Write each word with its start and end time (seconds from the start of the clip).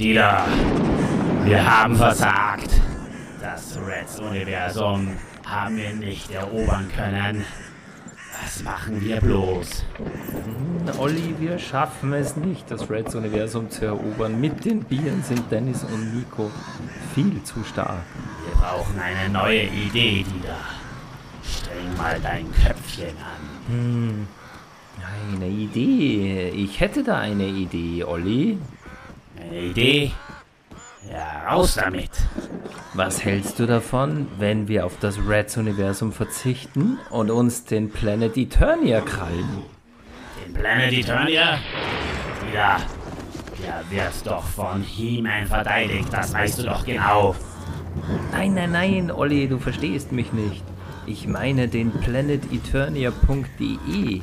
Dieter, 0.00 0.46
wir 1.44 1.62
haben 1.62 1.94
versagt. 1.94 2.70
Das 3.38 3.78
Reds-Universum 3.86 5.10
haben 5.44 5.76
wir 5.76 5.92
nicht 5.92 6.30
erobern 6.30 6.90
können. 6.96 7.44
Was 8.42 8.62
machen 8.62 8.98
wir 9.02 9.20
bloß? 9.20 9.84
Hm, 9.98 10.98
Olli, 10.98 11.34
wir 11.38 11.58
schaffen 11.58 12.14
es 12.14 12.34
nicht, 12.34 12.70
das 12.70 12.88
Reds-Universum 12.88 13.68
zu 13.68 13.84
erobern. 13.84 14.40
Mit 14.40 14.64
den 14.64 14.84
Bieren 14.84 15.22
sind 15.22 15.52
Dennis 15.52 15.84
und 15.84 16.14
Nico 16.16 16.50
viel 17.14 17.42
zu 17.42 17.62
stark. 17.62 18.00
Wir 18.46 18.58
brauchen 18.58 18.98
eine 18.98 19.30
neue 19.30 19.64
Idee, 19.64 20.24
Dieter. 20.24 20.56
Streng 21.44 21.94
mal 21.98 22.18
dein 22.22 22.50
Köpfchen 22.52 23.18
an. 23.18 23.66
Hm, 23.68 24.26
eine 25.36 25.46
Idee. 25.46 26.48
Ich 26.56 26.80
hätte 26.80 27.04
da 27.04 27.18
eine 27.18 27.48
Idee, 27.48 28.02
Olli. 28.04 28.56
Eine 29.40 29.60
Idee? 29.60 30.12
Ja, 31.10 31.48
raus 31.48 31.76
damit. 31.76 32.10
Was 32.94 33.24
hältst 33.24 33.58
du 33.58 33.66
davon, 33.66 34.26
wenn 34.38 34.68
wir 34.68 34.84
auf 34.84 34.98
das 35.00 35.18
Reds-Universum 35.26 36.12
verzichten 36.12 36.98
und 37.10 37.30
uns 37.30 37.64
den 37.64 37.90
Planet 37.90 38.36
Eternia 38.36 39.00
krallen? 39.00 39.62
Den 40.44 40.52
Planet 40.52 40.92
Eternia? 40.92 41.58
Ja, 42.52 42.76
der 43.62 43.82
wird 43.90 44.12
doch 44.24 44.44
von 44.44 44.82
He-Man 44.82 45.46
verteidigt, 45.46 46.12
das 46.12 46.34
weißt 46.34 46.58
du 46.58 46.64
doch 46.64 46.84
genau. 46.84 47.34
Nein, 48.32 48.54
nein, 48.54 48.72
nein, 48.72 49.10
Olli, 49.10 49.48
du 49.48 49.58
verstehst 49.58 50.12
mich 50.12 50.32
nicht. 50.32 50.62
Ich 51.06 51.26
meine 51.26 51.68
den 51.68 51.92
planeteternia.de. 51.92 54.20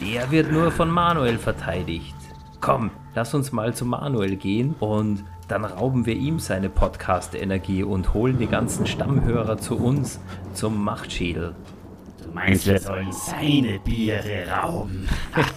Der 0.00 0.30
wird 0.30 0.52
nur 0.52 0.70
von 0.70 0.90
Manuel 0.90 1.38
verteidigt. 1.38 2.14
Komm, 2.60 2.90
lass 3.14 3.34
uns 3.34 3.52
mal 3.52 3.74
zu 3.74 3.84
Manuel 3.84 4.36
gehen 4.36 4.74
und 4.80 5.24
dann 5.48 5.64
rauben 5.64 6.06
wir 6.06 6.14
ihm 6.14 6.38
seine 6.38 6.68
Podcast-Energie 6.68 7.82
und 7.82 8.14
holen 8.14 8.38
die 8.38 8.46
ganzen 8.46 8.86
Stammhörer 8.86 9.58
zu 9.58 9.76
uns 9.76 10.20
zum 10.54 10.82
Machtschädel. 10.82 11.54
Du 12.22 12.30
meinst, 12.32 12.66
wir 12.66 12.78
sollen 12.78 13.10
seine 13.10 13.80
Biere 13.80 14.46
rauben? 14.48 15.08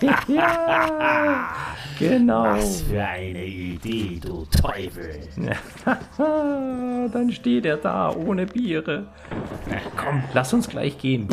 ja, 0.28 1.48
genau. 2.00 2.44
Was 2.56 2.82
für 2.82 3.04
eine 3.04 3.46
Idee, 3.46 4.20
du 4.20 4.46
Teufel. 4.46 5.20
dann 7.14 7.32
steht 7.32 7.66
er 7.66 7.78
da 7.78 8.12
ohne 8.16 8.48
Biere. 8.48 9.06
Komm, 9.96 10.24
lass 10.34 10.54
uns 10.54 10.68
gleich 10.68 10.98
gehen. 10.98 11.28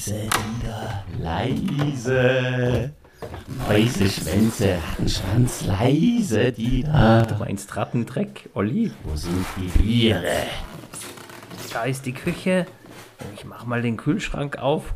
Leise 0.00 0.30
wieder, 0.30 1.04
leise. 1.18 2.92
Mäuseschwänze, 3.68 4.78
Rattenschwanz, 4.88 5.66
leise, 5.66 6.52
Dieter. 6.52 7.26
Du 7.28 7.34
meinst 7.34 7.76
Rattendreck, 7.76 8.48
Olli? 8.54 8.92
Wo 9.04 9.14
sind 9.14 9.44
die 9.58 9.68
Biere? 9.78 10.44
Da 11.74 11.84
ist 11.84 12.06
die 12.06 12.14
Küche. 12.14 12.64
Ich 13.34 13.44
mach 13.44 13.66
mal 13.66 13.82
den 13.82 13.98
Kühlschrank 13.98 14.56
auf. 14.56 14.94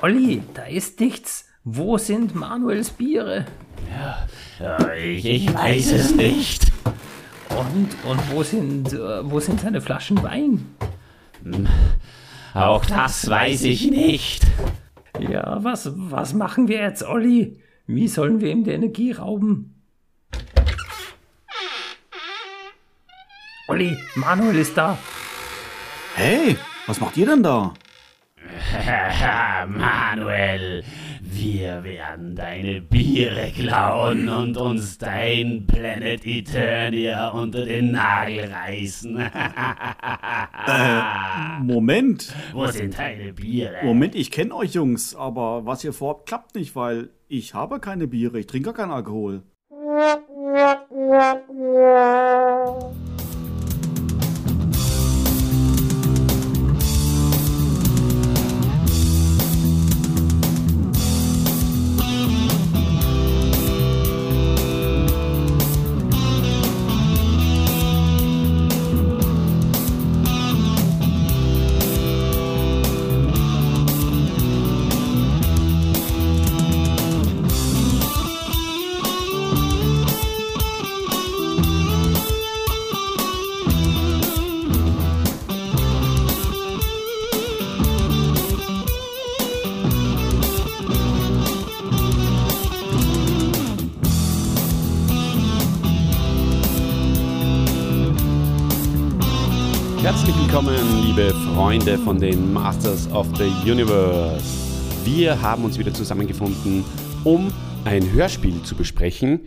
Olli, 0.00 0.42
da 0.54 0.62
ist 0.62 0.98
nichts. 0.98 1.46
Wo 1.64 1.98
sind 1.98 2.34
Manuels 2.34 2.88
Biere? 2.88 3.44
Ja, 3.90 4.26
ja 4.58 4.94
ich, 4.94 5.26
ich, 5.26 5.54
weiß 5.54 5.92
es 5.92 6.14
nicht. 6.14 6.72
Und, 7.50 7.94
und 8.10 8.32
wo, 8.32 8.42
sind, 8.42 8.94
äh, 8.94 9.30
wo 9.30 9.40
sind 9.40 9.60
seine 9.60 9.82
Flaschen 9.82 10.22
Wein? 10.22 10.74
Hm, 11.42 11.68
auch 12.54 12.84
das 12.84 13.28
weiß 13.28 13.64
ich 13.64 13.90
nicht. 13.90 14.46
Ja, 15.18 15.62
was, 15.62 15.90
was 15.94 16.32
machen 16.32 16.68
wir 16.68 16.78
jetzt, 16.80 17.02
Olli? 17.02 17.60
Wie 17.86 18.08
sollen 18.08 18.40
wir 18.40 18.50
ihm 18.50 18.64
die 18.64 18.70
Energie 18.70 19.12
rauben? 19.12 19.82
Olli, 23.68 23.96
Manuel 24.14 24.56
ist 24.56 24.76
da. 24.76 24.98
Hey, 26.14 26.56
was 26.86 27.00
macht 27.00 27.16
ihr 27.16 27.26
denn 27.26 27.42
da? 27.42 27.72
Manuel, 29.68 30.82
wir 31.32 31.84
werden 31.84 32.34
deine 32.34 32.80
Biere 32.80 33.50
klauen 33.50 34.28
und 34.28 34.56
uns 34.56 34.98
dein 34.98 35.66
Planet 35.66 36.26
Eternia 36.26 37.28
unter 37.28 37.64
den 37.64 37.92
Nagel 37.92 38.50
reißen. 38.52 39.16
äh, 40.66 41.00
Moment. 41.60 42.34
Wo 42.52 42.66
sind 42.66 42.98
deine 42.98 43.32
Biere? 43.32 43.84
Moment, 43.84 44.14
ich 44.14 44.30
kenne 44.30 44.54
euch 44.54 44.74
Jungs, 44.74 45.14
aber 45.14 45.66
was 45.66 45.84
ihr 45.84 45.92
vorhabt, 45.92 46.26
klappt 46.26 46.54
nicht, 46.54 46.74
weil 46.76 47.10
ich 47.28 47.54
habe 47.54 47.80
keine 47.80 48.06
Biere, 48.06 48.40
ich 48.40 48.46
trinke 48.46 48.72
keinen 48.72 48.90
Alkohol. 48.90 49.42
Liebe 101.10 101.34
Freunde 101.54 101.98
von 101.98 102.20
den 102.20 102.52
Masters 102.52 103.10
of 103.10 103.26
the 103.36 103.68
Universe. 103.68 104.44
Wir 105.04 105.42
haben 105.42 105.64
uns 105.64 105.76
wieder 105.76 105.92
zusammengefunden, 105.92 106.84
um 107.24 107.52
ein 107.84 108.12
Hörspiel 108.12 108.62
zu 108.62 108.76
besprechen. 108.76 109.40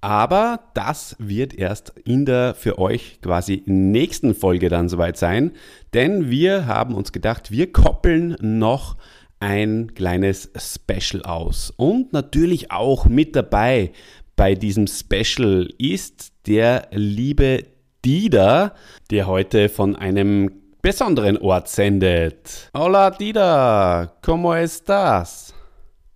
Aber 0.00 0.60
das 0.72 1.16
wird 1.18 1.52
erst 1.52 1.92
in 2.06 2.24
der 2.24 2.54
für 2.54 2.78
euch 2.78 3.18
quasi 3.20 3.62
nächsten 3.66 4.34
Folge 4.34 4.70
dann 4.70 4.88
soweit 4.88 5.18
sein. 5.18 5.52
Denn 5.92 6.30
wir 6.30 6.66
haben 6.66 6.94
uns 6.94 7.12
gedacht, 7.12 7.50
wir 7.50 7.70
koppeln 7.70 8.36
noch 8.40 8.96
ein 9.40 9.92
kleines 9.94 10.50
Special 10.56 11.22
aus. 11.24 11.70
Und 11.76 12.14
natürlich 12.14 12.70
auch 12.70 13.04
mit 13.04 13.36
dabei 13.36 13.92
bei 14.36 14.54
diesem 14.54 14.86
Special 14.86 15.68
ist 15.76 16.32
der 16.46 16.88
liebe 16.92 17.64
Dida, 18.06 18.74
der 19.10 19.26
heute 19.26 19.68
von 19.68 19.94
einem 19.96 20.59
besonderen 20.82 21.36
Ort 21.38 21.68
sendet. 21.68 22.70
Hola 22.72 23.10
Dida, 23.10 24.14
¿cómo 24.22 24.54
estás? 24.54 25.54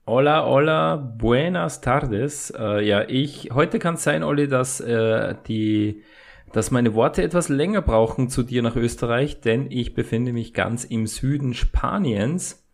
Hola, 0.06 0.46
hola, 0.46 0.96
buenas 0.96 1.80
tardes. 1.80 2.50
Äh, 2.50 2.86
ja, 2.86 3.04
ich, 3.08 3.50
heute 3.52 3.78
kann 3.78 3.94
es 3.94 4.04
sein, 4.04 4.22
Olli, 4.22 4.48
dass 4.48 4.80
äh, 4.80 5.34
die, 5.46 6.02
dass 6.52 6.70
meine 6.70 6.94
Worte 6.94 7.22
etwas 7.22 7.48
länger 7.48 7.82
brauchen 7.82 8.28
zu 8.28 8.42
dir 8.42 8.62
nach 8.62 8.76
Österreich, 8.76 9.40
denn 9.40 9.70
ich 9.70 9.94
befinde 9.94 10.32
mich 10.32 10.54
ganz 10.54 10.84
im 10.84 11.06
Süden 11.06 11.54
Spaniens. 11.54 12.66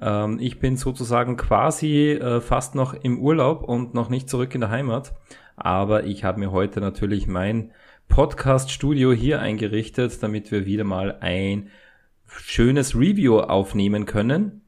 Ähm, 0.00 0.38
ich 0.40 0.58
bin 0.58 0.76
sozusagen 0.76 1.36
quasi 1.36 2.12
äh, 2.12 2.40
fast 2.40 2.74
noch 2.74 2.94
im 2.94 3.18
Urlaub 3.18 3.62
und 3.62 3.94
noch 3.94 4.08
nicht 4.08 4.28
zurück 4.28 4.54
in 4.54 4.62
der 4.62 4.70
Heimat. 4.70 5.12
Aber 5.56 6.04
ich 6.04 6.24
habe 6.24 6.40
mir 6.40 6.50
heute 6.50 6.80
natürlich 6.80 7.26
mein 7.26 7.72
Podcast-Studio 8.10 9.12
hier 9.12 9.40
eingerichtet, 9.40 10.22
damit 10.22 10.50
wir 10.52 10.66
wieder 10.66 10.84
mal 10.84 11.16
ein 11.20 11.70
schönes 12.26 12.94
Review 12.94 13.38
aufnehmen 13.38 14.04
können 14.04 14.60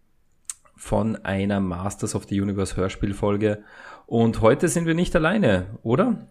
von 0.76 1.16
einer 1.16 1.60
Masters 1.60 2.14
of 2.14 2.24
the 2.28 2.40
Universe 2.40 2.76
Hörspielfolge. 2.76 3.62
Und 4.06 4.40
heute 4.40 4.68
sind 4.68 4.86
wir 4.86 4.94
nicht 4.94 5.14
alleine, 5.14 5.66
oder? 5.82 6.26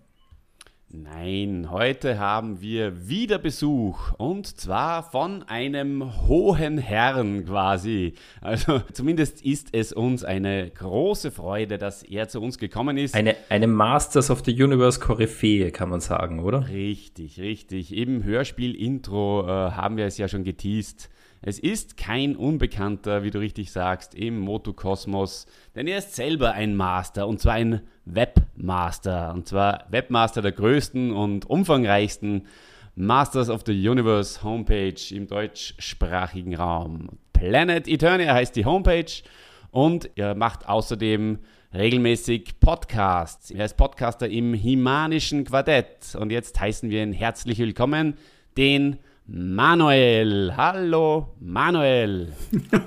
Nein, 0.93 1.69
heute 1.71 2.19
haben 2.19 2.59
wir 2.59 3.07
wieder 3.07 3.37
Besuch 3.37 4.11
und 4.17 4.45
zwar 4.45 5.03
von 5.03 5.41
einem 5.43 6.27
hohen 6.27 6.79
Herrn 6.79 7.45
quasi. 7.45 8.15
Also 8.41 8.81
zumindest 8.91 9.41
ist 9.41 9.69
es 9.71 9.93
uns 9.93 10.25
eine 10.25 10.69
große 10.69 11.31
Freude, 11.31 11.77
dass 11.77 12.03
er 12.03 12.27
zu 12.27 12.41
uns 12.41 12.57
gekommen 12.57 12.97
ist. 12.97 13.15
Eine, 13.15 13.37
eine 13.47 13.67
Masters 13.67 14.29
of 14.29 14.43
the 14.43 14.51
Universe 14.51 14.99
Koryphäe, 14.99 15.71
kann 15.71 15.87
man 15.87 16.01
sagen, 16.01 16.41
oder? 16.41 16.67
Richtig, 16.67 17.39
richtig. 17.39 17.95
Im 17.95 18.25
Hörspiel-Intro 18.25 19.45
äh, 19.45 19.71
haben 19.71 19.95
wir 19.95 20.07
es 20.07 20.17
ja 20.17 20.27
schon 20.27 20.43
geteased. 20.43 21.09
Es 21.43 21.57
ist 21.57 21.97
kein 21.97 22.35
Unbekannter, 22.35 23.23
wie 23.23 23.31
du 23.31 23.39
richtig 23.39 23.71
sagst, 23.71 24.13
im 24.13 24.37
Motokosmos, 24.39 25.47
denn 25.73 25.87
er 25.87 25.97
ist 25.97 26.15
selber 26.15 26.51
ein 26.51 26.75
Master 26.75 27.27
und 27.27 27.39
zwar 27.39 27.53
ein 27.53 27.81
Webmaster 28.05 29.33
und 29.33 29.47
zwar 29.47 29.85
Webmaster 29.89 30.43
der 30.43 30.51
größten 30.51 31.11
und 31.11 31.49
umfangreichsten 31.49 32.45
Masters 32.93 33.49
of 33.49 33.63
the 33.65 33.89
Universe 33.89 34.43
Homepage 34.43 35.01
im 35.09 35.25
deutschsprachigen 35.25 36.53
Raum. 36.53 37.17
Planet 37.33 37.87
Eternia 37.87 38.35
heißt 38.35 38.55
die 38.55 38.65
Homepage 38.65 39.23
und 39.71 40.11
er 40.15 40.35
macht 40.35 40.69
außerdem 40.69 41.39
regelmäßig 41.73 42.59
Podcasts. 42.59 43.49
Er 43.49 43.65
ist 43.65 43.77
Podcaster 43.77 44.29
im 44.29 44.53
Himanischen 44.53 45.45
Quartett 45.45 46.13
und 46.19 46.31
jetzt 46.31 46.59
heißen 46.59 46.91
wir 46.91 47.01
ihn 47.01 47.13
herzlich 47.13 47.57
willkommen, 47.57 48.13
den 48.57 48.99
Manuel. 49.27 50.51
Hallo, 50.57 51.35
Manuel. 51.39 52.33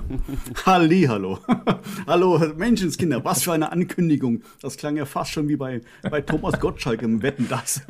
Halli, 0.65 1.03
hallo. 1.03 1.39
hallo, 2.07 2.39
Menschenskinder. 2.55 3.23
Was 3.23 3.43
für 3.43 3.53
eine 3.53 3.71
Ankündigung. 3.71 4.43
Das 4.61 4.77
klang 4.77 4.97
ja 4.97 5.05
fast 5.05 5.31
schon 5.31 5.47
wie 5.47 5.55
bei, 5.55 5.81
bei 6.03 6.21
Thomas 6.21 6.59
Gottschalk 6.59 7.01
im 7.01 7.21
Wetten, 7.21 7.47
das. 7.49 7.81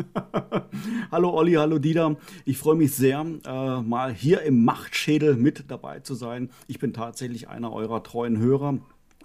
hallo, 1.12 1.32
Olli, 1.32 1.54
hallo, 1.54 1.80
Dieter. 1.80 2.18
Ich 2.46 2.58
freue 2.58 2.76
mich 2.76 2.96
sehr, 2.96 3.26
äh, 3.46 3.82
mal 3.82 4.14
hier 4.14 4.44
im 4.44 4.64
Machtschädel 4.64 5.36
mit 5.36 5.66
dabei 5.70 6.00
zu 6.02 6.14
sein. 6.14 6.50
Ich 6.68 6.80
bin 6.80 6.94
tatsächlich 6.94 7.50
einer 7.50 7.74
eurer 7.74 8.04
treuen 8.04 8.38
Hörer. 8.38 8.78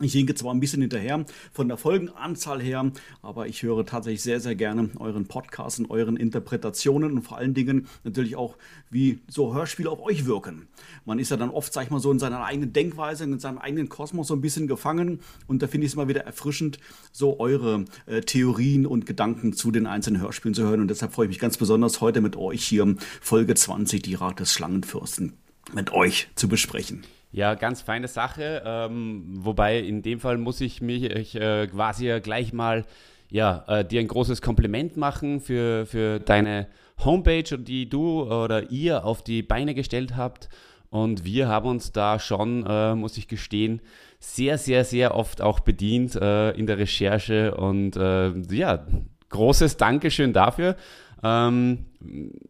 Ich 0.03 0.15
hinke 0.15 0.35
zwar 0.35 0.55
ein 0.55 0.61
bisschen 0.61 0.81
hinterher 0.81 1.27
von 1.53 1.69
der 1.69 1.77
Folgenanzahl 1.77 2.63
her, 2.63 2.91
aber 3.21 3.49
ich 3.49 3.63
höre 3.63 3.85
tatsächlich 3.85 4.23
sehr, 4.23 4.41
sehr 4.41 4.55
gerne 4.55 4.89
euren 4.99 5.27
Podcasts 5.27 5.79
und 5.79 5.91
euren 5.91 6.17
Interpretationen 6.17 7.13
und 7.13 7.23
vor 7.23 7.37
allen 7.37 7.53
Dingen 7.53 7.87
natürlich 8.03 8.35
auch, 8.35 8.57
wie 8.89 9.21
so 9.29 9.53
Hörspiele 9.53 9.91
auf 9.91 10.01
euch 10.01 10.25
wirken. 10.25 10.69
Man 11.05 11.19
ist 11.19 11.31
ja 11.31 11.37
dann 11.37 11.51
oft, 11.51 11.71
sag 11.75 11.85
ich 11.85 11.91
mal, 11.91 12.01
so 12.01 12.11
in 12.11 12.19
seiner 12.19 12.43
eigenen 12.43 12.73
Denkweise, 12.73 13.25
in 13.25 13.39
seinem 13.39 13.59
eigenen 13.59 13.91
Kosmos 13.91 14.29
so 14.29 14.35
ein 14.35 14.41
bisschen 14.41 14.69
gefangen 14.69 15.21
und 15.47 15.61
da 15.61 15.67
finde 15.67 15.85
ich 15.85 15.93
es 15.93 15.97
mal 15.97 16.09
wieder 16.09 16.23
erfrischend, 16.23 16.79
so 17.13 17.39
eure 17.39 17.85
äh, 18.07 18.23
Theorien 18.23 18.87
und 18.87 19.05
Gedanken 19.05 19.53
zu 19.53 19.71
den 19.71 19.87
einzelnen 19.87 20.23
Hörspielen 20.23 20.55
zu 20.55 20.63
hören 20.63 20.81
und 20.81 20.89
deshalb 20.89 21.13
freue 21.13 21.27
ich 21.27 21.31
mich 21.31 21.39
ganz 21.39 21.59
besonders 21.59 22.01
heute 22.01 22.23
mit 22.23 22.37
euch 22.37 22.65
hier 22.65 22.97
Folge 23.21 23.55
20, 23.55 24.01
die 24.01 24.15
Rat 24.15 24.41
des 24.41 24.51
Schlangenfürsten, 24.55 25.35
mit 25.75 25.93
euch 25.93 26.29
zu 26.37 26.49
besprechen. 26.49 27.05
Ja, 27.33 27.55
ganz 27.55 27.81
feine 27.81 28.09
Sache. 28.09 28.63
Ähm, 28.65 29.25
wobei 29.37 29.79
in 29.79 30.03
dem 30.03 30.21
Fall 30.21 30.39
muss 30.39 30.61
ich 30.61 30.81
mich 30.83 31.05
ich, 31.05 31.37
äh, 31.37 31.69
quasi 31.69 32.21
gleich 32.21 32.53
mal 32.53 32.85
ja, 33.31 33.65
äh, 33.69 33.85
dir 33.85 34.01
ein 34.01 34.09
großes 34.09 34.43
Kompliment 34.43 34.97
machen 34.97 35.41
für, 35.41 35.87
für 35.87 36.19
deine 36.19 36.67
Homepage, 37.05 37.57
die 37.59 37.89
du 37.89 38.23
oder 38.23 38.71
ihr 38.71 39.05
auf 39.05 39.23
die 39.23 39.43
Beine 39.43 39.75
gestellt 39.75 40.17
habt. 40.17 40.49
Und 40.91 41.25
wir 41.25 41.47
haben 41.47 41.69
uns 41.69 41.93
da 41.93 42.19
schon, 42.19 42.67
äh, 42.67 42.97
muss 42.97 43.17
ich 43.17 43.29
gestehen, 43.29 43.81
sehr, 44.19 44.59
sehr, 44.59 44.85
sehr 44.85 45.15
oft 45.15 45.41
auch 45.41 45.61
bedient 45.61 46.17
äh, 46.17 46.51
in 46.51 46.67
der 46.67 46.79
Recherche. 46.79 47.55
Und 47.55 47.97
äh, 47.97 48.33
ja, 48.51 48.85
großes 49.29 49.77
Dankeschön 49.77 50.33
dafür. 50.33 50.77
Ähm, 51.23 51.87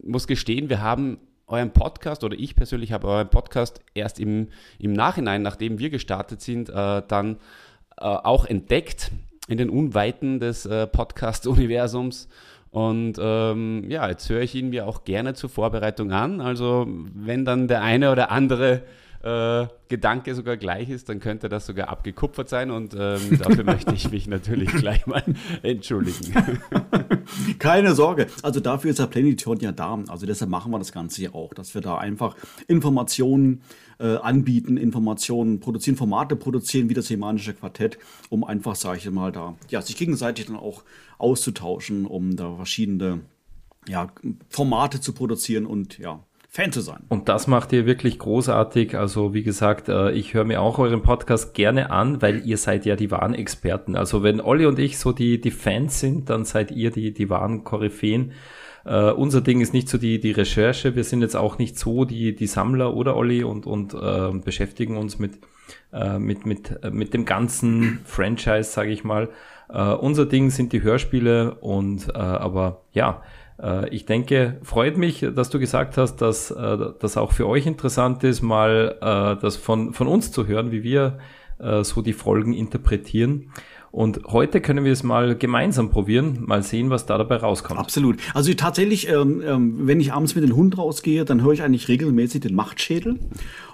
muss 0.03 0.27
gestehen, 0.27 0.71
wir 0.71 0.81
haben 0.81 1.19
euren 1.51 1.73
Podcast 1.73 2.25
oder 2.25 2.39
ich 2.39 2.55
persönlich 2.57 2.93
habe 2.93 3.09
euren 3.09 3.29
Podcast 3.29 3.81
erst 3.95 4.21
im, 4.21 4.49
im 4.79 4.93
Nachhinein, 4.93 5.43
nachdem 5.43 5.79
wir 5.79 5.91
gestartet 5.91 6.41
sind, 6.41 6.69
äh, 6.69 7.03
dann 7.07 7.37
äh, 7.99 8.05
auch 8.05 8.47
entdeckt 8.47 9.11
in 9.49 9.59
den 9.59 9.69
Unweiten 9.69 10.41
des 10.41 10.65
äh, 10.67 10.87
Podcast-Universums. 10.87 12.29
Und 12.71 13.15
ähm, 13.21 13.85
ja, 13.91 14.09
jetzt 14.09 14.29
höre 14.31 14.43
ich 14.43 14.55
ihn 14.55 14.71
mir 14.71 14.87
auch 14.87 15.05
gerne 15.05 15.35
zur 15.35 15.51
Vorbereitung 15.51 16.13
an. 16.13 16.41
Also 16.41 16.87
wenn 16.89 17.45
dann 17.45 17.67
der 17.67 17.83
eine 17.83 18.13
oder 18.13 18.31
andere 18.31 18.83
äh, 19.23 19.67
Gedanke 19.89 20.35
sogar 20.35 20.57
gleich 20.57 20.89
ist, 20.89 21.09
dann 21.09 21.21
könnte 21.21 21.49
das 21.49 21.67
sogar 21.67 21.89
abgekupfert 21.89 22.49
sein 22.49 22.71
und 22.71 22.95
ähm, 22.95 23.39
dafür 23.39 23.65
möchte 23.65 23.95
ich 23.95 24.11
mich 24.11 24.27
natürlich 24.27 24.71
gleich 24.75 25.07
mal 25.07 25.23
entschuldigen. 25.63 26.33
Keine 27.59 27.95
Sorge, 27.95 28.29
also 28.43 28.61
dafür 28.61 28.91
ist 28.91 28.99
der 28.99 29.07
Planition 29.07 29.59
ja 29.61 29.73
da. 29.73 30.03
Also 30.09 30.27
deshalb 30.27 30.51
machen 30.51 30.73
wir 30.73 30.79
das 30.79 30.93
Ganze 30.93 31.23
ja 31.23 31.35
auch, 31.35 31.53
dass 31.53 31.75
wir 31.75 31.83
da 31.83 31.99
einfach 31.99 32.35
Informationen 32.67 33.63
äh, 33.99 34.17
anbieten, 34.17 34.79
Informationen 34.79 35.61
produzieren, 35.61 35.97
Formate 35.97 36.35
produzieren, 36.37 36.89
wie 36.89 36.95
das 36.95 37.09
Semanische 37.09 37.53
Quartett, 37.53 37.99
um 38.31 38.43
einfach, 38.43 38.75
sage 38.75 38.99
ich 38.99 39.11
mal, 39.11 39.33
da 39.33 39.55
ja, 39.69 39.83
sich 39.83 39.97
gegenseitig 39.97 40.47
dann 40.47 40.57
auch 40.57 40.83
auszutauschen, 41.19 42.07
um 42.07 42.37
da 42.37 42.57
verschiedene 42.57 43.21
ja, 43.87 44.11
Formate 44.49 45.01
zu 45.01 45.13
produzieren 45.13 45.67
und 45.67 45.99
ja, 45.99 46.25
Fan 46.53 46.73
zu 46.73 46.81
sein. 46.81 47.05
Und 47.09 47.29
das 47.29 47.47
macht 47.47 47.73
ihr 47.73 47.87
wirklich 47.87 48.19
großartig. 48.19 48.99
Also 48.99 49.33
wie 49.35 49.45
gesagt, 49.45 49.89
äh, 49.89 50.11
ich 50.11 50.35
höre 50.35 50.43
mir 50.43 50.61
auch 50.61 50.81
euren 50.81 51.01
Podcast 51.01 51.55
gerne 51.55 51.91
an, 51.91 52.21
weil 52.23 52.45
ihr 52.45 52.57
seid 52.57 52.85
ja 52.87 52.97
die 52.97 53.13
wahren 53.13 53.35
Experten. 53.35 53.95
Also 53.95 54.25
wenn 54.25 54.41
Olli 54.41 54.67
und 54.67 54.81
ich 54.81 54.99
so 54.99 55.13
die, 55.13 55.41
die 55.41 55.53
Fans 55.53 56.01
sind, 56.01 56.29
dann 56.29 56.45
seid 56.45 56.73
ihr 56.73 56.91
die, 56.91 57.15
die 57.15 57.31
wahren 57.31 57.63
Koryphäen. 57.63 58.33
Uh, 58.85 59.13
unser 59.15 59.43
Ding 59.43 59.61
ist 59.61 59.75
nicht 59.75 59.91
so 59.91 59.99
die, 59.99 60.19
die 60.21 60.33
Recherche. 60.33 60.97
Wir 60.97 61.05
sind 61.05 61.21
jetzt 61.21 61.37
auch 61.37 61.59
nicht 61.59 61.79
so 61.79 62.07
die, 62.07 62.35
die 62.35 62.47
Sammler 62.47 62.97
oder 62.97 63.15
Olli 63.15 63.45
und, 63.45 63.67
und 63.67 63.93
uh, 63.93 64.33
beschäftigen 64.43 64.97
uns 64.97 65.19
mit, 65.19 65.39
uh, 65.93 66.19
mit, 66.19 66.47
mit, 66.47 66.83
mit 66.91 67.13
dem 67.13 67.27
ganzen 67.27 68.01
Franchise, 68.07 68.73
sage 68.73 68.91
ich 68.91 69.05
mal. 69.05 69.29
unser 69.69 70.25
Ding 70.25 70.49
sind 70.49 70.73
die 70.73 70.83
Hörspiele 70.83 71.57
und 71.61 72.13
aber 72.17 72.81
ja, 72.93 73.23
ich 73.91 74.07
denke, 74.07 74.59
freut 74.63 74.97
mich, 74.97 75.27
dass 75.35 75.51
du 75.51 75.59
gesagt 75.59 75.97
hast, 75.97 76.17
dass 76.17 76.51
äh, 76.51 76.79
das 76.99 77.17
auch 77.17 77.33
für 77.33 77.47
euch 77.47 77.67
interessant 77.67 78.25
ist, 78.25 78.43
mal 78.43 78.97
äh, 79.01 79.41
das 79.41 79.57
von, 79.57 79.93
von 79.93 80.07
uns 80.07 80.33
zu 80.33 80.47
hören, 80.47 80.73
wie 80.73 80.83
wir 80.83 81.19
so 81.83 82.01
die 82.01 82.15
Folgen 82.15 82.55
interpretieren. 82.55 83.53
Und 83.93 84.21
heute 84.27 84.61
können 84.61 84.85
wir 84.85 84.93
es 84.93 85.03
mal 85.03 85.37
gemeinsam 85.37 85.91
probieren, 85.91 86.45
mal 86.47 86.63
sehen, 86.63 86.91
was 86.91 87.07
da 87.07 87.19
dabei 87.19 87.37
rauskommt. 87.37 87.81
Absolut. 87.81 88.19
Also 88.35 88.55
tatsächlich, 88.55 89.09
ähm, 89.09 89.43
ähm, 89.45 89.87
wenn 89.87 89.99
ich 89.99 90.13
abends 90.13 90.37
mit 90.37 90.45
dem 90.45 90.55
Hund 90.55 90.79
rausgehe, 90.79 91.25
dann 91.25 91.43
höre 91.43 91.53
ich 91.53 91.63
eigentlich 91.63 91.89
regelmäßig 91.89 92.43
den 92.43 92.55
Machtschädel. 92.55 93.19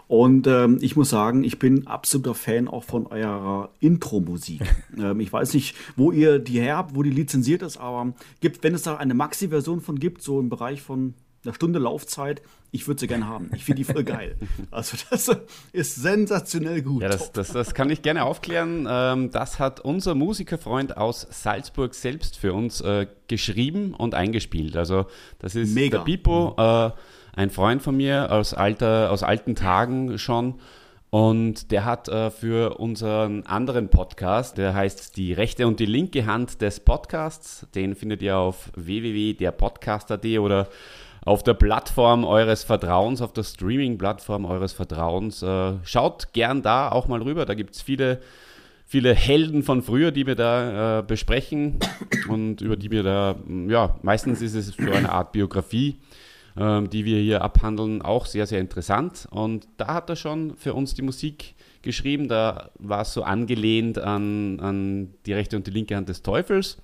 Und 0.08 0.46
ähm, 0.46 0.78
ich 0.80 0.94
muss 0.94 1.10
sagen, 1.10 1.42
ich 1.42 1.58
bin 1.58 1.86
absoluter 1.86 2.34
Fan 2.34 2.68
auch 2.68 2.84
von 2.84 3.06
eurer 3.06 3.70
Intro-Musik. 3.80 4.60
ähm, 4.98 5.18
ich 5.20 5.32
weiß 5.32 5.54
nicht, 5.54 5.74
wo 5.96 6.12
ihr 6.12 6.38
die 6.38 6.60
her 6.60 6.76
habt, 6.76 6.94
wo 6.94 7.02
die 7.02 7.10
lizenziert 7.10 7.62
ist, 7.62 7.76
aber 7.76 8.12
gibt, 8.40 8.62
wenn 8.62 8.74
es 8.74 8.82
da 8.82 8.96
eine 8.96 9.14
Maxi-Version 9.14 9.80
von 9.80 9.98
gibt, 9.98 10.22
so 10.22 10.38
im 10.38 10.48
Bereich 10.48 10.80
von 10.80 11.14
einer 11.44 11.54
Stunde 11.54 11.78
Laufzeit, 11.78 12.42
ich 12.72 12.86
würde 12.86 13.00
sie 13.00 13.06
gerne 13.06 13.26
haben. 13.26 13.50
Ich 13.54 13.64
finde 13.64 13.82
die 13.82 13.84
voll 13.84 14.04
geil. 14.04 14.36
Also 14.70 14.96
das 15.10 15.30
ist 15.72 15.94
sensationell 15.94 16.82
gut. 16.82 17.02
Ja, 17.02 17.08
das, 17.08 17.32
das, 17.32 17.52
das 17.52 17.74
kann 17.74 17.88
ich 17.88 18.02
gerne 18.02 18.24
aufklären. 18.24 18.86
Ähm, 18.88 19.30
das 19.30 19.58
hat 19.58 19.80
unser 19.80 20.14
Musikerfreund 20.14 20.96
aus 20.96 21.26
Salzburg 21.30 21.94
selbst 21.94 22.36
für 22.36 22.52
uns 22.52 22.80
äh, 22.80 23.06
geschrieben 23.28 23.94
und 23.94 24.14
eingespielt. 24.14 24.76
Also 24.76 25.06
das 25.38 25.54
ist 25.54 25.74
Mega. 25.74 25.98
der 25.98 26.04
Bipo. 26.04 26.54
Äh, 26.58 26.90
ein 27.36 27.50
Freund 27.50 27.82
von 27.82 27.96
mir 27.96 28.32
aus, 28.32 28.54
alter, 28.54 29.12
aus 29.12 29.22
alten 29.22 29.54
Tagen 29.54 30.18
schon. 30.18 30.54
Und 31.10 31.70
der 31.70 31.84
hat 31.84 32.08
äh, 32.08 32.30
für 32.30 32.80
unseren 32.80 33.44
anderen 33.46 33.88
Podcast, 33.88 34.58
der 34.58 34.74
heißt 34.74 35.16
Die 35.16 35.32
rechte 35.32 35.66
und 35.66 35.78
die 35.78 35.86
linke 35.86 36.26
Hand 36.26 36.60
des 36.60 36.80
Podcasts, 36.80 37.66
den 37.74 37.94
findet 37.94 38.22
ihr 38.22 38.36
auf 38.36 38.70
www.derpodcaster.de 38.74 40.38
oder 40.38 40.68
auf 41.24 41.42
der 41.42 41.54
Plattform 41.54 42.24
eures 42.24 42.64
Vertrauens, 42.64 43.20
auf 43.20 43.32
der 43.32 43.44
Streaming-Plattform 43.44 44.44
eures 44.46 44.72
Vertrauens. 44.72 45.42
Äh, 45.42 45.74
schaut 45.84 46.32
gern 46.32 46.62
da 46.62 46.90
auch 46.90 47.06
mal 47.06 47.22
rüber, 47.22 47.44
da 47.44 47.54
gibt 47.54 47.74
es 47.74 47.82
viele, 47.82 48.20
viele 48.84 49.14
Helden 49.14 49.62
von 49.62 49.82
früher, 49.82 50.10
die 50.10 50.26
wir 50.26 50.36
da 50.36 50.98
äh, 50.98 51.02
besprechen 51.02 51.78
und 52.28 52.62
über 52.62 52.76
die 52.76 52.90
wir 52.90 53.02
da, 53.02 53.36
ja, 53.68 53.96
meistens 54.02 54.42
ist 54.42 54.54
es 54.54 54.68
so 54.68 54.90
eine 54.90 55.12
Art 55.12 55.32
Biografie 55.32 55.98
die 56.56 57.04
wir 57.04 57.20
hier 57.20 57.42
abhandeln, 57.42 58.00
auch 58.00 58.24
sehr, 58.24 58.46
sehr 58.46 58.60
interessant. 58.60 59.28
Und 59.30 59.68
da 59.76 59.88
hat 59.88 60.08
er 60.08 60.16
schon 60.16 60.56
für 60.56 60.72
uns 60.72 60.94
die 60.94 61.02
Musik 61.02 61.54
geschrieben. 61.82 62.28
Da 62.28 62.70
war 62.78 63.02
es 63.02 63.12
so 63.12 63.22
angelehnt 63.22 63.98
an, 63.98 64.58
an 64.60 65.14
die 65.26 65.34
rechte 65.34 65.56
und 65.56 65.66
die 65.66 65.70
linke 65.70 65.96
Hand 65.96 66.08
des 66.08 66.22
Teufels. 66.22 66.78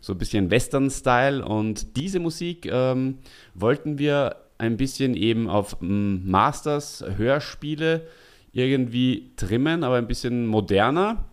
So 0.00 0.14
ein 0.14 0.18
bisschen 0.18 0.50
Western-Style. 0.50 1.44
Und 1.44 1.96
diese 1.96 2.20
Musik 2.20 2.66
ähm, 2.70 3.18
wollten 3.54 3.98
wir 3.98 4.36
ein 4.56 4.76
bisschen 4.76 5.14
eben 5.14 5.48
auf 5.48 5.76
ähm, 5.82 6.28
Masters 6.28 7.04
Hörspiele 7.16 8.06
irgendwie 8.52 9.32
trimmen, 9.36 9.84
aber 9.84 9.96
ein 9.96 10.08
bisschen 10.08 10.46
moderner. 10.46 11.24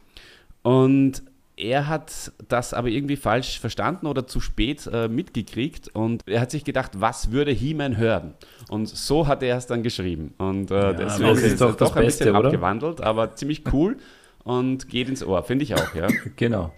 Und 0.64 1.24
er 1.58 1.88
hat 1.88 2.32
das 2.48 2.74
aber 2.74 2.90
irgendwie 2.90 3.16
falsch 3.16 3.60
verstanden 3.60 4.08
oder 4.08 4.28
zu 4.28 4.40
spät 4.40 4.90
äh, 4.92 5.08
mitgekriegt 5.08 5.90
und 5.90 6.22
er 6.28 6.42
hat 6.42 6.52
sich 6.52 6.64
gedacht, 6.64 6.92
was 6.96 7.32
würde 7.32 7.52
He-Man 7.52 7.98
hören? 7.98 8.34
Und 8.70 8.88
so 8.88 9.28
hat 9.28 9.42
er 9.44 9.58
es 9.58 9.68
dann 9.68 9.84
geschrieben. 9.84 10.34
Und 10.38 10.72
äh, 10.72 10.76
ja, 10.76 10.94
deswegen 10.94 11.30
ist 11.32 11.44
es 11.44 11.60
doch, 11.60 11.76
doch 11.76 11.96
ein 11.96 12.04
Beste, 12.04 12.26
bisschen 12.26 12.36
oder? 12.36 12.50
abgewandelt, 12.50 13.02
aber 13.02 13.36
ziemlich 13.36 13.64
cool 13.72 13.98
und 14.44 14.90
geht 14.90 15.10
ins 15.10 15.24
Ohr, 15.24 15.44
finde 15.44 15.64
ich 15.64 15.76
auch, 15.76 15.96
ja. 15.96 16.08
genau. 16.36 16.74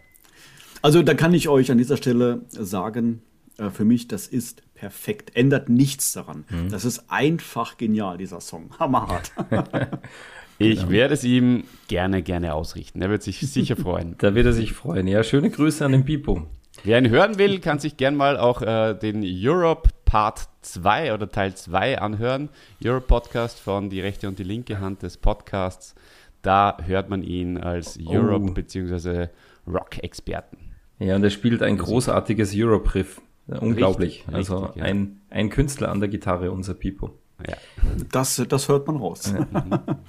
Also 0.81 1.01
da 1.01 1.15
kann 1.15 1.33
ich 1.33 1.49
euch 1.49 1.71
an 1.71 1.77
dieser 1.77 1.97
Stelle 1.97 2.41
sagen, 2.49 3.21
äh, 3.57 3.69
für 3.69 3.85
mich, 3.85 4.07
das 4.07 4.27
ist 4.27 4.61
perfekt. 4.73 5.35
Ändert 5.35 5.69
nichts 5.69 6.13
daran. 6.13 6.45
Mhm. 6.49 6.69
Das 6.69 6.85
ist 6.85 7.09
einfach 7.09 7.77
genial, 7.77 8.17
dieser 8.17 8.41
Song. 8.41 8.69
Hammerhart. 8.79 9.31
ich 10.59 10.79
genau. 10.79 10.91
werde 10.91 11.13
es 11.13 11.23
ihm 11.23 11.63
gerne, 11.87 12.21
gerne 12.21 12.53
ausrichten. 12.53 13.01
Er 13.01 13.09
wird 13.09 13.23
sich 13.23 13.39
sicher 13.39 13.75
freuen. 13.77 14.15
da 14.17 14.35
wird 14.35 14.45
er 14.45 14.53
sich 14.53 14.73
freuen. 14.73 15.07
Ja, 15.07 15.23
schöne 15.23 15.49
Grüße 15.49 15.85
an 15.85 15.91
den 15.91 16.05
Pipo. 16.05 16.47
Wer 16.83 16.99
ihn 16.99 17.09
hören 17.09 17.37
will, 17.37 17.59
kann 17.59 17.79
sich 17.79 17.97
gern 17.97 18.15
mal 18.15 18.37
auch 18.37 18.61
äh, 18.61 18.93
den 18.93 19.23
Europe 19.25 19.89
Part 20.05 20.47
2 20.61 21.13
oder 21.13 21.29
Teil 21.29 21.55
2 21.55 21.99
anhören. 21.99 22.49
Europe 22.83 23.07
Podcast 23.07 23.59
von 23.59 23.89
Die 23.89 23.99
rechte 23.99 24.27
und 24.27 24.39
die 24.39 24.43
linke 24.43 24.79
Hand 24.79 25.03
des 25.03 25.17
Podcasts. 25.17 25.95
Da 26.41 26.77
hört 26.85 27.09
man 27.09 27.23
ihn 27.23 27.57
als 27.57 27.99
Europe- 28.05 28.47
oh. 28.49 28.53
bzw. 28.53 29.27
Rock-Experten. 29.67 30.57
Ja, 30.99 31.15
und 31.15 31.23
er 31.23 31.29
spielt 31.29 31.61
ein 31.61 31.77
großartiges 31.77 32.53
Europe-Riff. 32.55 33.21
Unglaublich. 33.47 34.19
Richtig, 34.19 34.35
also 34.35 34.57
richtig, 34.57 34.81
ja. 34.81 34.83
ein, 34.83 35.21
ein 35.29 35.49
Künstler 35.49 35.89
an 35.89 35.99
der 35.99 36.09
Gitarre, 36.09 36.51
unser 36.51 36.73
Pipo. 36.73 37.11
Ja. 37.47 37.55
Das, 38.11 38.43
das 38.47 38.67
hört 38.67 38.87
man 38.87 38.97
raus. 38.97 39.33
Ja. 39.33 39.83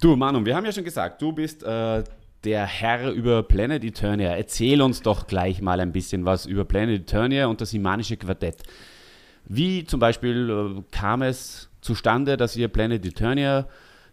du, 0.00 0.16
Manu, 0.16 0.44
wir 0.44 0.56
haben 0.56 0.64
ja 0.64 0.72
schon 0.72 0.84
gesagt, 0.84 1.20
du 1.22 1.32
bist 1.32 1.62
äh, 1.62 2.04
der 2.44 2.66
Herr 2.66 3.10
über 3.12 3.42
Planet 3.42 3.84
Eternia. 3.84 4.36
Erzähl 4.36 4.80
uns 4.82 5.02
doch 5.02 5.26
gleich 5.26 5.60
mal 5.60 5.80
ein 5.80 5.92
bisschen 5.92 6.24
was 6.24 6.46
über 6.46 6.64
Planet 6.64 7.02
Eternia 7.02 7.46
und 7.46 7.60
das 7.60 7.72
Imanische 7.74 8.16
Quartett. 8.16 8.62
Wie 9.46 9.84
zum 9.84 10.00
Beispiel 10.00 10.50
äh, 10.78 10.82
kam 10.90 11.22
es 11.22 11.68
zustande, 11.80 12.36
dass 12.36 12.56
ihr 12.56 12.68
Planet 12.68 13.04
Eternia 13.04 13.66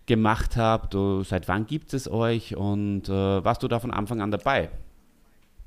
gemacht 0.05 0.55
habt? 0.57 0.95
Seit 1.23 1.47
wann 1.47 1.65
gibt 1.65 1.93
es 1.93 2.09
euch 2.09 2.55
und 2.55 3.09
äh, 3.09 3.11
warst 3.43 3.63
du 3.63 3.67
da 3.67 3.79
von 3.79 3.91
Anfang 3.91 4.21
an 4.21 4.31
dabei? 4.31 4.69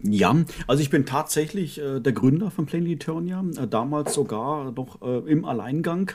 Ja, 0.01 0.35
also 0.69 0.81
ich 0.81 0.91
bin 0.91 1.07
tatsächlich 1.07 1.81
äh, 1.81 2.01
der 2.01 2.13
Gründer 2.13 2.51
von 2.51 2.67
Planet 2.67 2.89
Eternia, 2.89 3.45
äh, 3.57 3.67
damals 3.67 4.15
sogar 4.15 4.71
noch 4.71 5.03
äh, 5.03 5.19
im 5.31 5.45
Alleingang. 5.45 6.13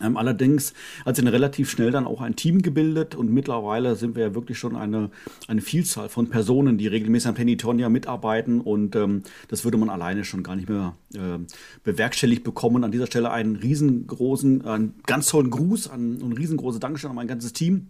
Ähm, 0.00 0.16
allerdings 0.16 0.72
hat 1.04 1.16
sich 1.16 1.26
relativ 1.26 1.70
schnell 1.70 1.90
dann 1.90 2.06
auch 2.06 2.20
ein 2.20 2.36
Team 2.36 2.62
gebildet 2.62 3.14
und 3.14 3.32
mittlerweile 3.32 3.96
sind 3.96 4.14
wir 4.14 4.24
ja 4.24 4.34
wirklich 4.34 4.58
schon 4.58 4.76
eine, 4.76 5.10
eine 5.48 5.60
Vielzahl 5.60 6.08
von 6.08 6.28
Personen, 6.28 6.78
die 6.78 6.86
regelmäßig 6.86 7.28
an 7.28 7.34
Planetonia 7.34 7.88
mitarbeiten 7.88 8.60
und 8.60 8.94
ähm, 8.96 9.22
das 9.48 9.64
würde 9.64 9.78
man 9.78 9.90
alleine 9.90 10.24
schon 10.24 10.42
gar 10.42 10.56
nicht 10.56 10.68
mehr 10.68 10.94
äh, 11.14 11.38
bewerkstelligt 11.84 12.44
bekommen. 12.44 12.84
An 12.84 12.92
dieser 12.92 13.06
Stelle 13.06 13.30
einen 13.30 13.56
riesengroßen, 13.56 14.64
einen 14.64 14.94
ganz 15.06 15.28
tollen 15.28 15.50
Gruß 15.50 15.86
und 15.88 16.32
riesengroße 16.32 16.78
Dankeschön 16.78 17.10
an 17.10 17.16
mein 17.16 17.28
ganzes 17.28 17.52
Team 17.52 17.88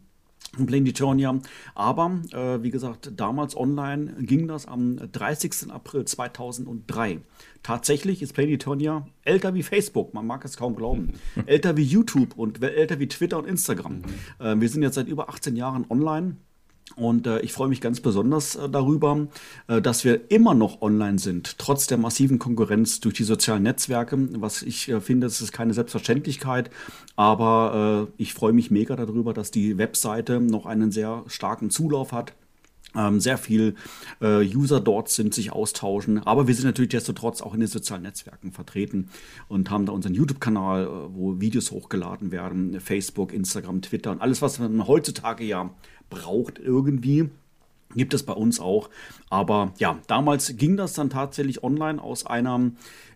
Planetonia. 0.53 1.39
Aber 1.75 2.21
äh, 2.33 2.63
wie 2.63 2.71
gesagt, 2.71 3.13
damals 3.17 3.57
online 3.57 4.15
ging 4.21 4.49
das 4.49 4.67
am 4.67 4.97
30. 5.13 5.71
April 5.71 6.05
2003. 6.05 7.21
Tatsächlich 7.63 8.23
ist 8.23 8.33
Planetonia 8.33 9.07
älter 9.23 9.55
wie 9.55 9.63
Facebook, 9.63 10.15
man 10.15 10.27
mag 10.27 10.45
es 10.45 10.57
kaum 10.57 10.77
glauben. 10.77 11.15
älter 11.47 11.77
wie 11.77 11.83
YouTube 11.83 12.37
und 12.37 12.63
älter 12.63 13.01
wie 13.01 13.09
Twitter 13.09 13.39
und 13.39 13.47
Instagram. 13.47 14.03
Äh, 14.39 14.55
wir 14.59 14.69
sind 14.69 14.83
jetzt 14.83 14.95
seit 14.95 15.09
über 15.09 15.29
18 15.29 15.57
Jahren 15.57 15.85
online 15.91 16.37
und 16.95 17.27
äh, 17.27 17.41
ich 17.41 17.53
freue 17.53 17.69
mich 17.69 17.81
ganz 17.81 18.01
besonders 18.01 18.55
äh, 18.55 18.69
darüber, 18.69 19.27
äh, 19.67 19.83
dass 19.83 20.05
wir 20.05 20.31
immer 20.31 20.55
noch 20.55 20.81
online 20.81 21.19
sind, 21.19 21.59
trotz 21.59 21.87
der 21.87 21.99
massiven 21.99 22.39
Konkurrenz 22.39 23.01
durch 23.01 23.15
die 23.15 23.25
sozialen 23.25 23.65
Netzwerke. 23.65 24.17
Was 24.41 24.63
ich 24.63 24.89
äh, 24.89 25.01
finde, 25.01 25.27
das 25.27 25.41
ist 25.41 25.53
keine 25.53 25.75
Selbstverständlichkeit, 25.75 26.71
aber 27.17 28.09
äh, 28.09 28.23
ich 28.23 28.33
freue 28.33 28.53
mich 28.53 28.71
mega 28.71 28.97
darüber, 28.97 29.35
dass 29.35 29.51
die 29.51 29.79
Webseite 29.79 30.41
noch 30.41 30.65
einen 30.65 30.93
sehr 30.93 31.25
starken 31.27 31.71
Zulauf 31.71 32.13
hat. 32.13 32.33
Ähm, 32.95 33.21
sehr 33.21 33.37
viel 33.37 33.75
äh, 34.23 34.43
User 34.43 34.81
dort 34.81 35.11
sind, 35.11 35.35
sich 35.35 35.53
austauschen. 35.53 36.23
Aber 36.25 36.47
wir 36.47 36.55
sind 36.55 36.65
natürlich 36.65 36.91
destotrotz 36.91 37.43
auch 37.43 37.53
in 37.53 37.61
den 37.61 37.69
sozialen 37.69 38.05
Netzwerken 38.05 38.53
vertreten 38.53 39.11
und 39.49 39.71
haben 39.71 39.85
da 39.85 39.93
unseren 39.93 40.15
YouTube-Kanal, 40.15 41.11
wo 41.13 41.39
Videos 41.39 41.73
hochgeladen 41.73 42.31
werden, 42.31 42.81
Facebook, 42.81 43.35
Instagram, 43.35 43.83
Twitter 43.83 44.13
und 44.13 44.23
alles, 44.23 44.41
was 44.41 44.59
man 44.61 44.87
heutzutage 44.87 45.45
ja 45.45 45.75
braucht 46.11 46.59
irgendwie. 46.59 47.31
Gibt 47.95 48.15
es 48.15 48.25
bei 48.25 48.33
uns 48.33 48.61
auch. 48.61 48.91
Aber 49.31 49.73
ja, 49.79 49.99
damals 50.07 50.57
ging 50.57 50.77
das 50.77 50.93
dann 50.95 51.09
tatsächlich 51.09 51.63
online 51.63 52.03
aus 52.03 52.27
einer, 52.27 52.73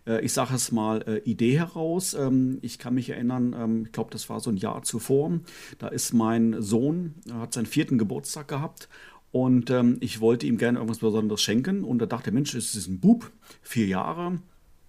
äh, 0.07 0.25
ich 0.25 0.33
sage 0.33 0.55
es 0.55 0.73
mal, 0.73 1.03
äh, 1.03 1.19
Idee 1.29 1.59
heraus. 1.59 2.15
Ähm, 2.15 2.59
ich 2.63 2.79
kann 2.79 2.95
mich 2.95 3.11
erinnern, 3.11 3.55
ähm, 3.59 3.83
ich 3.87 3.93
glaube, 3.93 4.11
das 4.11 4.31
war 4.31 4.41
so 4.41 4.51
ein 4.51 4.57
Jahr 4.57 4.83
zuvor. 4.83 5.41
Da 5.79 5.89
ist 5.89 6.15
mein 6.15 6.63
Sohn, 6.63 7.15
hat 7.33 7.53
seinen 7.53 7.67
vierten 7.67 7.99
Geburtstag 7.99 8.49
gehabt. 8.49 8.89
Und 9.33 9.71
ähm, 9.71 9.99
ich 10.01 10.21
wollte 10.21 10.47
ihm 10.47 10.57
gerne 10.57 10.79
irgendwas 10.79 10.99
Besonderes 10.99 11.43
schenken. 11.43 11.85
Und 11.85 11.99
da 11.99 12.07
dachte, 12.07 12.33
Mensch, 12.33 12.55
es 12.55 12.75
ist 12.75 12.89
ein 12.89 13.01
Bub, 13.01 13.31
vier 13.63 13.87
Jahre, 13.87 14.39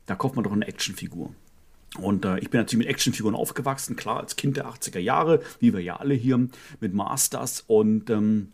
da 0.06 0.16
kauft 0.16 0.36
man 0.36 0.44
doch 0.44 0.52
eine 0.52 0.68
Actionfigur. 0.68 1.32
Und 2.00 2.24
äh, 2.24 2.40
ich 2.40 2.50
bin 2.50 2.60
natürlich 2.60 2.86
mit 2.86 2.88
Actionfiguren 2.88 3.36
aufgewachsen, 3.36 3.96
klar, 3.96 4.20
als 4.20 4.38
Kind 4.38 4.58
der 4.58 4.68
80er 4.68 5.00
Jahre, 5.00 5.42
wie 5.60 5.74
wir 5.74 5.82
ja 5.82 5.98
alle 5.98 6.14
hier 6.14 6.48
mit 6.80 6.94
Masters. 6.94 7.64
Und 7.68 8.10
ähm, 8.10 8.54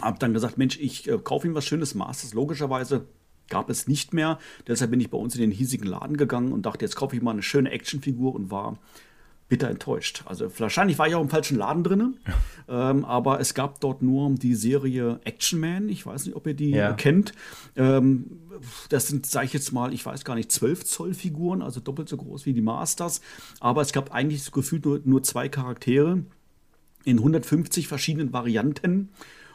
habe 0.00 0.18
dann 0.18 0.32
gesagt, 0.32 0.58
Mensch, 0.58 0.78
ich 0.78 1.08
äh, 1.08 1.18
kaufe 1.18 1.46
ihm 1.46 1.54
was 1.54 1.66
Schönes 1.66 1.94
Masters. 1.94 2.32
Logischerweise 2.32 3.06
gab 3.48 3.70
es 3.70 3.88
nicht 3.88 4.14
mehr. 4.14 4.38
Deshalb 4.66 4.90
bin 4.90 5.00
ich 5.00 5.10
bei 5.10 5.18
uns 5.18 5.34
in 5.34 5.40
den 5.40 5.50
hiesigen 5.50 5.86
Laden 5.86 6.16
gegangen 6.16 6.52
und 6.52 6.66
dachte, 6.66 6.84
jetzt 6.84 6.96
kaufe 6.96 7.16
ich 7.16 7.22
mal 7.22 7.32
eine 7.32 7.42
schöne 7.42 7.70
Actionfigur 7.70 8.34
und 8.34 8.50
war 8.50 8.78
bitter 9.48 9.68
enttäuscht. 9.68 10.22
Also 10.26 10.50
wahrscheinlich 10.58 10.98
war 10.98 11.08
ich 11.08 11.14
auch 11.14 11.22
im 11.22 11.30
falschen 11.30 11.56
Laden 11.56 11.82
drin, 11.82 12.18
ja. 12.26 12.90
ähm, 12.90 13.04
aber 13.04 13.40
es 13.40 13.54
gab 13.54 13.80
dort 13.80 14.02
nur 14.02 14.30
die 14.34 14.54
Serie 14.54 15.20
Action 15.24 15.58
Man. 15.58 15.88
Ich 15.88 16.04
weiß 16.04 16.26
nicht, 16.26 16.36
ob 16.36 16.46
ihr 16.46 16.54
die 16.54 16.70
ja. 16.70 16.92
kennt. 16.92 17.32
Ähm, 17.76 18.40
das 18.90 19.08
sind, 19.08 19.26
sage 19.26 19.46
ich 19.46 19.52
jetzt 19.52 19.72
mal, 19.72 19.94
ich 19.94 20.04
weiß 20.04 20.24
gar 20.24 20.34
nicht, 20.34 20.52
12 20.52 20.84
Zoll 20.84 21.14
Figuren, 21.14 21.62
also 21.62 21.80
doppelt 21.80 22.08
so 22.08 22.16
groß 22.16 22.44
wie 22.44 22.52
die 22.52 22.60
Masters. 22.60 23.20
Aber 23.60 23.80
es 23.80 23.92
gab 23.92 24.12
eigentlich 24.12 24.50
gefühlt 24.52 24.84
nur, 24.84 25.00
nur 25.04 25.22
zwei 25.22 25.48
Charaktere 25.48 26.24
in 27.04 27.18
150 27.18 27.88
verschiedenen 27.88 28.32
Varianten. 28.32 29.08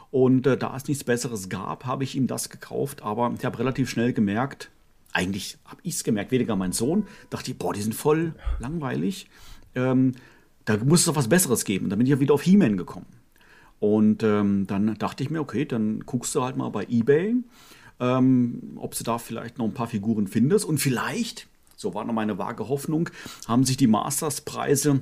Und 0.09 0.47
äh, 0.47 0.57
da 0.57 0.75
es 0.75 0.87
nichts 0.87 1.03
Besseres 1.03 1.49
gab, 1.49 1.85
habe 1.85 2.03
ich 2.03 2.15
ihm 2.15 2.27
das 2.27 2.49
gekauft. 2.49 3.03
Aber 3.03 3.33
ich 3.37 3.45
habe 3.45 3.59
relativ 3.59 3.89
schnell 3.89 4.13
gemerkt, 4.13 4.71
eigentlich 5.11 5.57
habe 5.65 5.81
ich 5.83 5.95
es 5.95 6.03
gemerkt, 6.03 6.31
weniger 6.31 6.55
mein 6.55 6.71
Sohn, 6.71 7.05
dachte 7.29 7.51
ich, 7.51 7.57
boah, 7.57 7.73
die 7.73 7.81
sind 7.81 7.93
voll 7.93 8.33
langweilig 8.59 9.27
ähm, 9.75 10.13
da 10.65 10.77
muss 10.77 11.01
es 11.01 11.05
doch 11.05 11.15
was 11.15 11.27
Besseres 11.27 11.65
geben. 11.65 11.89
Da 11.89 11.95
bin 11.95 12.05
ich 12.05 12.11
ja 12.11 12.19
wieder 12.19 12.33
auf 12.33 12.41
He-Man 12.41 12.77
gekommen. 12.77 13.05
Und 13.79 14.23
ähm, 14.23 14.65
dann 14.67 14.95
dachte 14.97 15.23
ich 15.23 15.29
mir, 15.29 15.41
okay, 15.41 15.65
dann 15.65 16.01
guckst 16.01 16.33
du 16.35 16.41
halt 16.41 16.55
mal 16.55 16.69
bei 16.69 16.85
eBay, 16.89 17.35
ähm, 17.99 18.77
ob 18.77 18.95
du 18.95 19.03
da 19.03 19.17
vielleicht 19.17 19.57
noch 19.57 19.65
ein 19.65 19.73
paar 19.73 19.87
Figuren 19.87 20.27
findest. 20.27 20.63
Und 20.65 20.77
vielleicht, 20.77 21.47
so 21.75 21.93
war 21.93 22.05
noch 22.05 22.13
meine 22.13 22.37
vage 22.37 22.69
Hoffnung, 22.69 23.09
haben 23.45 23.65
sich 23.65 23.75
die 23.75 23.87
Masters-Preise, 23.87 25.01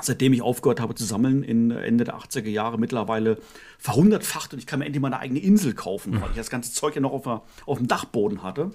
seitdem 0.00 0.32
ich 0.32 0.42
aufgehört 0.42 0.78
habe 0.78 0.94
zu 0.94 1.04
sammeln, 1.04 1.42
in 1.42 1.72
Ende 1.72 2.04
der 2.04 2.16
80er 2.16 2.48
Jahre 2.48 2.78
mittlerweile 2.78 3.38
verhundertfacht 3.78 4.52
und 4.52 4.60
ich 4.60 4.66
kann 4.66 4.78
mir 4.78 4.86
endlich 4.86 5.02
mal 5.02 5.08
eine 5.08 5.18
eigene 5.18 5.40
Insel 5.40 5.74
kaufen, 5.74 6.20
weil 6.20 6.30
ich 6.30 6.36
das 6.36 6.48
ganze 6.48 6.72
Zeug 6.72 6.94
ja 6.94 7.00
noch 7.00 7.12
auf, 7.12 7.26
auf 7.66 7.78
dem 7.78 7.88
Dachboden 7.88 8.42
hatte. 8.42 8.70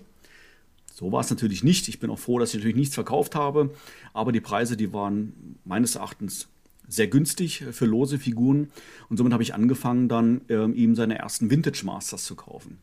So 0.97 1.11
war 1.11 1.19
es 1.19 1.29
natürlich 1.29 1.63
nicht. 1.63 1.87
Ich 1.89 1.99
bin 1.99 2.09
auch 2.09 2.17
froh, 2.17 2.39
dass 2.39 2.49
ich 2.49 2.55
natürlich 2.55 2.75
nichts 2.75 2.95
verkauft 2.95 3.35
habe. 3.35 3.69
Aber 4.13 4.31
die 4.31 4.41
Preise, 4.41 4.75
die 4.75 4.93
waren 4.93 5.59
meines 5.63 5.93
Erachtens 5.93 6.47
sehr 6.87 7.05
günstig 7.05 7.65
für 7.69 7.85
lose 7.85 8.17
Figuren. 8.17 8.71
Und 9.07 9.17
somit 9.17 9.31
habe 9.31 9.43
ich 9.43 9.53
angefangen, 9.53 10.09
dann 10.09 10.41
ähm, 10.49 10.73
ihm 10.73 10.95
seine 10.95 11.19
ersten 11.19 11.51
Vintage 11.51 11.83
Masters 11.85 12.23
zu 12.23 12.35
kaufen. 12.35 12.79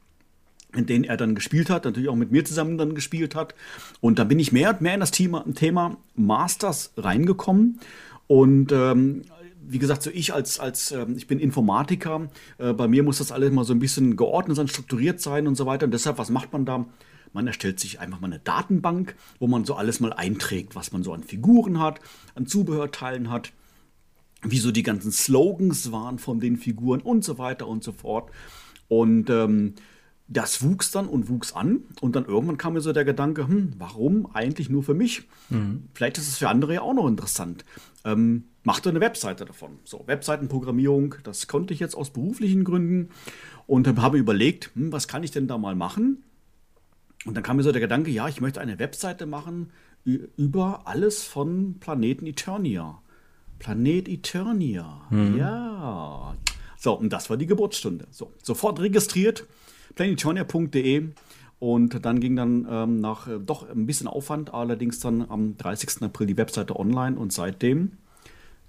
In 0.76 0.86
denen 0.86 1.02
er 1.02 1.16
dann 1.16 1.34
gespielt 1.34 1.70
hat, 1.70 1.86
natürlich 1.86 2.08
auch 2.08 2.14
mit 2.14 2.30
mir 2.30 2.44
zusammen 2.44 2.78
dann 2.78 2.94
gespielt 2.94 3.34
hat. 3.34 3.56
Und 4.00 4.20
dann 4.20 4.28
bin 4.28 4.38
ich 4.38 4.52
mehr 4.52 4.70
und 4.70 4.80
mehr 4.80 4.94
in 4.94 5.00
das 5.00 5.10
Thema, 5.10 5.44
Thema 5.52 5.96
Masters 6.14 6.92
reingekommen. 6.96 7.80
Und 8.28 8.70
ähm, 8.70 9.22
wie 9.66 9.80
gesagt, 9.80 10.04
so 10.04 10.10
ich 10.10 10.32
als, 10.32 10.60
als 10.60 10.92
ähm, 10.92 11.16
ich 11.16 11.26
bin 11.26 11.40
Informatiker, 11.40 12.30
äh, 12.58 12.72
bei 12.74 12.86
mir 12.86 13.02
muss 13.02 13.18
das 13.18 13.32
alles 13.32 13.50
mal 13.50 13.64
so 13.64 13.74
ein 13.74 13.80
bisschen 13.80 14.14
geordnet 14.14 14.56
sein, 14.56 14.68
strukturiert 14.68 15.20
sein 15.20 15.48
und 15.48 15.56
so 15.56 15.66
weiter. 15.66 15.86
Und 15.86 15.94
deshalb, 15.94 16.18
was 16.18 16.30
macht 16.30 16.52
man 16.52 16.64
da? 16.64 16.86
Man 17.34 17.46
erstellt 17.46 17.80
sich 17.80 18.00
einfach 18.00 18.20
mal 18.20 18.28
eine 18.28 18.38
Datenbank, 18.38 19.16
wo 19.38 19.46
man 19.46 19.64
so 19.64 19.74
alles 19.74 20.00
mal 20.00 20.12
einträgt, 20.12 20.74
was 20.74 20.92
man 20.92 21.02
so 21.02 21.12
an 21.12 21.24
Figuren 21.24 21.80
hat, 21.80 22.00
an 22.34 22.46
Zubehörteilen 22.46 23.28
hat, 23.28 23.52
wie 24.42 24.58
so 24.58 24.70
die 24.70 24.84
ganzen 24.84 25.12
Slogans 25.12 25.92
waren 25.92 26.18
von 26.18 26.40
den 26.40 26.56
Figuren 26.56 27.00
und 27.00 27.24
so 27.24 27.36
weiter 27.36 27.66
und 27.66 27.82
so 27.82 27.92
fort. 27.92 28.30
Und 28.88 29.28
ähm, 29.30 29.74
das 30.28 30.62
wuchs 30.62 30.90
dann 30.90 31.06
und 31.06 31.28
wuchs 31.28 31.52
an. 31.52 31.82
Und 32.00 32.16
dann 32.16 32.24
irgendwann 32.24 32.56
kam 32.56 32.74
mir 32.74 32.80
so 32.80 32.92
der 32.92 33.04
Gedanke, 33.04 33.46
hm, 33.46 33.72
warum 33.78 34.26
eigentlich 34.32 34.70
nur 34.70 34.82
für 34.82 34.94
mich? 34.94 35.24
Mhm. 35.50 35.88
Vielleicht 35.92 36.18
ist 36.18 36.28
es 36.28 36.38
für 36.38 36.48
andere 36.48 36.74
ja 36.74 36.82
auch 36.82 36.94
noch 36.94 37.08
interessant. 37.08 37.64
Ähm, 38.04 38.44
mach 38.62 38.80
doch 38.80 38.90
eine 38.90 39.00
Webseite 39.00 39.44
davon. 39.44 39.78
So, 39.84 40.04
Webseitenprogrammierung, 40.06 41.16
das 41.24 41.46
konnte 41.46 41.74
ich 41.74 41.80
jetzt 41.80 41.94
aus 41.94 42.10
beruflichen 42.10 42.64
Gründen. 42.64 43.10
Und 43.66 43.88
habe 43.88 44.18
überlegt, 44.18 44.70
hm, 44.74 44.92
was 44.92 45.08
kann 45.08 45.22
ich 45.24 45.30
denn 45.30 45.48
da 45.48 45.58
mal 45.58 45.74
machen? 45.74 46.22
Und 47.24 47.34
dann 47.34 47.42
kam 47.42 47.56
mir 47.56 47.62
so 47.62 47.72
der 47.72 47.80
Gedanke, 47.80 48.10
ja, 48.10 48.28
ich 48.28 48.40
möchte 48.40 48.60
eine 48.60 48.78
Webseite 48.78 49.26
machen 49.26 49.70
über 50.04 50.82
alles 50.84 51.24
von 51.24 51.76
Planeten 51.80 52.26
Eternia. 52.26 52.98
Planet 53.58 54.08
Eternia. 54.08 55.00
Mhm. 55.10 55.38
Ja. 55.38 56.34
So, 56.76 56.92
und 56.92 57.12
das 57.12 57.30
war 57.30 57.38
die 57.38 57.46
Geburtsstunde. 57.46 58.06
So, 58.10 58.30
sofort 58.42 58.78
registriert, 58.80 59.46
planeteternia.de 59.94 61.08
Und 61.60 62.04
dann 62.04 62.20
ging 62.20 62.36
dann 62.36 62.66
ähm, 62.68 63.00
nach 63.00 63.26
äh, 63.26 63.38
doch 63.38 63.66
ein 63.70 63.86
bisschen 63.86 64.06
Aufwand, 64.06 64.52
allerdings 64.52 65.00
dann 65.00 65.24
am 65.30 65.56
30. 65.56 66.02
April 66.02 66.26
die 66.26 66.36
Webseite 66.36 66.78
online 66.78 67.16
und 67.16 67.32
seitdem 67.32 67.92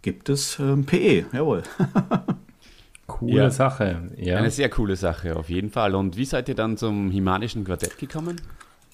gibt 0.01 0.29
es 0.29 0.59
ähm, 0.59 0.85
PE, 0.85 1.25
jawohl. 1.33 1.63
Coole 3.07 3.35
ja. 3.35 3.49
Sache, 3.51 4.09
ja. 4.17 4.37
Eine 4.37 4.49
sehr 4.49 4.69
coole 4.69 4.95
Sache, 4.95 5.35
auf 5.35 5.49
jeden 5.49 5.69
Fall. 5.69 5.93
Und 5.95 6.17
wie 6.17 6.25
seid 6.25 6.49
ihr 6.49 6.55
dann 6.55 6.75
zum 6.77 7.11
Himanischen 7.11 7.63
Quartett 7.63 7.97
gekommen? 7.97 8.41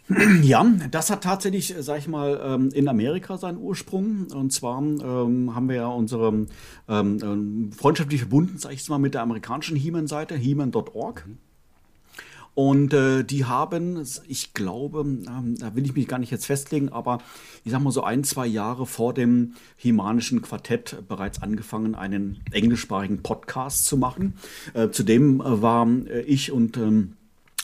Ja, 0.42 0.66
das 0.90 1.10
hat 1.10 1.24
tatsächlich, 1.24 1.74
sag 1.80 2.00
ich 2.00 2.08
mal, 2.10 2.42
ähm, 2.44 2.70
in 2.74 2.90
Amerika 2.90 3.38
seinen 3.38 3.58
Ursprung. 3.58 4.28
Und 4.34 4.52
zwar 4.52 4.82
ähm, 4.82 5.56
haben 5.56 5.70
wir 5.70 5.76
ja 5.78 5.88
unsere 5.88 6.48
ähm 6.90 7.72
freundschaftlich 7.72 8.20
verbunden, 8.22 8.58
sag 8.58 8.74
ich 8.74 8.90
mal, 8.90 8.98
mit 8.98 9.14
der 9.14 9.22
amerikanischen 9.22 9.78
He-Man-Seite, 9.78 10.36
heman.org. 10.36 11.26
Mhm. 11.26 11.38
Und 12.54 12.94
äh, 12.94 13.24
die 13.24 13.46
haben, 13.46 14.04
ich 14.28 14.54
glaube, 14.54 15.00
ähm, 15.00 15.56
da 15.58 15.74
will 15.76 15.86
ich 15.86 15.96
mich 15.96 16.08
gar 16.08 16.20
nicht 16.20 16.32
jetzt 16.32 16.46
festlegen, 16.46 16.90
aber 16.90 17.20
ich 17.64 17.72
sag 17.72 17.82
mal 17.82 17.92
so 17.92 18.04
ein, 18.04 18.24
zwei 18.26 18.46
Jahre 18.46 18.86
vor 18.86 19.14
dem 19.14 19.54
Himanischen 19.78 20.42
Quartett 20.42 21.08
bereits 21.08 21.42
angefangen, 21.42 21.96
einen 21.96 22.42
englischsprachigen 22.52 23.24
Podcast 23.24 23.86
zu 23.86 23.96
machen. 23.96 24.34
Äh, 24.74 24.90
zudem 24.90 25.40
äh, 25.40 25.62
war 25.62 25.88
äh, 25.88 26.22
ich 26.22 26.52
und 26.52 26.76
ähm, 26.76 27.14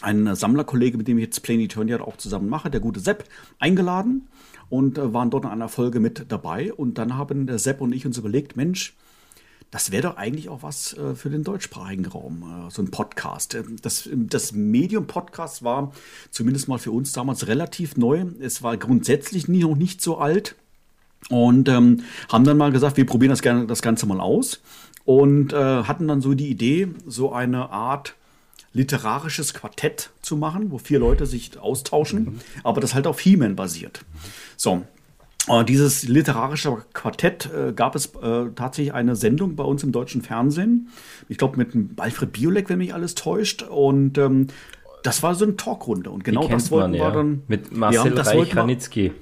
ein 0.02 0.36
Sammlerkollege, 0.36 0.98
mit 0.98 1.08
dem 1.08 1.18
ich 1.18 1.26
jetzt 1.26 1.42
Plain 1.42 1.60
Eternia 1.60 2.00
auch 2.00 2.18
zusammen 2.18 2.50
mache, 2.50 2.70
der 2.70 2.80
gute 2.80 3.00
Sepp, 3.00 3.26
eingeladen 3.60 4.28
und 4.70 4.98
äh, 4.98 5.14
waren 5.14 5.30
dort 5.30 5.46
in 5.46 5.52
einer 5.52 5.70
Folge 5.70 6.00
mit 6.00 6.26
dabei. 6.30 6.74
Und 6.74 6.98
dann 6.98 7.18
haben 7.18 7.46
der 7.48 7.60
Sepp 7.60 7.82
und 7.82 7.94
ich 7.94 8.06
uns 8.06 8.18
überlegt, 8.18 8.56
Mensch, 8.56 8.96
das 9.72 9.92
wäre 9.92 10.04
doch 10.04 10.18
eigentlich 10.18 10.50
auch 10.50 10.64
was 10.64 10.94
äh, 10.94 11.16
für 11.16 11.30
den 11.30 11.44
deutschsprachigen 11.44 12.06
Raum, 12.06 12.68
äh, 12.68 12.72
so 12.72 12.82
ein 12.82 12.92
Podcast. 12.92 13.56
Ähm, 13.56 13.78
das, 13.82 14.10
das 14.12 14.54
Medium 14.54 15.08
Podcast 15.08 15.64
war 15.64 15.92
zumindest 16.32 16.68
mal 16.68 16.80
für 16.80 16.92
uns 16.92 17.12
damals 17.12 17.48
relativ 17.48 17.98
neu. 17.98 18.26
Es 18.40 18.64
war 18.64 18.78
grundsätzlich 18.78 19.48
nie, 19.48 19.60
noch 19.60 19.76
nicht 19.76 20.02
so 20.02 20.18
alt. 20.18 20.56
Und 21.30 21.68
ähm, 21.68 22.04
haben 22.30 22.44
dann 22.46 22.58
mal 22.58 22.72
gesagt, 22.72 22.96
wir 22.96 23.06
probieren 23.06 23.32
das 23.32 23.42
gerne 23.42 23.66
das 23.66 23.82
Ganze 23.82 24.06
mal 24.06 24.22
aus. 24.22 24.62
Und 25.04 25.54
äh, 25.54 25.84
hatten 25.84 26.08
dann 26.08 26.22
so 26.22 26.34
die 26.34 26.50
Idee, 26.50 26.90
so 27.06 27.32
eine 27.34 27.70
Art 27.70 28.16
literarisches 28.74 29.54
Quartett 29.54 30.12
zu 30.22 30.38
machen, 30.38 30.72
wo 30.72 30.78
vier 30.78 31.00
Leute 31.00 31.26
sich 31.26 31.58
austauschen, 31.58 32.24
mhm. 32.24 32.40
aber 32.64 32.80
das 32.80 32.94
halt 32.94 33.08
auf 33.08 33.20
He-Man 33.20 33.56
basiert. 33.56 34.02
So, 34.56 34.84
dieses 35.66 36.08
literarische 36.08 36.78
Quartett 36.94 37.50
äh, 37.54 37.72
gab 37.74 37.96
es 37.96 38.08
äh, 38.22 38.50
tatsächlich 38.56 38.94
eine 38.94 39.16
Sendung 39.16 39.56
bei 39.56 39.64
uns 39.64 39.84
im 39.84 39.92
deutschen 39.92 40.22
Fernsehen. 40.22 40.90
Ich 41.30 41.38
glaube 41.38 41.58
mit 41.58 41.74
Alfred 42.00 42.34
Biolek, 42.34 42.70
wenn 42.70 42.80
mich 42.80 42.94
alles 42.94 43.16
täuscht. 43.16 43.64
Und 43.64 44.18
ähm, 44.18 44.48
das 45.04 45.24
war 45.24 45.36
so 45.36 45.46
eine 45.46 45.56
Talkrunde. 45.56 46.10
Und 46.10 46.24
genau 46.24 46.48
das 46.48 46.70
wollten 46.72 46.92
man, 46.92 47.00
ja. 47.00 47.08
wir 47.08 47.12
dann. 47.12 47.44
Mit 47.48 47.76
Marcel 47.76 48.16
ja, 48.16 48.22
Reich-Ranitzky. 48.22 49.14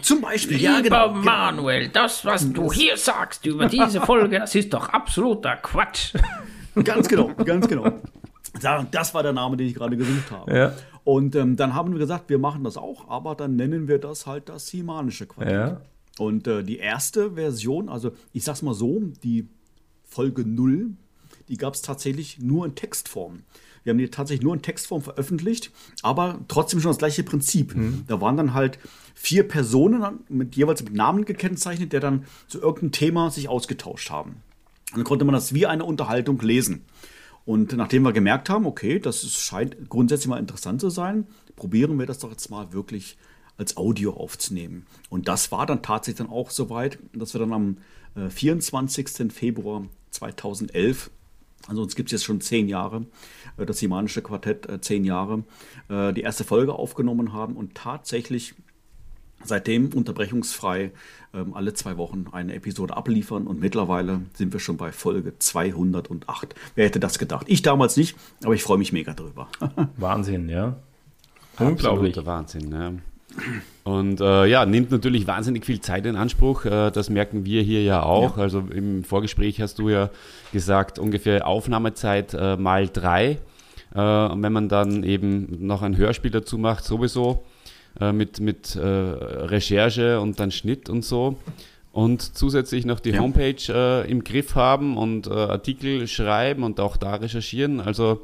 Zum 0.00 0.20
Beispiel, 0.20 0.56
Lieber 0.56 0.70
ja, 0.70 0.80
genau, 0.80 1.08
genau. 1.12 1.24
Manuel, 1.24 1.88
das, 1.88 2.24
was 2.24 2.50
du 2.50 2.72
hier 2.72 2.96
sagst 2.96 3.44
über 3.44 3.66
diese 3.66 4.00
Folge, 4.00 4.38
das 4.38 4.54
ist 4.54 4.72
doch 4.72 4.88
absoluter 4.88 5.56
Quatsch. 5.56 6.14
Ganz 6.84 7.08
genau, 7.08 7.30
ganz 7.44 7.68
genau. 7.68 8.00
Das 8.90 9.14
war 9.14 9.22
der 9.22 9.32
Name, 9.32 9.56
den 9.56 9.66
ich 9.66 9.74
gerade 9.74 9.96
gesucht 9.96 10.30
habe. 10.30 10.56
Ja. 10.56 10.72
Und 11.04 11.34
ähm, 11.34 11.56
dann 11.56 11.74
haben 11.74 11.92
wir 11.92 11.98
gesagt, 11.98 12.28
wir 12.28 12.38
machen 12.38 12.64
das 12.64 12.76
auch, 12.76 13.08
aber 13.08 13.34
dann 13.34 13.56
nennen 13.56 13.88
wir 13.88 13.98
das 13.98 14.26
halt 14.26 14.48
das 14.48 14.68
Himanische 14.68 15.26
Quartett. 15.26 15.52
Ja. 15.52 15.80
Und 16.18 16.46
äh, 16.46 16.62
die 16.62 16.78
erste 16.78 17.32
Version, 17.32 17.88
also 17.88 18.12
ich 18.32 18.44
sag's 18.44 18.62
mal 18.62 18.74
so, 18.74 19.00
die 19.22 19.48
Folge 20.04 20.44
0, 20.46 20.90
die 21.48 21.56
gab 21.56 21.74
es 21.74 21.82
tatsächlich 21.82 22.38
nur 22.38 22.66
in 22.66 22.74
Textform. 22.74 23.40
Wir 23.82 23.90
haben 23.90 23.98
die 23.98 24.08
tatsächlich 24.08 24.44
nur 24.44 24.54
in 24.54 24.62
Textform 24.62 25.02
veröffentlicht, 25.02 25.72
aber 26.02 26.38
trotzdem 26.46 26.80
schon 26.80 26.90
das 26.90 26.98
gleiche 26.98 27.24
Prinzip. 27.24 27.74
Mhm. 27.74 28.04
Da 28.06 28.20
waren 28.20 28.36
dann 28.36 28.54
halt 28.54 28.78
vier 29.14 29.46
Personen 29.48 30.20
mit 30.28 30.54
jeweils 30.54 30.84
mit 30.84 30.94
Namen 30.94 31.24
gekennzeichnet, 31.24 31.92
der 31.92 32.00
dann 32.00 32.24
zu 32.46 32.60
irgendeinem 32.60 32.92
Thema 32.92 33.30
sich 33.30 33.48
ausgetauscht 33.48 34.10
haben. 34.10 34.42
Und 34.92 34.98
dann 34.98 35.04
konnte 35.04 35.24
man 35.24 35.34
das 35.34 35.52
wie 35.54 35.66
eine 35.66 35.84
Unterhaltung 35.84 36.40
lesen. 36.40 36.84
Und 37.44 37.76
nachdem 37.76 38.02
wir 38.02 38.12
gemerkt 38.12 38.48
haben, 38.48 38.66
okay, 38.66 38.98
das 38.98 39.24
scheint 39.32 39.88
grundsätzlich 39.88 40.28
mal 40.28 40.38
interessant 40.38 40.80
zu 40.80 40.90
sein, 40.90 41.26
probieren 41.56 41.98
wir 41.98 42.06
das 42.06 42.18
doch 42.18 42.30
jetzt 42.30 42.50
mal 42.50 42.72
wirklich 42.72 43.16
als 43.56 43.76
Audio 43.76 44.14
aufzunehmen. 44.14 44.86
Und 45.10 45.28
das 45.28 45.52
war 45.52 45.66
dann 45.66 45.82
tatsächlich 45.82 46.26
dann 46.26 46.34
auch 46.34 46.50
soweit, 46.50 46.98
dass 47.12 47.34
wir 47.34 47.40
dann 47.40 47.52
am 47.52 47.76
äh, 48.14 48.30
24. 48.30 49.32
Februar 49.32 49.86
2011, 50.10 51.10
also 51.68 51.82
uns 51.82 51.94
gibt 51.94 52.08
es 52.08 52.12
jetzt 52.12 52.24
schon 52.24 52.40
zehn 52.40 52.68
Jahre, 52.68 53.06
äh, 53.56 53.66
das 53.66 53.78
Simanische 53.78 54.22
Quartett 54.22 54.68
äh, 54.68 54.80
zehn 54.80 55.04
Jahre, 55.04 55.44
äh, 55.88 56.12
die 56.12 56.22
erste 56.22 56.44
Folge 56.44 56.74
aufgenommen 56.74 57.32
haben 57.32 57.56
und 57.56 57.74
tatsächlich 57.74 58.54
seitdem 59.44 59.92
unterbrechungsfrei 59.92 60.92
ähm, 61.34 61.54
alle 61.54 61.74
zwei 61.74 61.96
Wochen 61.96 62.26
eine 62.32 62.54
Episode 62.54 62.96
abliefern 62.96 63.46
und 63.46 63.60
mittlerweile 63.60 64.20
sind 64.34 64.52
wir 64.52 64.60
schon 64.60 64.76
bei 64.76 64.92
Folge 64.92 65.38
208. 65.38 66.54
Wer 66.74 66.86
hätte 66.86 67.00
das 67.00 67.18
gedacht? 67.18 67.46
Ich 67.48 67.62
damals 67.62 67.96
nicht, 67.96 68.16
aber 68.44 68.54
ich 68.54 68.62
freue 68.62 68.78
mich 68.78 68.92
mega 68.92 69.14
drüber. 69.14 69.48
Wahnsinn, 69.96 70.48
ja. 70.48 70.76
Unglaublich. 71.58 72.16
Wahnsinn, 72.24 72.72
ja. 72.72 72.92
Und 73.84 74.20
äh, 74.20 74.46
ja, 74.46 74.66
nimmt 74.66 74.90
natürlich 74.90 75.26
wahnsinnig 75.26 75.64
viel 75.64 75.80
Zeit 75.80 76.06
in 76.06 76.16
Anspruch. 76.16 76.64
Äh, 76.64 76.90
das 76.90 77.10
merken 77.10 77.44
wir 77.44 77.62
hier 77.62 77.82
ja 77.82 78.02
auch. 78.02 78.36
Ja. 78.36 78.42
Also 78.42 78.60
im 78.60 79.04
Vorgespräch 79.04 79.60
hast 79.60 79.78
du 79.78 79.88
ja 79.88 80.10
gesagt, 80.52 80.98
ungefähr 80.98 81.46
Aufnahmezeit 81.46 82.34
äh, 82.34 82.56
mal 82.56 82.88
drei. 82.88 83.38
Äh, 83.94 84.00
und 84.00 84.42
wenn 84.42 84.52
man 84.52 84.68
dann 84.68 85.02
eben 85.02 85.66
noch 85.66 85.82
ein 85.82 85.96
Hörspiel 85.96 86.30
dazu 86.30 86.58
macht, 86.58 86.84
sowieso 86.84 87.42
äh, 88.00 88.12
mit, 88.12 88.40
mit 88.40 88.76
äh, 88.76 88.80
Recherche 88.80 90.20
und 90.20 90.40
dann 90.40 90.50
Schnitt 90.50 90.88
und 90.88 91.04
so. 91.04 91.36
Und 91.92 92.22
zusätzlich 92.36 92.86
noch 92.86 93.00
die 93.00 93.10
ja. 93.10 93.20
Homepage 93.20 93.62
äh, 93.68 94.10
im 94.10 94.24
Griff 94.24 94.54
haben 94.54 94.96
und 94.96 95.26
äh, 95.26 95.30
Artikel 95.30 96.06
schreiben 96.08 96.62
und 96.62 96.80
auch 96.80 96.96
da 96.96 97.16
recherchieren. 97.16 97.80
Also 97.80 98.22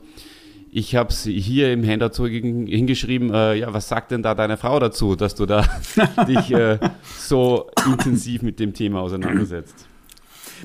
ich 0.71 0.95
habe 0.95 1.11
es 1.11 1.25
hier 1.25 1.73
im 1.73 1.87
Hand 1.87 2.03
dazu 2.03 2.27
hingeschrieben, 2.27 3.33
äh, 3.33 3.55
ja, 3.55 3.73
was 3.73 3.89
sagt 3.89 4.11
denn 4.11 4.23
da 4.23 4.35
deine 4.35 4.57
Frau 4.57 4.79
dazu, 4.79 5.17
dass 5.17 5.35
du 5.35 5.47
da 5.47 5.67
dich 6.29 6.51
äh, 6.53 6.79
so 7.19 7.71
intensiv 7.87 8.43
mit 8.43 8.61
dem 8.61 8.75
Thema 8.75 9.01
auseinandersetzt? 9.01 9.88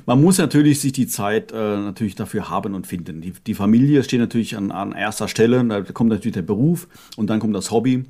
Man 0.06 0.22
muss 0.22 0.38
natürlich 0.38 0.80
sich 0.80 0.92
die 0.92 1.06
Zeit 1.06 1.52
äh, 1.52 1.54
natürlich 1.54 2.14
dafür 2.14 2.48
haben 2.50 2.74
und 2.74 2.86
finden. 2.86 3.20
Die, 3.20 3.32
die 3.32 3.54
Familie 3.54 4.02
steht 4.04 4.20
natürlich 4.20 4.56
an, 4.56 4.70
an 4.70 4.92
erster 4.92 5.28
Stelle, 5.28 5.64
da 5.64 5.82
kommt 5.82 6.10
natürlich 6.10 6.34
der 6.34 6.42
Beruf 6.42 6.88
und 7.16 7.28
dann 7.28 7.40
kommt 7.40 7.54
das 7.54 7.70
Hobby. 7.70 8.04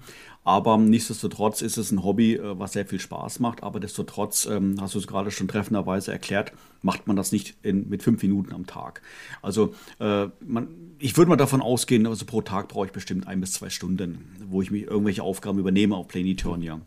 Aber 0.47 0.77
nichtsdestotrotz 0.77 1.63
ist 1.63 1.79
es 1.79 1.91
ein 1.91 2.05
Hobby, 2.05 2.35
äh, 2.35 2.59
was 2.59 2.75
sehr 2.75 2.85
viel 2.85 3.01
Spaß 3.01 3.41
macht. 3.41 3.63
Aber 3.63 3.81
destotrotz, 3.81 4.47
ähm, 4.47 4.77
hast 4.79 4.95
du 4.95 4.99
es 4.99 5.07
gerade 5.07 5.31
schon 5.31 5.49
treffenderweise 5.49 6.13
erklärt, 6.13 6.53
macht 6.83 7.07
man 7.07 7.17
das 7.17 7.33
nicht 7.33 7.57
in, 7.63 7.89
mit 7.89 8.03
fünf 8.03 8.23
Minuten 8.23 8.53
am 8.53 8.67
Tag. 8.67 9.01
Also 9.41 9.75
äh, 10.01 10.27
man, 10.47 10.69
ich 10.99 11.17
würde 11.17 11.31
mal 11.31 11.37
davon 11.37 11.63
ausgehen, 11.63 12.07
also 12.07 12.27
pro 12.27 12.43
Tag 12.43 12.69
brauche 12.69 12.87
ich 12.87 12.93
bestimmt 12.93 13.27
ein 13.27 13.41
bis 13.41 13.53
zwei 13.53 13.71
Stunden, 13.71 14.37
wo 14.47 14.61
ich 14.61 14.71
mich 14.71 14.83
irgendwelche 14.83 15.23
Aufgaben 15.23 15.59
übernehme 15.59 15.97
auf 15.97 16.09
Planetonia. 16.09 16.81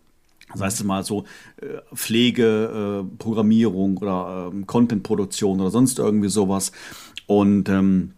Das 0.51 0.61
heißt 0.61 0.83
mal 0.85 1.03
so 1.03 1.25
äh, 1.61 1.65
Pflege, 1.93 3.03
äh, 3.03 3.17
Programmierung 3.17 3.97
oder 3.97 4.51
äh, 4.53 4.63
Contentproduktion 4.65 5.59
oder 5.59 5.71
sonst 5.71 5.99
irgendwie 5.99 6.29
sowas. 6.29 6.71
Und 7.25 7.67
ähm, 7.69 8.13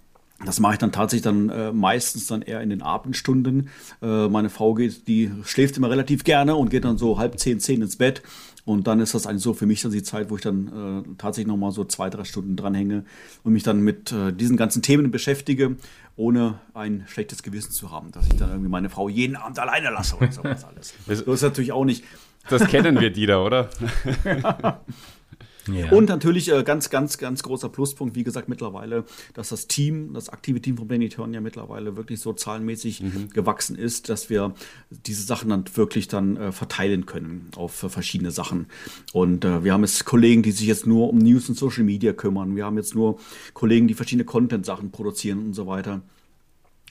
das 0.46 0.60
mache 0.60 0.74
ich 0.74 0.80
dann 0.80 0.92
tatsächlich 0.92 1.24
dann 1.24 1.50
äh, 1.50 1.74
meistens 1.74 2.28
dann 2.28 2.42
eher 2.42 2.62
in 2.62 2.70
den 2.70 2.82
Abendstunden. 2.82 3.70
Äh, 4.02 4.30
meine 4.30 4.50
Frau 4.50 4.74
geht, 4.74 5.08
die 5.08 5.32
schläft 5.44 5.76
immer 5.76 5.89
relativ 5.89 6.24
gerne 6.24 6.56
und 6.56 6.70
geht 6.70 6.86
dann 6.86 6.98
so 6.98 7.18
halb 7.18 7.38
zehn, 7.39 7.60
zehn 7.60 7.82
ins 7.82 7.98
Bett. 7.98 8.22
Und 8.65 8.88
dann 8.88 9.00
ist 9.00 9.13
das 9.13 9.26
eigentlich 9.26 9.43
so 9.43 9.54
für 9.54 9.65
mich 9.65 9.82
dann 9.82 9.91
die 9.91 10.04
Zeit, 10.04 10.30
wo 10.30 10.36
ich 10.36 10.41
dann 10.41 10.67
äh, 10.67 11.15
tatsächlich 11.17 11.48
nochmal 11.48 11.72
so 11.72 11.86
zwei, 11.86 12.10
drei 12.10 12.24
Stunden 12.24 12.56
dranhänge 12.56 13.04
und 13.43 13.54
mich 13.54 13.63
dann 13.63 13.82
mit 13.82 14.12
äh, 14.12 14.32
diesen 14.32 14.58
ganzen 14.58 14.82
Themen 14.82 15.12
beschäftige, 15.12 15.78
ohne 16.15 16.60
ein 16.74 17.06
schlechtes 17.08 17.43
Gewissen 17.43 17.72
zu 17.72 17.91
haben, 17.91 18.12
dass 18.12 18.28
ich 18.28 18.36
dann 18.36 18.50
irgendwie 18.50 18.69
meine 18.69 18.89
Frau 18.89 19.10
jeden 19.10 19.36
Abend 19.36 19.58
alleine 19.60 19.89
lasse 19.89 20.17
oder 20.17 20.32
sowas 20.32 20.65
alles. 20.65 20.93
so 21.26 21.34
ist 21.34 21.41
natürlich 21.41 21.72
auch 21.72 21.86
nicht. 21.86 22.04
Das 22.50 22.65
kennen 22.67 23.00
wir, 23.00 23.12
die 23.12 23.26
da, 23.26 23.43
oder? 23.43 23.69
Ja. 25.73 25.91
Und 25.91 26.10
natürlich 26.10 26.51
äh, 26.51 26.63
ganz, 26.63 26.89
ganz, 26.89 27.17
ganz 27.17 27.43
großer 27.43 27.69
Pluspunkt, 27.69 28.15
wie 28.15 28.23
gesagt, 28.23 28.49
mittlerweile, 28.49 29.05
dass 29.34 29.49
das 29.49 29.67
Team, 29.67 30.13
das 30.13 30.29
aktive 30.29 30.62
Team 30.62 30.77
von 30.77 30.88
Planetarium 30.88 31.34
ja 31.34 31.41
mittlerweile 31.41 31.95
wirklich 31.97 32.19
so 32.19 32.34
zahlenmäßig 32.34 33.01
mhm. 33.01 33.29
gewachsen 33.29 33.75
ist, 33.75 34.10
dass 34.10 34.29
wir 34.29 34.53
diese 34.89 35.23
Sachen 35.23 35.49
dann 35.49 35.65
wirklich 35.73 36.08
dann 36.08 36.38
äh, 36.38 36.51
verteilen 36.51 37.05
können 37.05 37.49
auf 37.55 37.84
äh, 37.84 37.89
verschiedene 37.89 38.32
Sachen. 38.32 38.67
Und 39.13 39.45
äh, 39.45 39.63
wir 39.63 39.73
haben 39.73 39.84
jetzt 39.84 40.05
Kollegen, 40.05 40.43
die 40.43 40.51
sich 40.51 40.67
jetzt 40.67 40.88
nur 40.88 41.10
um 41.10 41.17
News 41.17 41.49
und 41.49 41.55
Social 41.55 41.84
Media 41.84 42.13
kümmern. 42.13 42.55
Wir 42.55 42.65
haben 42.65 42.77
jetzt 42.77 42.95
nur 42.95 43.19
Kollegen, 43.53 43.88
die 43.88 43.93
verschiedene 43.93 44.25
Content-Sachen 44.25 44.91
produzieren 44.91 45.39
und 45.39 45.53
so 45.53 45.67
weiter. 45.67 46.01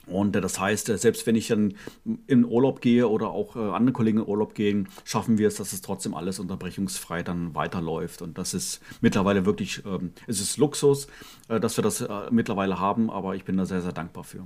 Und 0.09 0.35
äh, 0.35 0.41
das 0.41 0.59
heißt, 0.59 0.89
äh, 0.89 0.97
selbst 0.97 1.25
wenn 1.27 1.35
ich 1.35 1.47
dann 1.47 1.73
in 2.27 2.45
Urlaub 2.45 2.81
gehe 2.81 3.07
oder 3.07 3.29
auch 3.29 3.55
äh, 3.55 3.59
andere 3.59 3.93
Kollegen 3.93 4.19
in 4.19 4.27
Urlaub 4.27 4.55
gehen, 4.55 4.87
schaffen 5.03 5.37
wir 5.37 5.47
es, 5.47 5.55
dass 5.55 5.73
es 5.73 5.81
trotzdem 5.81 6.13
alles 6.13 6.39
unterbrechungsfrei 6.39 7.23
dann 7.23 7.55
weiterläuft. 7.55 8.21
Und 8.21 8.37
das 8.37 8.53
ist 8.53 8.81
mittlerweile 9.01 9.45
wirklich, 9.45 9.83
ähm, 9.85 10.11
es 10.27 10.41
ist 10.41 10.57
Luxus, 10.57 11.07
dass 11.47 11.77
wir 11.77 11.83
das 11.83 12.07
mittlerweile 12.29 12.79
haben, 12.79 13.09
aber 13.09 13.35
ich 13.35 13.43
bin 13.43 13.57
da 13.57 13.65
sehr, 13.65 13.81
sehr 13.81 13.91
dankbar 13.91 14.23
für. 14.23 14.45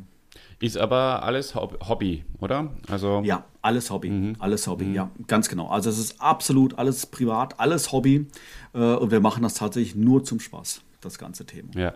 Ist 0.59 0.77
aber 0.77 1.23
alles 1.23 1.53
Hobby, 1.55 2.23
oder? 2.39 2.71
Also 2.89 3.21
ja, 3.25 3.43
alles 3.61 3.91
Hobby, 3.91 4.09
mhm. 4.09 4.35
alles 4.39 4.67
Hobby, 4.67 4.85
mhm. 4.85 4.95
ja, 4.95 5.11
ganz 5.27 5.49
genau. 5.49 5.67
Also 5.67 5.89
es 5.89 5.97
ist 5.97 6.21
absolut 6.21 6.79
alles 6.79 7.05
privat, 7.05 7.59
alles 7.59 7.91
Hobby 7.91 8.27
und 8.71 9.11
wir 9.11 9.19
machen 9.19 9.43
das 9.43 9.55
tatsächlich 9.55 9.95
nur 9.95 10.23
zum 10.23 10.39
Spaß, 10.39 10.81
das 11.01 11.17
ganze 11.17 11.45
Thema. 11.45 11.69
Ja. 11.75 11.93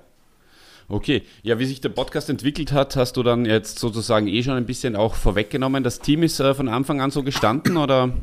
Okay, 0.90 1.24
ja, 1.44 1.60
wie 1.60 1.66
sich 1.66 1.82
der 1.82 1.90
Podcast 1.90 2.30
entwickelt 2.30 2.72
hat, 2.72 2.96
hast 2.96 3.18
du 3.18 3.24
dann 3.24 3.46
jetzt 3.46 3.80
sozusagen 3.80 4.28
eh 4.28 4.42
schon 4.42 4.54
ein 4.54 4.66
bisschen 4.66 4.96
auch 4.96 5.16
vorweggenommen. 5.16 5.84
Das 5.84 6.00
Team 6.00 6.24
ist 6.24 6.40
äh, 6.40 6.54
von 6.54 6.70
Anfang 6.70 7.02
an 7.02 7.12
so 7.12 7.24
gestanden, 7.24 7.76
oder? 7.76 8.14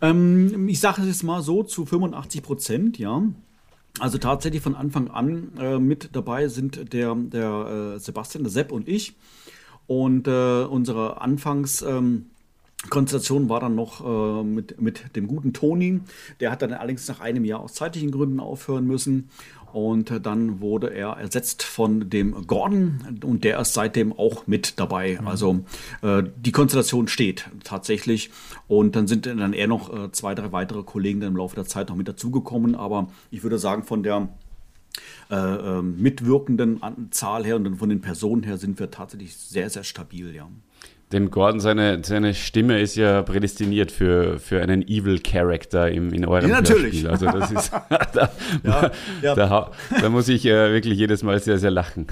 Ähm, 0.00 0.68
ich 0.68 0.78
sage 0.78 1.02
es 1.02 1.08
jetzt 1.08 1.24
mal 1.24 1.42
so 1.42 1.64
zu 1.64 1.84
85 1.84 2.42
Prozent, 2.42 2.98
ja. 2.98 3.22
Also 3.98 4.18
tatsächlich 4.18 4.62
von 4.62 4.76
Anfang 4.76 5.10
an 5.10 5.50
äh, 5.58 5.78
mit 5.78 6.10
dabei 6.12 6.46
sind 6.46 6.92
der, 6.92 7.16
der 7.16 7.94
äh, 7.96 7.98
Sebastian, 7.98 8.44
der 8.44 8.52
Sepp 8.52 8.70
und 8.70 8.86
ich. 8.86 9.14
Und 9.88 10.28
äh, 10.28 10.64
unsere 10.64 11.20
Anfangskonstellation 11.20 13.42
ähm, 13.42 13.48
war 13.48 13.58
dann 13.58 13.74
noch 13.74 14.04
äh, 14.04 14.44
mit, 14.44 14.80
mit 14.80 15.16
dem 15.16 15.26
guten 15.26 15.52
Toni. 15.52 16.02
Der 16.38 16.52
hat 16.52 16.62
dann 16.62 16.72
allerdings 16.72 17.08
nach 17.08 17.20
einem 17.20 17.44
Jahr 17.44 17.60
aus 17.60 17.74
zeitlichen 17.74 18.12
Gründen 18.12 18.38
aufhören 18.38 18.86
müssen. 18.86 19.30
Und 19.72 20.10
äh, 20.10 20.20
dann 20.20 20.60
wurde 20.60 20.88
er 20.88 21.10
ersetzt 21.10 21.62
von 21.62 22.10
dem 22.10 22.46
Gordon 22.46 23.20
und 23.24 23.44
der 23.44 23.60
ist 23.60 23.74
seitdem 23.74 24.12
auch 24.12 24.46
mit 24.46 24.78
dabei. 24.78 25.18
Mhm. 25.20 25.28
Also 25.28 25.60
äh, 26.02 26.22
die 26.36 26.52
Konstellation 26.52 27.08
steht 27.08 27.48
tatsächlich. 27.64 28.30
Und 28.66 28.96
dann 28.96 29.06
sind 29.06 29.26
dann 29.26 29.52
eher 29.52 29.68
noch 29.68 29.92
äh, 29.92 30.12
zwei, 30.12 30.34
drei 30.34 30.52
weitere 30.52 30.82
Kollegen 30.82 31.20
dann 31.20 31.30
im 31.30 31.36
Laufe 31.36 31.54
der 31.54 31.66
Zeit 31.66 31.88
noch 31.88 31.96
mit 31.96 32.08
dazugekommen. 32.08 32.74
Aber 32.74 33.08
ich 33.30 33.42
würde 33.42 33.58
sagen, 33.58 33.84
von 33.84 34.02
der 34.02 34.28
äh, 35.30 35.36
ähm, 35.36 36.00
mitwirkenden 36.00 36.80
Zahl 37.10 37.44
her 37.44 37.56
und 37.56 37.76
von 37.76 37.88
den 37.88 38.00
Personen 38.00 38.42
her 38.42 38.56
sind 38.56 38.78
wir 38.78 38.90
tatsächlich 38.90 39.36
sehr, 39.36 39.70
sehr 39.70 39.84
stabil, 39.84 40.34
ja. 40.34 40.48
Dem 41.12 41.30
Gordon, 41.30 41.58
seine, 41.58 42.04
seine 42.04 42.34
Stimme 42.34 42.80
ist 42.80 42.94
ja 42.94 43.22
prädestiniert 43.22 43.90
für, 43.90 44.38
für 44.38 44.60
einen 44.60 44.86
Evil 44.86 45.20
Character 45.20 45.90
im, 45.90 46.12
in 46.12 46.26
eurem 46.26 46.50
ja, 46.50 46.60
natürlich. 46.60 47.02
Hörspiel. 47.02 47.30
Also 47.30 47.38
das 47.38 47.50
ist, 47.50 47.72
da, 48.12 48.30
ja, 48.62 48.90
ja. 49.22 49.34
Da, 49.34 49.70
da, 50.02 50.08
muss 50.10 50.28
ich 50.28 50.44
äh, 50.44 50.70
wirklich 50.70 50.98
jedes 50.98 51.22
Mal 51.22 51.40
sehr, 51.40 51.58
sehr 51.58 51.70
lachen. 51.70 52.08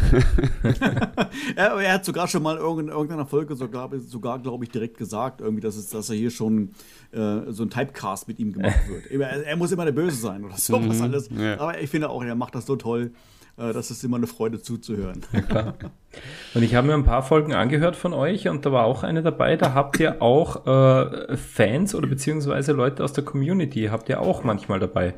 er, 1.56 1.74
er, 1.78 1.92
hat 1.92 2.06
sogar 2.06 2.26
schon 2.26 2.42
mal 2.42 2.56
in 2.56 2.88
irgendeiner 2.88 3.26
Folge 3.26 3.54
sogar, 3.54 3.90
sogar 3.98 4.38
glaube 4.38 4.64
ich, 4.64 4.70
direkt 4.70 4.96
gesagt, 4.96 5.42
irgendwie, 5.42 5.60
dass, 5.60 5.76
es, 5.76 5.90
dass 5.90 6.08
er 6.08 6.16
hier 6.16 6.30
schon 6.30 6.70
äh, 7.12 7.40
so 7.48 7.64
ein 7.64 7.70
Typecast 7.70 8.28
mit 8.28 8.38
ihm 8.38 8.54
gemacht 8.54 8.80
wird. 8.88 9.10
er, 9.10 9.44
er, 9.44 9.56
muss 9.56 9.72
immer 9.72 9.84
der 9.84 9.92
Böse 9.92 10.16
sein 10.16 10.42
oder 10.42 10.56
so 10.56 10.72
was 10.72 10.96
mhm, 10.96 11.02
alles. 11.02 11.28
Aber 11.58 11.78
ich 11.78 11.90
finde 11.90 12.08
auch, 12.08 12.24
er 12.24 12.34
macht 12.34 12.54
das 12.54 12.64
so 12.64 12.76
toll. 12.76 13.10
Äh, 13.58 13.72
das 13.72 13.90
ist 13.90 14.04
immer 14.04 14.16
eine 14.16 14.26
Freude 14.26 14.60
zuzuhören. 14.60 15.22
Ja, 15.32 15.40
klar. 15.42 15.74
Und 16.54 16.62
ich 16.62 16.74
habe 16.74 16.86
mir 16.86 16.94
ein 16.94 17.04
paar 17.04 17.22
Folgen 17.22 17.52
angehört 17.52 17.96
von 17.96 18.12
euch 18.14 18.48
und 18.48 18.64
da 18.64 18.72
war 18.72 18.84
auch 18.84 19.02
eine 19.02 19.22
dabei, 19.22 19.56
da 19.56 19.74
habt 19.74 20.00
ihr 20.00 20.22
auch 20.22 20.66
äh, 20.66 21.36
Fans 21.36 21.94
oder 21.94 22.06
beziehungsweise 22.06 22.72
Leute 22.72 23.04
aus 23.04 23.12
der 23.12 23.24
Community, 23.24 23.88
habt 23.90 24.08
ihr 24.08 24.20
auch 24.20 24.42
manchmal 24.44 24.80
dabei. 24.80 25.14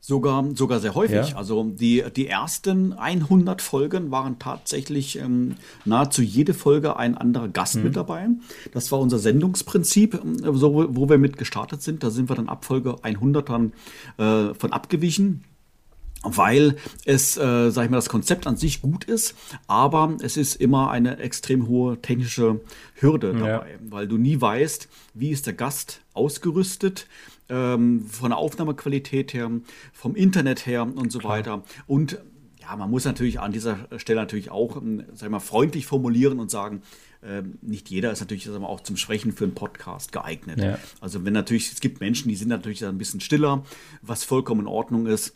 Sogar, 0.00 0.44
sogar 0.54 0.78
sehr 0.78 0.94
häufig. 0.94 1.30
Ja. 1.30 1.36
Also 1.36 1.64
die, 1.64 2.04
die 2.14 2.28
ersten 2.28 2.92
100 2.92 3.60
Folgen 3.60 4.12
waren 4.12 4.38
tatsächlich 4.38 5.18
ähm, 5.18 5.56
nahezu 5.84 6.22
jede 6.22 6.54
Folge 6.54 6.96
ein 6.96 7.18
anderer 7.18 7.48
Gast 7.48 7.74
mhm. 7.74 7.82
mit 7.82 7.96
dabei. 7.96 8.28
Das 8.72 8.92
war 8.92 9.00
unser 9.00 9.18
Sendungsprinzip, 9.18 10.14
ähm, 10.14 10.36
so, 10.56 10.86
wo 10.94 11.08
wir 11.08 11.18
mit 11.18 11.38
gestartet 11.38 11.82
sind. 11.82 12.04
Da 12.04 12.10
sind 12.10 12.30
wir 12.30 12.36
dann 12.36 12.48
ab 12.48 12.64
Folge 12.64 12.94
100 13.02 13.48
dann 13.48 13.72
äh, 14.18 14.54
von 14.54 14.72
abgewichen 14.72 15.42
weil 16.28 16.76
es, 17.04 17.36
äh, 17.36 17.70
sag 17.70 17.84
ich 17.84 17.90
mal, 17.90 17.98
das 17.98 18.08
Konzept 18.08 18.46
an 18.46 18.56
sich 18.56 18.82
gut 18.82 19.04
ist, 19.04 19.34
aber 19.66 20.16
es 20.22 20.36
ist 20.36 20.56
immer 20.56 20.90
eine 20.90 21.18
extrem 21.18 21.68
hohe 21.68 22.00
technische 22.00 22.60
Hürde 22.94 23.34
dabei, 23.34 23.72
ja. 23.72 23.78
weil 23.90 24.08
du 24.08 24.16
nie 24.18 24.40
weißt, 24.40 24.88
wie 25.14 25.30
ist 25.30 25.46
der 25.46 25.54
Gast 25.54 26.00
ausgerüstet, 26.14 27.06
ähm, 27.48 28.06
von 28.06 28.30
der 28.30 28.38
Aufnahmequalität 28.38 29.32
her, 29.32 29.50
vom 29.92 30.16
Internet 30.16 30.66
her 30.66 30.82
und 30.82 31.12
so 31.12 31.20
Klar. 31.20 31.32
weiter. 31.32 31.62
Und 31.86 32.18
ja, 32.60 32.74
man 32.76 32.90
muss 32.90 33.04
natürlich 33.04 33.38
an 33.38 33.52
dieser 33.52 33.86
Stelle 33.98 34.20
natürlich 34.20 34.50
auch, 34.50 34.76
ähm, 34.76 35.04
sag 35.14 35.26
ich 35.26 35.30
mal, 35.30 35.40
freundlich 35.40 35.86
formulieren 35.86 36.40
und 36.40 36.50
sagen, 36.50 36.82
äh, 37.22 37.42
nicht 37.62 37.90
jeder 37.90 38.10
ist 38.10 38.20
natürlich 38.20 38.46
mal, 38.48 38.64
auch 38.64 38.80
zum 38.80 38.96
Sprechen 38.96 39.32
für 39.32 39.44
einen 39.44 39.54
Podcast 39.54 40.12
geeignet. 40.12 40.60
Ja. 40.60 40.78
Also 41.00 41.24
wenn 41.24 41.32
natürlich, 41.32 41.72
es 41.72 41.80
gibt 41.80 42.00
Menschen, 42.00 42.28
die 42.28 42.36
sind 42.36 42.48
natürlich 42.48 42.84
ein 42.84 42.98
bisschen 42.98 43.20
stiller, 43.20 43.64
was 44.02 44.24
vollkommen 44.24 44.62
in 44.62 44.66
Ordnung 44.66 45.06
ist. 45.06 45.34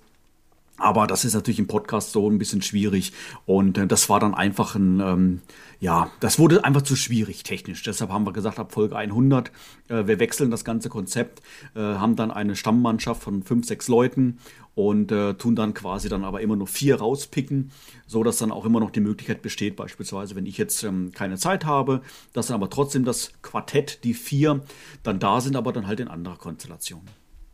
Aber 0.81 1.07
das 1.07 1.27
ist 1.27 1.35
natürlich 1.35 1.59
im 1.59 1.67
Podcast 1.67 2.13
so 2.13 2.29
ein 2.29 2.39
bisschen 2.39 2.63
schwierig. 2.63 3.13
Und 3.45 3.77
äh, 3.77 3.87
das 3.87 4.09
war 4.09 4.19
dann 4.19 4.35
einfach 4.35 4.75
ein, 4.75 5.01
ähm, 5.01 5.43
ja, 5.79 6.11
das 6.21 6.39
wurde 6.39 6.65
einfach 6.65 6.83
zu 6.83 6.97
schwierig 6.97 7.43
technisch. 7.43 7.83
Deshalb 7.83 8.11
haben 8.11 8.25
wir 8.27 8.33
gesagt, 8.33 8.59
ab 8.59 8.73
Folge 8.73 8.97
100, 8.97 9.53
äh, 9.89 10.07
wir 10.07 10.19
wechseln 10.19 10.51
das 10.51 10.65
ganze 10.65 10.89
Konzept, 10.89 11.43
äh, 11.75 11.81
haben 11.81 12.17
dann 12.17 12.31
eine 12.31 12.57
Stammmannschaft 12.57 13.23
von 13.23 13.43
fünf, 13.43 13.67
sechs 13.67 13.89
Leuten 13.89 14.39
und 14.75 15.13
äh, 15.13 15.35
tun 15.35 15.55
dann 15.55 15.75
quasi 15.75 16.09
dann 16.09 16.25
aber 16.25 16.41
immer 16.41 16.57
nur 16.57 16.67
vier 16.67 16.97
rauspicken, 16.97 17.73
so 18.07 18.23
dass 18.23 18.39
dann 18.39 18.51
auch 18.51 18.65
immer 18.65 18.81
noch 18.81 18.91
die 18.91 19.01
Möglichkeit 19.01 19.43
besteht, 19.43 19.77
beispielsweise, 19.77 20.35
wenn 20.35 20.47
ich 20.47 20.57
jetzt 20.57 20.83
ähm, 20.83 21.13
keine 21.13 21.37
Zeit 21.37 21.67
habe, 21.67 22.01
dass 22.33 22.47
dann 22.47 22.55
aber 22.55 22.71
trotzdem 22.71 23.05
das 23.05 23.33
Quartett, 23.43 24.03
die 24.05 24.15
vier, 24.15 24.63
dann 25.03 25.19
da 25.19 25.43
sind, 25.43 25.57
aber 25.57 25.75
dann 25.75 25.87
halt 25.87 26.01
in 26.01 26.09
anderer 26.09 26.37
Konstellation. 26.37 27.03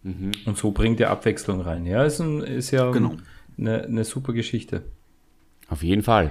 Mhm. 0.07 0.31
Und 0.45 0.57
so 0.57 0.71
bringt 0.71 1.01
ihr 1.01 1.11
Abwechslung 1.11 1.61
rein. 1.61 1.85
Ja, 1.85 2.05
ist, 2.05 2.21
ein, 2.21 2.40
ist 2.40 2.71
ja 2.71 2.92
genau. 2.92 3.16
eine, 3.59 3.83
eine 3.83 4.05
super 4.05 4.33
Geschichte. 4.33 4.83
Auf 5.69 5.83
jeden 5.83 6.05
Fall. 6.05 6.31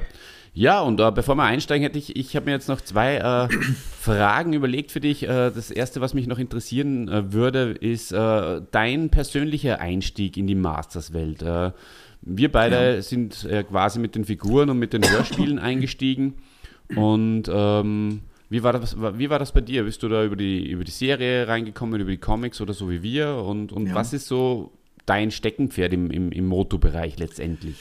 Ja, 0.53 0.79
und 0.79 1.01
äh, 1.01 1.11
bevor 1.11 1.35
wir 1.35 1.43
einsteigen, 1.43 1.83
hätte 1.83 1.99
ich, 1.99 2.15
ich 2.15 2.37
habe 2.37 2.45
mir 2.45 2.53
jetzt 2.53 2.69
noch 2.69 2.79
zwei 2.79 3.17
äh, 3.17 3.49
Fragen 3.99 4.53
überlegt 4.53 4.91
für 4.91 5.01
dich. 5.01 5.23
Äh, 5.23 5.51
das 5.51 5.71
erste, 5.71 5.99
was 5.99 6.13
mich 6.13 6.25
noch 6.25 6.39
interessieren 6.39 7.09
äh, 7.09 7.33
würde, 7.33 7.71
ist 7.71 8.13
äh, 8.13 8.61
dein 8.71 9.09
persönlicher 9.09 9.81
Einstieg 9.81 10.37
in 10.37 10.47
die 10.47 10.55
Masters-Welt. 10.55 11.41
Äh, 11.41 11.71
wir 12.21 12.51
beide 12.51 12.95
ja. 12.95 13.01
sind 13.01 13.47
quasi 13.69 13.99
mit 13.99 14.15
den 14.15 14.25
Figuren 14.25 14.71
und 14.71 14.79
mit 14.79 14.93
den 14.93 15.07
Hörspielen 15.07 15.59
eingestiegen 15.59 16.35
und 16.95 17.43
ähm, 17.53 18.21
wie 18.49 18.63
war, 18.63 18.73
das, 18.73 18.95
wie 18.97 19.29
war 19.29 19.39
das 19.39 19.51
bei 19.51 19.61
dir? 19.61 19.83
Bist 19.83 20.03
du 20.03 20.09
da 20.09 20.23
über 20.23 20.35
die, 20.35 20.69
über 20.69 20.83
die 20.83 20.91
Serie 20.91 21.47
reingekommen, 21.47 21.99
über 21.99 22.11
die 22.11 22.17
Comics 22.17 22.61
oder 22.61 22.73
so 22.73 22.89
wie 22.89 23.01
wir? 23.01 23.35
Und, 23.35 23.71
und 23.71 23.87
ja. 23.87 23.95
was 23.95 24.13
ist 24.13 24.27
so 24.27 24.71
dein 25.05 25.31
Steckenpferd 25.31 25.93
im, 25.93 26.11
im, 26.11 26.31
im 26.31 26.47
Moto-Bereich 26.47 27.17
letztendlich? 27.17 27.77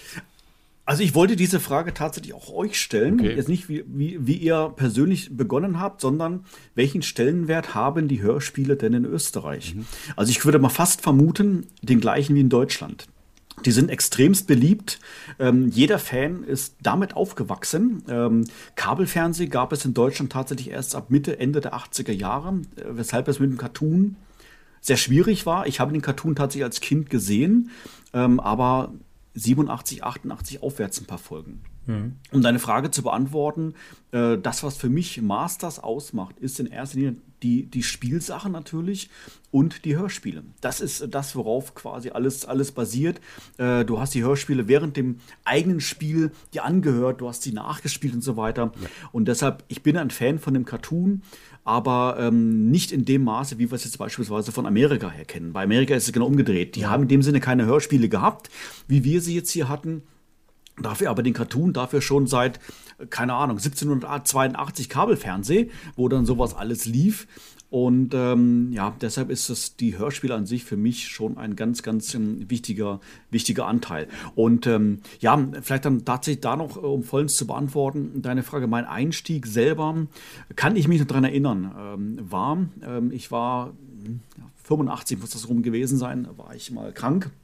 Also 0.87 1.03
ich 1.03 1.15
wollte 1.15 1.35
diese 1.35 1.61
Frage 1.61 1.95
tatsächlich 1.95 2.35
auch 2.35 2.53
euch 2.53 2.79
stellen. 2.79 3.21
Okay. 3.21 3.35
Jetzt 3.35 3.49
nicht, 3.49 3.69
wie, 3.71 3.85
wie, 3.87 4.19
wie 4.27 4.37
ihr 4.37 4.73
persönlich 4.77 5.35
begonnen 5.35 5.81
habt, 5.81 6.03
sondern 6.03 6.45
welchen 6.75 7.01
Stellenwert 7.01 7.75
haben 7.75 8.07
die 8.07 8.21
Hörspiele 8.21 8.77
denn 8.77 8.93
in 8.93 9.05
Österreich? 9.07 9.75
Mhm. 9.75 9.87
Also 10.17 10.31
ich 10.31 10.45
würde 10.45 10.59
mal 10.59 10.69
fast 10.69 11.01
vermuten, 11.01 11.67
den 11.81 12.01
gleichen 12.01 12.37
wie 12.37 12.41
in 12.41 12.51
Deutschland. 12.51 13.07
Die 13.65 13.71
sind 13.71 13.89
extremst 13.91 14.47
beliebt. 14.47 14.99
Ähm, 15.39 15.69
jeder 15.69 15.99
Fan 15.99 16.43
ist 16.43 16.77
damit 16.83 17.17
aufgewachsen. 17.17 18.03
Ähm, 18.09 18.45
Kabelfernsehen 18.75 19.51
gab 19.51 19.73
es 19.73 19.85
in 19.85 19.95
Deutschland 19.95 20.33
tatsächlich 20.33 20.71
erst 20.71 20.95
ab 20.95 21.11
Mitte, 21.11 21.39
Ende 21.39 21.61
der 21.61 21.75
80er 21.75 22.13
Jahre, 22.13 22.61
äh, 22.77 22.83
weshalb 22.91 23.29
es 23.29 23.39
mit 23.39 23.51
dem 23.51 23.59
Cartoon 23.59 24.17
sehr 24.81 24.97
schwierig 24.97 25.47
war. 25.47 25.67
Ich 25.67 25.81
habe 25.81 25.93
den 25.93 26.03
Cartoon 26.03 26.35
tatsächlich 26.35 26.65
als 26.65 26.81
Kind 26.81 27.09
gesehen, 27.09 27.71
ähm, 28.13 28.39
aber 28.41 28.93
87, 29.35 30.05
88 30.05 30.63
aufwärts 30.63 31.01
ein 31.01 31.07
paar 31.07 31.19
Folgen. 31.19 31.63
Mhm. 31.87 32.17
Um 32.33 32.43
deine 32.43 32.59
Frage 32.59 32.91
zu 32.91 33.03
beantworten, 33.03 33.75
äh, 34.13 34.39
das, 34.39 34.63
was 34.63 34.77
für 34.77 34.89
mich 34.89 35.21
Masters 35.21 35.79
ausmacht, 35.79 36.39
ist 36.39 36.61
in 36.61 36.67
erster 36.67 36.99
Linie 36.99 37.17
die, 37.43 37.67
die 37.67 37.83
Spielsache 37.83 38.49
natürlich 38.49 39.11
und 39.51 39.85
die 39.85 39.97
Hörspiele. 39.97 40.43
Das 40.63 40.81
ist 40.81 41.09
das, 41.11 41.37
worauf 41.37 41.75
quasi 41.75 42.11
alles, 42.11 42.47
alles 42.47 42.73
basiert. 42.73 43.21
Äh, 43.59 43.85
du 43.85 44.01
hast 44.01 44.15
die 44.15 44.25
Hörspiele 44.25 44.67
während 44.67 44.97
dem 44.97 45.19
eigenen 45.45 45.81
Spiel 45.81 46.33
dir 46.55 46.65
angehört, 46.65 47.21
du 47.21 47.29
hast 47.29 47.43
sie 47.43 47.53
nachgespielt 47.53 48.15
und 48.15 48.23
so 48.23 48.37
weiter. 48.37 48.73
Ja. 48.81 48.89
Und 49.13 49.29
deshalb, 49.29 49.63
ich 49.69 49.83
bin 49.83 49.99
ein 49.99 50.11
Fan 50.11 50.39
von 50.39 50.55
dem 50.55 50.65
Cartoon, 50.65 51.23
aber 51.65 52.17
ähm, 52.19 52.71
nicht 52.71 52.93
in 52.93 53.05
dem 53.05 53.25
Maße, 53.25 53.59
wie 53.59 53.71
wir 53.71 53.77
es 53.77 53.85
jetzt 53.85 53.99
beispielsweise 53.99 54.51
von 54.51 54.67
Amerika 54.67 55.11
her 55.11 55.25
kennen. 55.25 55.53
Bei 55.53 55.65
Amerika 55.65 55.95
ist 55.95 56.07
es 56.07 56.13
genau 56.13 56.27
umgedreht. 56.27 56.77
Die 56.77 56.87
haben 56.87 57.03
in 57.05 57.09
dem 57.09 57.23
Sinne 57.23 57.41
keine 57.41 57.67
Hörspiele 57.67 58.09
gehabt, 58.09 58.51
wie 58.89 59.05
wir 59.05 59.21
sie 59.21 59.35
jetzt 59.35 59.51
hier 59.51 59.69
hatten. 59.69 60.03
Dafür 60.81 61.11
aber 61.11 61.23
den 61.23 61.35
Cartoon, 61.35 61.73
dafür 61.73 62.01
schon 62.01 62.27
seit, 62.27 62.59
keine 63.11 63.35
Ahnung, 63.35 63.59
1782 63.59 64.89
Kabelfernseh, 64.89 65.71
wo 65.95 66.09
dann 66.09 66.27
sowas 66.27 66.55
alles 66.55 66.85
lief. 66.85 67.27
Und 67.75 68.15
ähm, 68.15 68.71
ja, 68.71 68.95
deshalb 69.01 69.31
ist 69.31 69.51
es 69.51 69.75
die 69.75 69.99
Hörspiele 69.99 70.33
an 70.33 70.47
sich 70.47 70.65
für 70.65 70.77
mich 70.77 71.09
schon 71.09 71.39
ein 71.39 71.57
ganz, 71.57 71.83
ganz 71.83 72.15
ähm, 72.15 72.49
wichtiger, 72.49 73.01
wichtiger 73.31 73.67
Anteil. 73.67 74.07
Und 74.37 74.69
ähm, 74.69 75.01
ja, 75.19 75.37
vielleicht 75.61 75.85
dann 75.85 76.05
tatsächlich 76.05 76.41
da 76.41 76.55
noch, 76.55 76.77
um 76.77 77.03
vollends 77.03 77.35
zu 77.35 77.49
beantworten, 77.49 78.23
deine 78.23 78.45
Frage, 78.45 78.69
mein 78.69 78.85
Einstieg 78.85 79.47
selber, 79.47 80.07
kann 80.55 80.77
ich 80.77 80.87
mich 80.87 81.01
noch 81.01 81.09
daran 81.09 81.25
erinnern, 81.25 81.75
ähm, 81.77 82.19
war, 82.31 82.59
ähm, 82.87 83.11
ich 83.11 83.33
war 83.33 83.73
85, 84.63 85.17
hm, 85.17 85.21
muss 85.21 85.31
das 85.31 85.49
rum 85.49 85.63
gewesen 85.63 85.99
sein, 85.99 86.29
war 86.37 86.55
ich 86.55 86.71
mal 86.71 86.93
krank 86.93 87.25
Äh, 87.27 87.44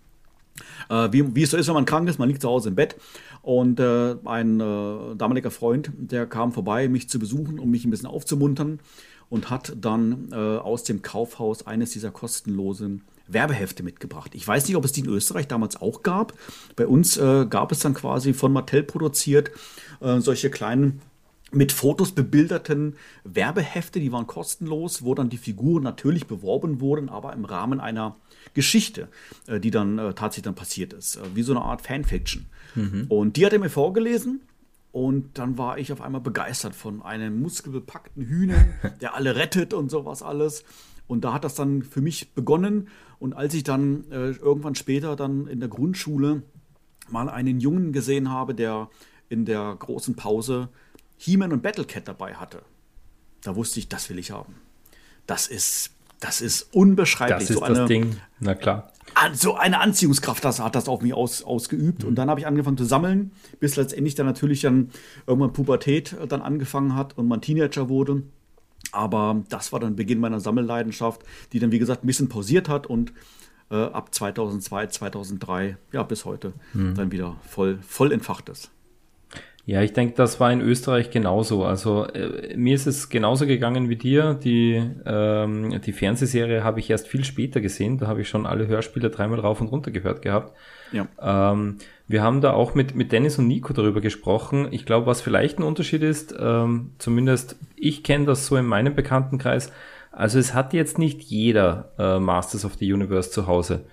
wie, 0.88 1.34
wie 1.34 1.42
es 1.42 1.50
so 1.50 1.56
ist, 1.56 1.68
wenn 1.68 1.74
man 1.74 1.86
krank 1.86 2.08
ist, 2.08 2.18
man 2.18 2.28
liegt 2.28 2.42
zu 2.42 2.48
Hause 2.48 2.68
im 2.70 2.74
Bett 2.74 2.96
und 3.42 3.80
äh, 3.80 4.16
ein 4.24 4.60
äh, 4.60 5.16
damaliger 5.16 5.50
Freund, 5.50 5.90
der 5.96 6.26
kam 6.26 6.52
vorbei, 6.52 6.88
mich 6.88 7.08
zu 7.08 7.18
besuchen, 7.18 7.58
um 7.58 7.70
mich 7.70 7.84
ein 7.84 7.90
bisschen 7.90 8.08
aufzumuntern 8.08 8.80
und 9.28 9.48
hat 9.48 9.72
dann 9.80 10.28
äh, 10.32 10.36
aus 10.36 10.84
dem 10.84 11.02
Kaufhaus 11.02 11.66
eines 11.66 11.92
dieser 11.92 12.10
kostenlosen 12.10 13.02
Werbehefte 13.28 13.82
mitgebracht. 13.82 14.32
Ich 14.34 14.46
weiß 14.46 14.66
nicht, 14.66 14.76
ob 14.76 14.84
es 14.84 14.92
die 14.92 15.00
in 15.00 15.08
Österreich 15.08 15.46
damals 15.46 15.80
auch 15.80 16.02
gab. 16.02 16.34
Bei 16.76 16.86
uns 16.86 17.16
äh, 17.16 17.46
gab 17.48 17.70
es 17.72 17.78
dann 17.78 17.94
quasi 17.94 18.34
von 18.34 18.52
Mattel 18.52 18.82
produziert 18.82 19.52
äh, 20.00 20.20
solche 20.20 20.50
kleinen 20.50 21.00
mit 21.52 21.72
Fotos 21.72 22.12
bebilderten 22.12 22.96
Werbehefte, 23.24 24.00
die 24.00 24.12
waren 24.12 24.26
kostenlos, 24.26 25.02
wo 25.04 25.14
dann 25.14 25.30
die 25.30 25.36
Figuren 25.36 25.82
natürlich 25.82 26.26
beworben 26.26 26.80
wurden, 26.80 27.08
aber 27.08 27.32
im 27.32 27.44
Rahmen 27.44 27.80
einer 27.80 28.16
Geschichte, 28.54 29.08
äh, 29.46 29.60
die 29.60 29.70
dann 29.70 29.98
äh, 29.98 30.14
tatsächlich 30.14 30.44
dann 30.44 30.54
passiert 30.54 30.92
ist, 30.92 31.16
äh, 31.16 31.20
wie 31.34 31.42
so 31.42 31.52
eine 31.52 31.62
Art 31.62 31.82
Fanfiction. 31.82 32.46
Mhm. 32.74 33.06
Und 33.08 33.36
die 33.36 33.44
hat 33.44 33.52
er 33.52 33.58
mir 33.58 33.70
vorgelesen 33.70 34.40
und 34.92 35.38
dann 35.38 35.58
war 35.58 35.78
ich 35.78 35.92
auf 35.92 36.00
einmal 36.00 36.20
begeistert 36.20 36.74
von 36.74 37.02
einem 37.02 37.40
muskelbepackten 37.40 38.26
Hühner, 38.26 38.66
der 39.00 39.14
alle 39.14 39.36
rettet 39.36 39.74
und 39.74 39.90
sowas 39.90 40.22
alles. 40.22 40.64
Und 41.06 41.24
da 41.24 41.32
hat 41.32 41.42
das 41.42 41.56
dann 41.56 41.82
für 41.82 42.00
mich 42.00 42.34
begonnen. 42.34 42.88
Und 43.18 43.32
als 43.32 43.54
ich 43.54 43.64
dann 43.64 44.04
äh, 44.10 44.30
irgendwann 44.30 44.76
später 44.76 45.16
dann 45.16 45.48
in 45.48 45.58
der 45.58 45.68
Grundschule 45.68 46.42
mal 47.08 47.28
einen 47.28 47.58
Jungen 47.58 47.92
gesehen 47.92 48.30
habe, 48.30 48.54
der 48.54 48.88
in 49.28 49.44
der 49.44 49.76
großen 49.76 50.14
Pause 50.14 50.68
He-Man 51.20 51.52
und 51.52 51.62
Battlecat 51.62 52.08
dabei 52.08 52.34
hatte, 52.34 52.62
da 53.42 53.54
wusste 53.54 53.78
ich, 53.78 53.88
das 53.88 54.08
will 54.08 54.18
ich 54.18 54.30
haben. 54.30 54.54
Das 55.26 55.46
ist, 55.46 55.90
das 56.18 56.40
ist 56.40 56.74
unbeschreiblich. 56.74 57.48
Das 57.48 57.50
ist 57.50 57.58
so 57.58 57.74
das 57.74 57.88
Ding, 57.88 58.16
na 58.40 58.54
klar. 58.54 58.90
So 59.34 59.56
eine 59.56 59.80
Anziehungskraft 59.80 60.42
das 60.44 60.60
hat 60.60 60.74
das 60.74 60.88
auf 60.88 61.02
mich 61.02 61.12
aus, 61.12 61.42
ausgeübt. 61.42 62.02
Mhm. 62.02 62.08
Und 62.08 62.14
dann 62.14 62.30
habe 62.30 62.40
ich 62.40 62.46
angefangen 62.46 62.78
zu 62.78 62.84
sammeln, 62.84 63.32
bis 63.58 63.76
letztendlich 63.76 64.14
dann 64.14 64.24
natürlich 64.24 64.62
dann 64.62 64.90
irgendwann 65.26 65.52
Pubertät 65.52 66.16
dann 66.28 66.40
angefangen 66.40 66.94
hat 66.94 67.18
und 67.18 67.28
man 67.28 67.42
Teenager 67.42 67.90
wurde. 67.90 68.22
Aber 68.92 69.42
das 69.50 69.72
war 69.72 69.80
dann 69.80 69.96
Beginn 69.96 70.20
meiner 70.20 70.40
Sammelleidenschaft, 70.40 71.22
die 71.52 71.58
dann, 71.58 71.70
wie 71.70 71.78
gesagt, 71.78 72.02
ein 72.02 72.06
bisschen 72.06 72.30
pausiert 72.30 72.70
hat 72.70 72.86
und 72.86 73.12
äh, 73.70 73.76
ab 73.76 74.14
2002, 74.14 74.86
2003, 74.86 75.76
ja, 75.92 76.02
bis 76.02 76.24
heute 76.24 76.54
mhm. 76.72 76.94
dann 76.94 77.12
wieder 77.12 77.36
voll, 77.46 77.78
voll 77.86 78.10
entfacht 78.10 78.48
ist. 78.48 78.70
Ja, 79.70 79.82
ich 79.82 79.92
denke, 79.92 80.14
das 80.16 80.40
war 80.40 80.52
in 80.52 80.62
Österreich 80.62 81.12
genauso. 81.12 81.64
Also 81.64 82.04
äh, 82.06 82.56
mir 82.56 82.74
ist 82.74 82.88
es 82.88 83.08
genauso 83.08 83.46
gegangen 83.46 83.88
wie 83.88 83.94
dir. 83.94 84.34
Die, 84.34 84.82
ähm, 85.06 85.80
die 85.82 85.92
Fernsehserie 85.92 86.64
habe 86.64 86.80
ich 86.80 86.90
erst 86.90 87.06
viel 87.06 87.22
später 87.22 87.60
gesehen. 87.60 87.96
Da 87.96 88.08
habe 88.08 88.20
ich 88.20 88.28
schon 88.28 88.46
alle 88.46 88.66
Hörspiele 88.66 89.10
dreimal 89.10 89.38
rauf 89.38 89.60
und 89.60 89.68
runter 89.68 89.92
gehört 89.92 90.22
gehabt. 90.22 90.56
Ja. 90.90 91.06
Ähm, 91.22 91.78
wir 92.08 92.20
haben 92.20 92.40
da 92.40 92.52
auch 92.52 92.74
mit, 92.74 92.96
mit 92.96 93.12
Dennis 93.12 93.38
und 93.38 93.46
Nico 93.46 93.72
darüber 93.72 94.00
gesprochen. 94.00 94.66
Ich 94.72 94.86
glaube, 94.86 95.06
was 95.06 95.20
vielleicht 95.20 95.60
ein 95.60 95.62
Unterschied 95.62 96.02
ist, 96.02 96.34
ähm, 96.36 96.90
zumindest 96.98 97.54
ich 97.76 98.02
kenne 98.02 98.26
das 98.26 98.48
so 98.48 98.56
in 98.56 98.66
meinem 98.66 98.96
Bekanntenkreis. 98.96 99.70
Also 100.10 100.40
es 100.40 100.52
hat 100.52 100.72
jetzt 100.72 100.98
nicht 100.98 101.22
jeder 101.22 101.92
äh, 101.96 102.18
Masters 102.18 102.64
of 102.64 102.74
the 102.74 102.92
Universe 102.92 103.30
zu 103.30 103.46
Hause. 103.46 103.84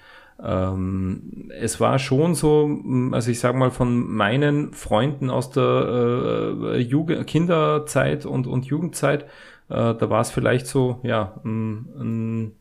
Ähm, 0.44 1.52
es 1.60 1.80
war 1.80 1.98
schon 1.98 2.36
so, 2.36 2.70
also 3.12 3.32
ich 3.32 3.40
sage 3.40 3.58
mal 3.58 3.72
von 3.72 4.08
meinen 4.08 4.74
Freunden 4.74 5.30
aus 5.30 5.50
der 5.50 5.64
äh, 5.64 6.80
Jugend 6.80 7.26
Kinderzeit 7.26 8.26
und, 8.26 8.46
und 8.46 8.66
Jugendzeit, 8.66 9.24
äh, 9.70 9.96
da 9.96 10.10
war 10.10 10.22
es 10.22 10.30
vielleicht 10.32 10.68
so, 10.68 11.00
ja, 11.04 11.40
ein, 11.44 12.54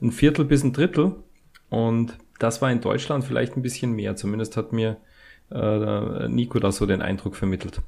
ein 0.00 0.12
Viertel 0.12 0.44
bis 0.44 0.62
ein 0.62 0.72
Drittel. 0.72 1.16
Und 1.70 2.18
das 2.38 2.60
war 2.60 2.70
in 2.70 2.80
Deutschland 2.80 3.24
vielleicht 3.24 3.56
ein 3.56 3.62
bisschen 3.62 3.92
mehr. 3.92 4.16
Zumindest 4.16 4.56
hat 4.56 4.72
mir 4.72 4.98
äh, 5.50 6.28
Nico 6.28 6.58
da 6.58 6.72
so 6.72 6.86
den 6.86 7.02
Eindruck 7.02 7.36
vermittelt. 7.36 7.80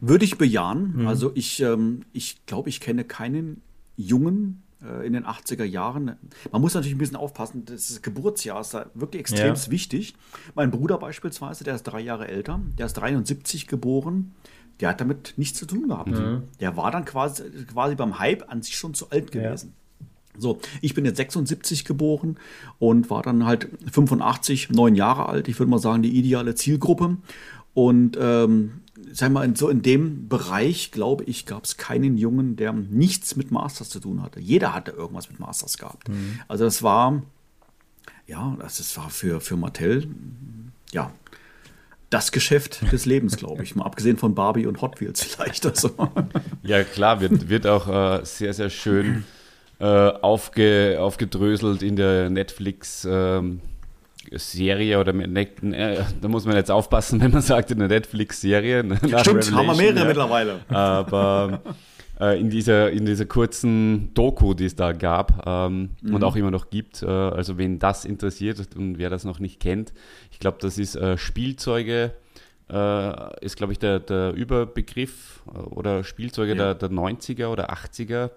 Würde 0.00 0.24
ich 0.24 0.38
bejahen. 0.38 0.94
Mhm. 0.96 1.06
Also 1.08 1.32
ich, 1.34 1.60
ähm, 1.62 2.02
ich 2.12 2.46
glaube, 2.46 2.68
ich 2.68 2.80
kenne 2.80 3.04
keinen 3.04 3.62
Jungen, 3.96 4.62
in 5.04 5.12
den 5.12 5.24
80er 5.24 5.64
Jahren. 5.64 6.16
Man 6.50 6.60
muss 6.60 6.74
natürlich 6.74 6.94
ein 6.94 6.98
bisschen 6.98 7.16
aufpassen, 7.16 7.64
das 7.64 8.02
Geburtsjahr 8.02 8.60
ist 8.60 8.74
da 8.74 8.86
wirklich 8.94 9.20
extrem 9.20 9.54
ja. 9.54 9.70
wichtig. 9.70 10.14
Mein 10.54 10.70
Bruder 10.70 10.98
beispielsweise, 10.98 11.64
der 11.64 11.74
ist 11.74 11.84
drei 11.84 12.00
Jahre 12.00 12.28
älter, 12.28 12.60
der 12.78 12.86
ist 12.86 12.94
73 12.94 13.66
geboren, 13.66 14.34
der 14.80 14.90
hat 14.90 15.00
damit 15.00 15.34
nichts 15.36 15.58
zu 15.58 15.66
tun 15.66 15.88
gehabt. 15.88 16.10
Mhm. 16.10 16.44
Der 16.60 16.76
war 16.76 16.90
dann 16.90 17.04
quasi, 17.04 17.44
quasi 17.72 17.94
beim 17.94 18.18
Hype 18.18 18.50
an 18.50 18.62
sich 18.62 18.76
schon 18.76 18.94
zu 18.94 19.10
alt 19.10 19.30
gewesen. 19.30 19.74
Ja. 19.74 19.82
So, 20.38 20.58
ich 20.80 20.94
bin 20.94 21.04
jetzt 21.04 21.18
76 21.18 21.84
geboren 21.84 22.38
und 22.78 23.10
war 23.10 23.22
dann 23.22 23.44
halt 23.44 23.68
85, 23.90 24.70
neun 24.70 24.94
Jahre 24.94 25.28
alt. 25.28 25.46
Ich 25.48 25.58
würde 25.58 25.70
mal 25.70 25.78
sagen, 25.78 26.02
die 26.02 26.16
ideale 26.16 26.54
Zielgruppe. 26.54 27.18
Und 27.74 28.18
ähm, 28.20 28.81
sag 29.12 29.32
mal, 29.32 29.56
so 29.56 29.68
in 29.68 29.82
dem 29.82 30.28
Bereich, 30.28 30.90
glaube 30.90 31.24
ich, 31.24 31.46
gab 31.46 31.64
es 31.64 31.76
keinen 31.76 32.16
Jungen, 32.16 32.56
der 32.56 32.72
nichts 32.72 33.36
mit 33.36 33.50
Masters 33.50 33.88
zu 33.88 34.00
tun 34.00 34.22
hatte. 34.22 34.40
Jeder 34.40 34.74
hatte 34.74 34.92
irgendwas 34.92 35.30
mit 35.30 35.40
Masters 35.40 35.78
gehabt. 35.78 36.08
Mhm. 36.08 36.40
Also 36.48 36.64
das 36.64 36.82
war, 36.82 37.22
ja, 38.26 38.56
das, 38.60 38.78
das 38.78 38.96
war 38.96 39.10
für, 39.10 39.40
für 39.40 39.56
Mattel, 39.56 40.08
ja, 40.92 41.12
das 42.10 42.30
Geschäft 42.30 42.82
des 42.92 43.06
Lebens, 43.06 43.36
glaube 43.36 43.62
ich. 43.62 43.74
Mal 43.74 43.84
abgesehen 43.84 44.18
von 44.18 44.34
Barbie 44.34 44.66
und 44.66 44.82
Hot 44.82 45.00
Wheels 45.00 45.22
vielleicht. 45.22 45.64
Also. 45.66 45.90
Ja, 46.62 46.84
klar, 46.84 47.20
wird, 47.20 47.48
wird 47.48 47.66
auch 47.66 47.88
äh, 47.88 48.24
sehr, 48.24 48.54
sehr 48.54 48.70
schön 48.70 49.24
äh, 49.80 49.84
aufge, 49.84 50.98
aufgedröselt 51.00 51.82
in 51.82 51.96
der 51.96 52.30
Netflix- 52.30 53.06
ähm 53.10 53.60
Serie 54.30 54.98
oder 54.98 55.14
äh, 55.14 56.04
da 56.20 56.28
muss 56.28 56.46
man 56.46 56.56
jetzt 56.56 56.70
aufpassen, 56.70 57.20
wenn 57.22 57.30
man 57.30 57.42
sagt, 57.42 57.72
eine 57.72 57.88
Netflix-Serie. 57.88 58.84
Stimmt, 59.20 59.52
haben 59.52 59.66
wir 59.66 59.74
mehrere 59.74 60.00
ja. 60.00 60.04
mittlerweile. 60.04 60.60
Aber 60.68 61.62
äh, 62.20 62.40
in, 62.40 62.50
dieser, 62.50 62.90
in 62.90 63.04
dieser 63.04 63.26
kurzen 63.26 64.14
Doku, 64.14 64.54
die 64.54 64.66
es 64.66 64.76
da 64.76 64.92
gab 64.92 65.44
ähm, 65.46 65.90
mhm. 66.00 66.14
und 66.14 66.24
auch 66.24 66.36
immer 66.36 66.50
noch 66.50 66.70
gibt, 66.70 67.02
äh, 67.02 67.06
also 67.06 67.58
wen 67.58 67.78
das 67.78 68.04
interessiert 68.04 68.76
und 68.76 68.98
wer 68.98 69.10
das 69.10 69.24
noch 69.24 69.40
nicht 69.40 69.60
kennt, 69.60 69.92
ich 70.30 70.38
glaube, 70.38 70.58
das 70.60 70.78
ist 70.78 70.94
äh, 70.94 71.18
Spielzeuge, 71.18 72.12
äh, 72.70 73.44
ist 73.44 73.56
glaube 73.56 73.72
ich 73.72 73.78
der, 73.78 73.98
der 73.98 74.32
Überbegriff 74.34 75.42
äh, 75.52 75.58
oder 75.58 76.04
Spielzeuge 76.04 76.54
ja. 76.54 76.74
der, 76.74 76.88
der 76.88 76.90
90er 76.90 77.48
oder 77.48 77.72
80er, 77.72 78.30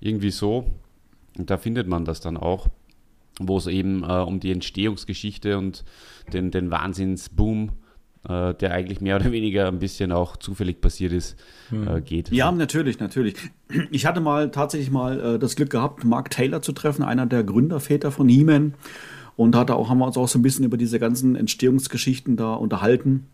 irgendwie 0.00 0.30
so. 0.30 0.70
Und 1.38 1.48
da 1.48 1.56
findet 1.56 1.88
man 1.88 2.04
das 2.04 2.20
dann 2.20 2.36
auch 2.36 2.68
wo 3.38 3.56
es 3.56 3.66
eben 3.66 4.02
äh, 4.04 4.12
um 4.18 4.40
die 4.40 4.52
Entstehungsgeschichte 4.52 5.58
und 5.58 5.84
den, 6.32 6.50
den 6.50 6.70
Wahnsinnsboom, 6.70 7.72
äh, 8.28 8.54
der 8.54 8.72
eigentlich 8.72 9.00
mehr 9.00 9.16
oder 9.16 9.32
weniger 9.32 9.68
ein 9.68 9.78
bisschen 9.78 10.12
auch 10.12 10.36
zufällig 10.36 10.80
passiert 10.80 11.12
ist, 11.12 11.36
hm. 11.70 11.88
äh, 11.88 12.00
geht. 12.00 12.30
Ja, 12.30 12.52
natürlich, 12.52 13.00
natürlich. 13.00 13.34
Ich 13.90 14.06
hatte 14.06 14.20
mal 14.20 14.50
tatsächlich 14.50 14.90
mal 14.90 15.20
äh, 15.20 15.38
das 15.38 15.56
Glück 15.56 15.70
gehabt, 15.70 16.04
Mark 16.04 16.30
Taylor 16.30 16.62
zu 16.62 16.72
treffen, 16.72 17.02
einer 17.02 17.26
der 17.26 17.42
Gründerväter 17.44 18.10
von 18.10 18.28
He-Man. 18.28 18.74
Und 19.34 19.56
hatte 19.56 19.76
auch, 19.76 19.88
haben 19.88 19.98
wir 19.98 20.06
uns 20.06 20.18
auch 20.18 20.28
so 20.28 20.38
ein 20.38 20.42
bisschen 20.42 20.66
über 20.66 20.76
diese 20.76 20.98
ganzen 20.98 21.36
Entstehungsgeschichten 21.36 22.36
da 22.36 22.52
unterhalten. 22.52 23.28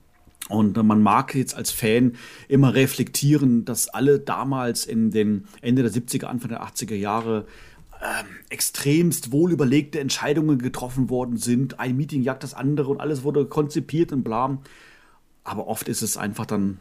Und 0.48 0.76
man 0.76 1.02
mag 1.02 1.34
jetzt 1.34 1.56
als 1.56 1.70
Fan 1.70 2.12
immer 2.48 2.74
reflektieren, 2.74 3.64
dass 3.64 3.88
alle 3.88 4.20
damals 4.20 4.86
in 4.86 5.10
den 5.10 5.44
Ende 5.60 5.82
der 5.82 5.90
70er, 5.92 6.26
Anfang 6.26 6.50
der 6.50 6.62
80er 6.62 6.94
Jahre 6.94 7.46
ähm, 8.02 8.26
extremst 8.48 9.32
wohlüberlegte 9.32 9.98
Entscheidungen 10.00 10.58
getroffen 10.58 11.10
worden 11.10 11.36
sind. 11.36 11.80
Ein 11.80 11.96
Meeting 11.96 12.22
jagt 12.22 12.42
das 12.42 12.54
andere 12.54 12.90
und 12.90 13.00
alles 13.00 13.22
wurde 13.24 13.46
konzipiert 13.46 14.12
und 14.12 14.22
bla. 14.22 14.58
Aber 15.44 15.66
oft 15.66 15.88
ist 15.88 16.02
es 16.02 16.16
einfach 16.16 16.46
dann 16.46 16.78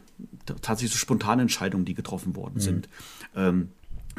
tatsächlich 0.62 0.92
so 0.92 0.98
spontane 0.98 1.42
Entscheidungen, 1.42 1.84
die 1.84 1.94
getroffen 1.94 2.36
worden 2.36 2.56
mhm. 2.56 2.60
sind. 2.60 2.88
Ähm, 3.34 3.68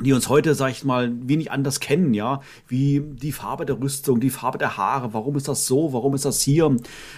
die 0.03 0.13
uns 0.13 0.29
heute, 0.29 0.55
sag 0.55 0.71
ich 0.71 0.83
mal, 0.83 1.11
wenig 1.27 1.51
anders 1.51 1.79
kennen, 1.79 2.13
ja, 2.13 2.41
wie 2.67 3.01
die 3.01 3.31
Farbe 3.31 3.65
der 3.65 3.79
Rüstung, 3.79 4.19
die 4.19 4.29
Farbe 4.29 4.57
der 4.57 4.77
Haare, 4.77 5.13
warum 5.13 5.35
ist 5.35 5.47
das 5.47 5.65
so, 5.65 5.93
warum 5.93 6.15
ist 6.15 6.25
das 6.25 6.41
hier, 6.41 6.75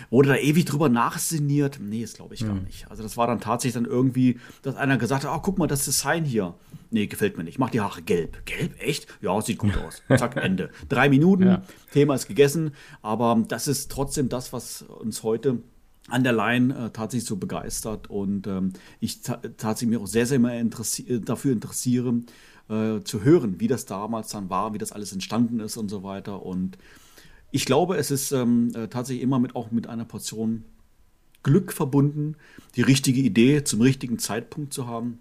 wurde 0.09 0.29
da 0.29 0.35
ewig 0.35 0.65
drüber 0.65 0.89
nachsinniert? 0.89 1.79
Nee, 1.81 2.01
das 2.01 2.13
glaube 2.13 2.33
ich 2.33 2.45
gar 2.45 2.55
mhm. 2.55 2.63
nicht. 2.63 2.89
Also 2.89 3.03
das 3.03 3.17
war 3.17 3.27
dann 3.27 3.39
tatsächlich 3.39 3.81
dann 3.81 3.91
irgendwie, 3.91 4.39
dass 4.63 4.75
einer 4.75 4.97
gesagt 4.97 5.25
hat, 5.25 5.31
oh, 5.31 5.41
guck 5.41 5.57
mal, 5.57 5.67
das 5.67 5.85
Design 5.85 6.25
hier. 6.25 6.53
Nee, 6.93 7.07
gefällt 7.07 7.37
mir 7.37 7.45
nicht. 7.45 7.57
Mach 7.57 7.69
die 7.69 7.79
Haare 7.79 8.01
gelb. 8.01 8.45
Gelb? 8.45 8.73
Echt? 8.79 9.07
Ja, 9.21 9.41
sieht 9.41 9.57
gut 9.57 9.77
aus. 9.77 10.03
Zack, 10.19 10.35
Ende. 10.35 10.69
Drei 10.89 11.07
Minuten, 11.07 11.47
ja. 11.47 11.61
Thema 11.91 12.15
ist 12.15 12.27
gegessen, 12.27 12.71
aber 13.01 13.43
das 13.47 13.69
ist 13.69 13.89
trotzdem 13.89 14.27
das, 14.27 14.51
was 14.51 14.81
uns 14.81 15.23
heute 15.23 15.59
an 16.09 16.23
der 16.25 16.33
Line 16.33 16.73
äh, 16.73 16.89
tatsächlich 16.89 17.27
so 17.27 17.37
begeistert 17.37 18.09
und 18.09 18.45
ähm, 18.47 18.73
ich 18.99 19.21
tatsächlich 19.21 19.89
mich 19.89 19.99
auch 19.99 20.07
sehr, 20.07 20.25
sehr 20.25 20.35
immer 20.35 20.53
interessi 20.53 21.21
dafür 21.21 21.53
interessiere, 21.53 22.13
äh, 22.69 23.01
zu 23.03 23.23
hören, 23.23 23.59
wie 23.59 23.67
das 23.67 23.85
damals 23.85 24.29
dann 24.29 24.49
war, 24.49 24.73
wie 24.73 24.77
das 24.77 24.91
alles 24.91 25.13
entstanden 25.13 25.61
ist 25.61 25.77
und 25.77 25.89
so 25.89 26.03
weiter. 26.03 26.45
Und 26.45 26.77
ich 27.51 27.65
glaube, 27.65 27.95
es 27.95 28.11
ist 28.11 28.33
ähm, 28.33 28.71
äh, 28.75 28.87
tatsächlich 28.87 29.23
immer 29.23 29.39
mit 29.39 29.55
auch 29.55 29.71
mit 29.71 29.87
einer 29.87 30.05
Portion 30.05 30.65
Glück 31.43 31.71
verbunden, 31.71 32.35
die 32.75 32.81
richtige 32.81 33.21
Idee 33.21 33.63
zum 33.63 33.81
richtigen 33.81 34.19
Zeitpunkt 34.19 34.73
zu 34.73 34.87
haben, 34.87 35.19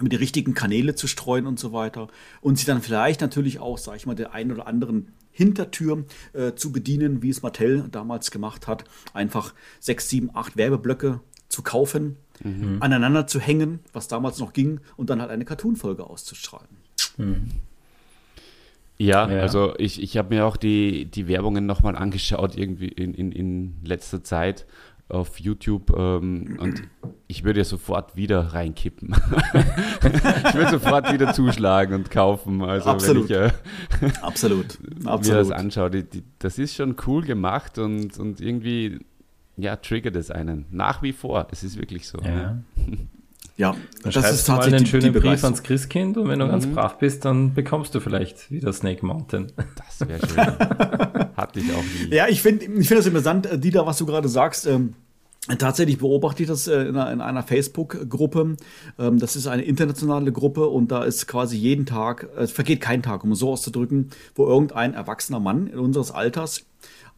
mit 0.00 0.12
die 0.12 0.16
richtigen 0.16 0.54
Kanäle 0.54 0.94
zu 0.94 1.06
streuen 1.06 1.46
und 1.46 1.58
so 1.58 1.72
weiter 1.72 2.08
und 2.40 2.58
sie 2.58 2.66
dann 2.66 2.80
vielleicht 2.80 3.20
natürlich 3.20 3.58
auch, 3.58 3.78
sag 3.78 3.96
ich 3.96 4.06
mal, 4.06 4.14
der 4.14 4.32
einen 4.32 4.52
oder 4.52 4.66
anderen 4.66 5.12
Hintertür 5.30 6.04
äh, 6.34 6.52
zu 6.54 6.72
bedienen, 6.72 7.22
wie 7.22 7.30
es 7.30 7.42
Mattel 7.42 7.88
damals 7.90 8.30
gemacht 8.30 8.68
hat. 8.68 8.84
Einfach 9.14 9.54
sechs, 9.80 10.08
sieben, 10.08 10.30
acht 10.34 10.56
Werbeblöcke 10.56 11.20
zu 11.48 11.62
kaufen, 11.62 12.16
mhm. 12.42 12.78
aneinander 12.80 13.26
zu 13.26 13.40
hängen, 13.40 13.80
was 13.92 14.08
damals 14.08 14.38
noch 14.38 14.52
ging, 14.52 14.80
und 14.96 15.10
dann 15.10 15.20
halt 15.20 15.30
eine 15.30 15.44
Cartoon-Folge 15.44 16.04
auszustrahlen. 16.04 16.68
Mhm. 17.16 17.50
Ja, 18.98 19.28
ja, 19.28 19.40
also 19.40 19.74
ich, 19.78 20.00
ich 20.02 20.16
habe 20.16 20.34
mir 20.34 20.46
auch 20.46 20.56
die, 20.56 21.06
die 21.06 21.26
Werbungen 21.26 21.66
nochmal 21.66 21.96
angeschaut, 21.96 22.56
irgendwie 22.56 22.88
in, 22.88 23.14
in, 23.14 23.32
in 23.32 23.74
letzter 23.84 24.22
Zeit 24.22 24.66
auf 25.12 25.38
YouTube 25.38 25.96
ähm, 25.96 26.58
und 26.60 26.82
ich 27.28 27.44
würde 27.44 27.60
ja 27.60 27.64
sofort 27.64 28.16
wieder 28.16 28.40
reinkippen. 28.40 29.14
ich 30.02 30.54
würde 30.54 30.70
sofort 30.70 31.12
wieder 31.12 31.32
zuschlagen 31.32 31.94
und 31.94 32.10
kaufen. 32.10 32.62
Also 32.62 32.90
absolut. 32.90 33.28
wenn 33.28 33.46
ich 33.46 33.52
äh, 33.52 34.20
absolut. 34.22 34.78
absolut. 35.04 35.26
mir 35.26 35.34
das 35.34 35.50
anschaue, 35.50 35.90
die, 35.90 36.04
die, 36.04 36.22
das 36.38 36.58
ist 36.58 36.74
schon 36.74 36.96
cool 37.06 37.22
gemacht 37.22 37.78
und, 37.78 38.18
und 38.18 38.40
irgendwie 38.40 39.00
ja, 39.56 39.76
triggert 39.76 40.16
es 40.16 40.30
einen. 40.30 40.66
Nach 40.70 41.02
wie 41.02 41.12
vor. 41.12 41.46
Es 41.50 41.62
ist 41.62 41.78
wirklich 41.78 42.08
so. 42.08 42.18
Ja. 42.18 42.30
Ne? 42.30 42.64
Ja, 43.56 43.76
dann 44.02 44.12
das 44.12 44.32
ist 44.32 44.46
tatsächlich 44.46 44.72
mal 44.72 44.76
einen 44.76 44.86
schönen 44.86 45.12
Brief 45.12 45.44
ans 45.44 45.62
Christkind 45.62 46.16
und 46.16 46.28
wenn 46.28 46.38
du 46.38 46.46
mhm. 46.46 46.50
ganz 46.50 46.66
brav 46.66 46.98
bist, 46.98 47.24
dann 47.24 47.52
bekommst 47.52 47.94
du 47.94 48.00
vielleicht 48.00 48.50
wieder 48.50 48.72
Snake 48.72 49.04
Mountain. 49.04 49.52
Das 49.76 50.08
wäre 50.08 50.26
schön. 50.26 50.38
Hatte 51.36 51.60
ich 51.60 51.72
auch 51.72 51.82
nie. 51.82 52.14
Ja, 52.14 52.28
ich 52.28 52.40
finde 52.40 52.64
ich 52.64 52.88
find 52.88 52.98
das 52.98 53.06
interessant, 53.06 53.48
Dieter, 53.62 53.86
was 53.86 53.98
du 53.98 54.06
gerade 54.06 54.28
sagst. 54.28 54.66
Ähm, 54.66 54.94
Tatsächlich 55.58 55.98
beobachte 55.98 56.44
ich 56.44 56.48
das 56.48 56.68
äh, 56.68 56.82
in 56.82 56.96
einer, 56.96 57.42
Facebook-Gruppe. 57.42 58.56
Ähm, 58.96 59.18
das 59.18 59.34
ist 59.34 59.48
eine 59.48 59.62
internationale 59.62 60.30
Gruppe 60.30 60.68
und 60.68 60.92
da 60.92 61.02
ist 61.02 61.26
quasi 61.26 61.56
jeden 61.56 61.84
Tag, 61.84 62.28
es 62.36 62.52
vergeht 62.52 62.80
kein 62.80 63.02
Tag, 63.02 63.24
um 63.24 63.32
es 63.32 63.40
so 63.40 63.50
auszudrücken, 63.50 64.10
wo 64.36 64.46
irgendein 64.46 64.94
erwachsener 64.94 65.40
Mann 65.40 65.66
in 65.66 65.80
unseres 65.80 66.12
Alters 66.12 66.64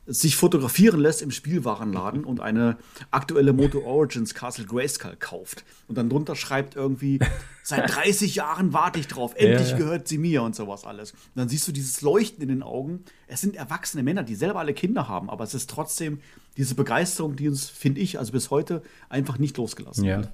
sich 0.06 0.36
fotografieren 0.36 1.00
lässt 1.00 1.22
im 1.22 1.30
Spielwarenladen 1.30 2.24
und 2.24 2.40
eine 2.40 2.76
aktuelle 3.10 3.52
Moto 3.52 3.82
Origins 3.84 4.34
Castle 4.34 4.66
Grayskull 4.66 5.16
kauft 5.16 5.64
und 5.88 5.96
dann 5.96 6.10
drunter 6.10 6.36
schreibt 6.36 6.76
irgendwie, 6.76 7.20
seit 7.62 7.88
30 7.94 8.34
Jahren 8.34 8.72
warte 8.72 9.00
ich 9.00 9.08
drauf, 9.08 9.32
endlich 9.34 9.70
ja, 9.70 9.74
ja. 9.74 9.78
gehört 9.78 10.08
sie 10.08 10.18
mir 10.18 10.42
und 10.42 10.54
sowas 10.54 10.84
alles. 10.84 11.12
Und 11.12 11.36
dann 11.36 11.48
siehst 11.48 11.66
du 11.66 11.72
dieses 11.72 12.02
Leuchten 12.02 12.42
in 12.42 12.48
den 12.48 12.62
Augen. 12.62 13.04
Es 13.26 13.40
sind 13.40 13.56
erwachsene 13.56 14.02
Männer, 14.02 14.22
die 14.22 14.34
selber 14.34 14.60
alle 14.60 14.74
Kinder 14.74 15.08
haben, 15.08 15.30
aber 15.30 15.44
es 15.44 15.54
ist 15.54 15.70
trotzdem 15.70 16.20
diese 16.56 16.74
Begeisterung, 16.74 17.36
die 17.36 17.48
uns, 17.48 17.68
finde 17.68 18.00
ich, 18.00 18.18
also 18.18 18.32
bis 18.32 18.50
heute 18.50 18.82
einfach 19.08 19.38
nicht 19.38 19.56
losgelassen 19.56 20.04
ja. 20.04 20.18
hat. 20.18 20.30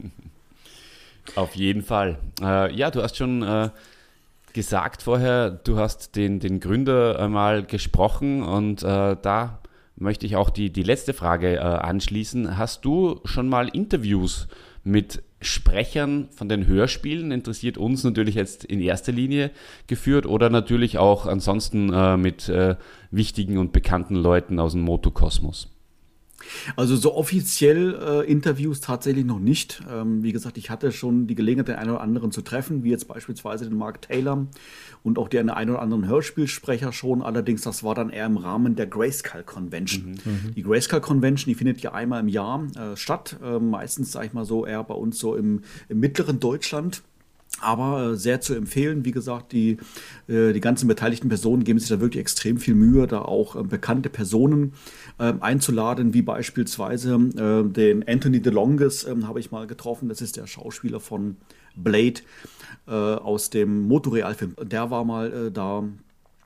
Auf 1.37 1.55
jeden 1.55 1.83
Fall. 1.83 2.19
Äh, 2.41 2.75
ja, 2.75 2.91
du 2.91 3.03
hast 3.03 3.17
schon 3.17 3.43
äh, 3.43 3.71
gesagt 4.53 5.03
vorher, 5.03 5.51
du 5.51 5.79
hast 5.79 6.17
den, 6.17 6.41
den 6.41 6.61
Gründer 6.61 7.19
einmal 7.19 7.65
gesprochen 7.65 8.43
und 8.43 8.83
äh, 8.83 9.17
da 9.21 9.61
möchte 9.97 10.27
ich 10.27 10.37
auch 10.37 10.51
die, 10.51 10.71
die 10.71 10.83
letzte 10.83 11.13
Frage 11.13 11.57
äh, 11.57 11.59
anschließen. 11.59 12.57
Hast 12.57 12.85
du 12.85 13.21
schon 13.25 13.49
mal 13.49 13.69
Interviews 13.69 14.49
mit 14.83 15.23
Sprechern 15.43 16.29
von 16.31 16.49
den 16.49 16.67
Hörspielen, 16.67 17.33
interessiert 17.33 17.79
uns 17.79 18.05
natürlich 18.05 18.35
jetzt 18.35 18.65
in 18.65 18.81
erster 18.81 19.13
Linie 19.13 19.51
geführt 19.87 20.27
oder 20.27 20.51
natürlich 20.51 20.99
auch 20.99 21.27
ansonsten 21.27 21.93
äh, 21.93 22.17
mit 22.17 22.49
äh, 22.49 22.77
wichtigen 23.11 23.59
und 23.59 23.73
bekannten 23.73 24.17
Leuten 24.17 24.59
aus 24.59 24.73
dem 24.73 24.83
Motokosmos? 24.83 25.69
Also 26.77 26.97
so 26.97 27.15
offiziell 27.15 27.95
äh, 27.95 28.31
Interviews 28.31 28.81
tatsächlich 28.81 29.25
noch 29.25 29.39
nicht. 29.39 29.83
Ähm, 29.91 30.23
wie 30.23 30.33
gesagt, 30.33 30.59
ich 30.59 30.71
hatte 30.71 30.93
schon 30.93 31.27
die 31.27 31.35
Gelegenheit, 31.35 31.69
den 31.69 31.77
einen 31.77 31.91
oder 31.91 32.01
anderen 32.01 32.33
zu 32.33 32.43
treffen, 32.43 32.85
wie 32.85 32.91
jetzt 32.91 33.09
beispielsweise 33.09 33.69
den 33.69 33.77
Mark 33.77 34.03
Taylor 34.03 34.47
und 35.03 35.19
auch 35.19 35.29
den 35.29 35.51
einen 35.51 35.71
oder 35.71 35.83
anderen 35.83 36.07
Hörspielsprecher 36.07 36.93
schon. 36.93 37.23
Allerdings, 37.23 37.63
das 37.63 37.83
war 37.83 37.95
dann 37.95 38.11
eher 38.11 38.27
im 38.27 38.37
Rahmen 38.37 38.77
der 38.77 38.87
Grayskull 38.87 39.43
Convention. 39.43 40.19
Mhm. 40.25 40.33
mhm. 40.33 40.55
Die 40.55 40.63
Grayskull 40.63 41.01
Convention, 41.01 41.51
die 41.51 41.55
findet 41.55 41.81
ja 41.81 41.93
einmal 41.93 42.21
im 42.21 42.29
Jahr 42.29 42.67
äh, 42.77 42.97
statt. 42.97 43.37
Äh, 43.43 43.59
meistens, 43.59 44.13
sag 44.13 44.27
ich 44.27 44.33
mal 44.33 44.45
so, 44.45 44.67
eher 44.67 44.83
bei 44.85 44.95
uns 44.95 45.19
so 45.19 45.37
im, 45.37 45.63
im 45.89 46.01
mittleren 46.01 46.41
Deutschland. 46.41 47.03
Aber 47.59 48.13
äh, 48.13 48.17
sehr 48.17 48.41
zu 48.41 48.55
empfehlen. 48.55 49.05
Wie 49.05 49.11
gesagt, 49.11 49.53
die, 49.53 49.79
äh, 50.29 50.53
die 50.53 50.61
ganzen 50.61 50.89
beteiligten 50.89 51.29
Personen 51.29 51.65
geben 51.65 51.79
sich 51.79 51.89
da 51.89 52.01
wirklich 52.01 52.21
extrem 52.21 52.59
viel 52.59 52.75
Mühe, 52.75 53.07
da 53.07 53.23
auch 53.23 53.57
äh, 53.57 53.63
bekannte 53.63 54.09
Personen 54.09 54.73
ähm, 55.19 55.43
einzuladen, 55.43 56.15
wie 56.15 56.23
beispielsweise 56.23 57.19
den 57.19 58.07
Anthony 58.09 58.41
DeLongis 58.41 59.05
ähm, 59.05 59.27
habe 59.27 59.41
ich 59.41 59.51
mal 59.51 59.67
getroffen. 59.67 60.09
Das 60.09 60.21
ist 60.21 60.37
der 60.37 60.47
Schauspieler 60.47 61.01
von 61.01 61.37
Blade 61.77 62.21
aus 62.87 63.51
dem 63.51 63.87
Motorealfilm. 63.87 64.57
Der 64.63 64.91
war 64.91 65.05
mal 65.05 65.51
da 65.53 65.85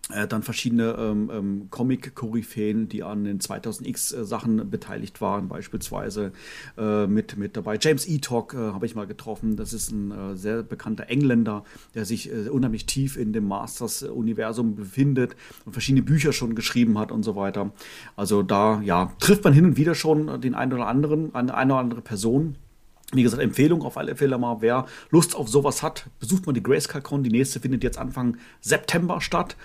dann 0.09 0.43
verschiedene 0.43 0.97
ähm, 0.99 1.31
ähm, 1.33 1.67
Comic-Koryphäen, 1.71 2.89
die 2.89 3.03
an 3.03 3.25
den 3.25 3.41
2000X-Sachen 3.41 4.59
äh, 4.59 4.65
beteiligt 4.65 5.21
waren, 5.21 5.49
beispielsweise 5.49 6.33
äh, 6.77 7.07
mit, 7.07 7.39
mit 7.39 7.57
dabei. 7.57 7.79
James 7.81 8.07
Eatock 8.07 8.53
äh, 8.55 8.59
habe 8.59 8.85
ich 8.85 8.95
mal 8.95 9.07
getroffen. 9.07 9.57
Das 9.57 9.73
ist 9.73 9.93
ein 9.93 10.11
äh, 10.11 10.37
sehr 10.37 10.63
bekannter 10.63 11.09
Engländer, 11.09 11.65
der 11.95 12.05
sich 12.05 12.31
äh, 12.31 12.49
unheimlich 12.51 12.85
tief 12.85 13.17
in 13.17 13.33
dem 13.33 13.49
Masters-Universum 13.49 14.75
befindet 14.75 15.37
und 15.65 15.73
verschiedene 15.73 16.03
Bücher 16.03 16.33
schon 16.33 16.55
geschrieben 16.55 16.99
hat 16.99 17.11
und 17.11 17.23
so 17.23 17.35
weiter. 17.35 17.73
Also 18.15 18.43
da 18.43 18.83
ja, 18.83 19.11
trifft 19.21 19.45
man 19.45 19.55
hin 19.55 19.65
und 19.65 19.77
wieder 19.79 19.95
schon 19.95 20.41
den 20.41 20.55
einen 20.55 20.73
oder 20.75 20.87
anderen, 20.87 21.35
eine, 21.35 21.55
eine 21.55 21.73
oder 21.73 21.81
andere 21.81 22.03
Person. 22.03 22.57
Wie 23.13 23.23
gesagt, 23.23 23.43
Empfehlung 23.43 23.83
auf 23.83 23.97
alle 23.97 24.17
Fälle 24.17 24.39
mal, 24.39 24.57
wer 24.61 24.87
Lust 25.11 25.37
auf 25.37 25.49
sowas 25.49 25.83
hat, 25.83 26.07
besucht 26.19 26.47
mal 26.47 26.53
die 26.53 26.63
Grayscale 26.63 27.03
Con. 27.03 27.23
Die 27.23 27.31
nächste 27.31 27.61
findet 27.61 27.85
jetzt 27.85 27.99
Anfang 27.99 28.37
September 28.61 29.21
statt. 29.21 29.57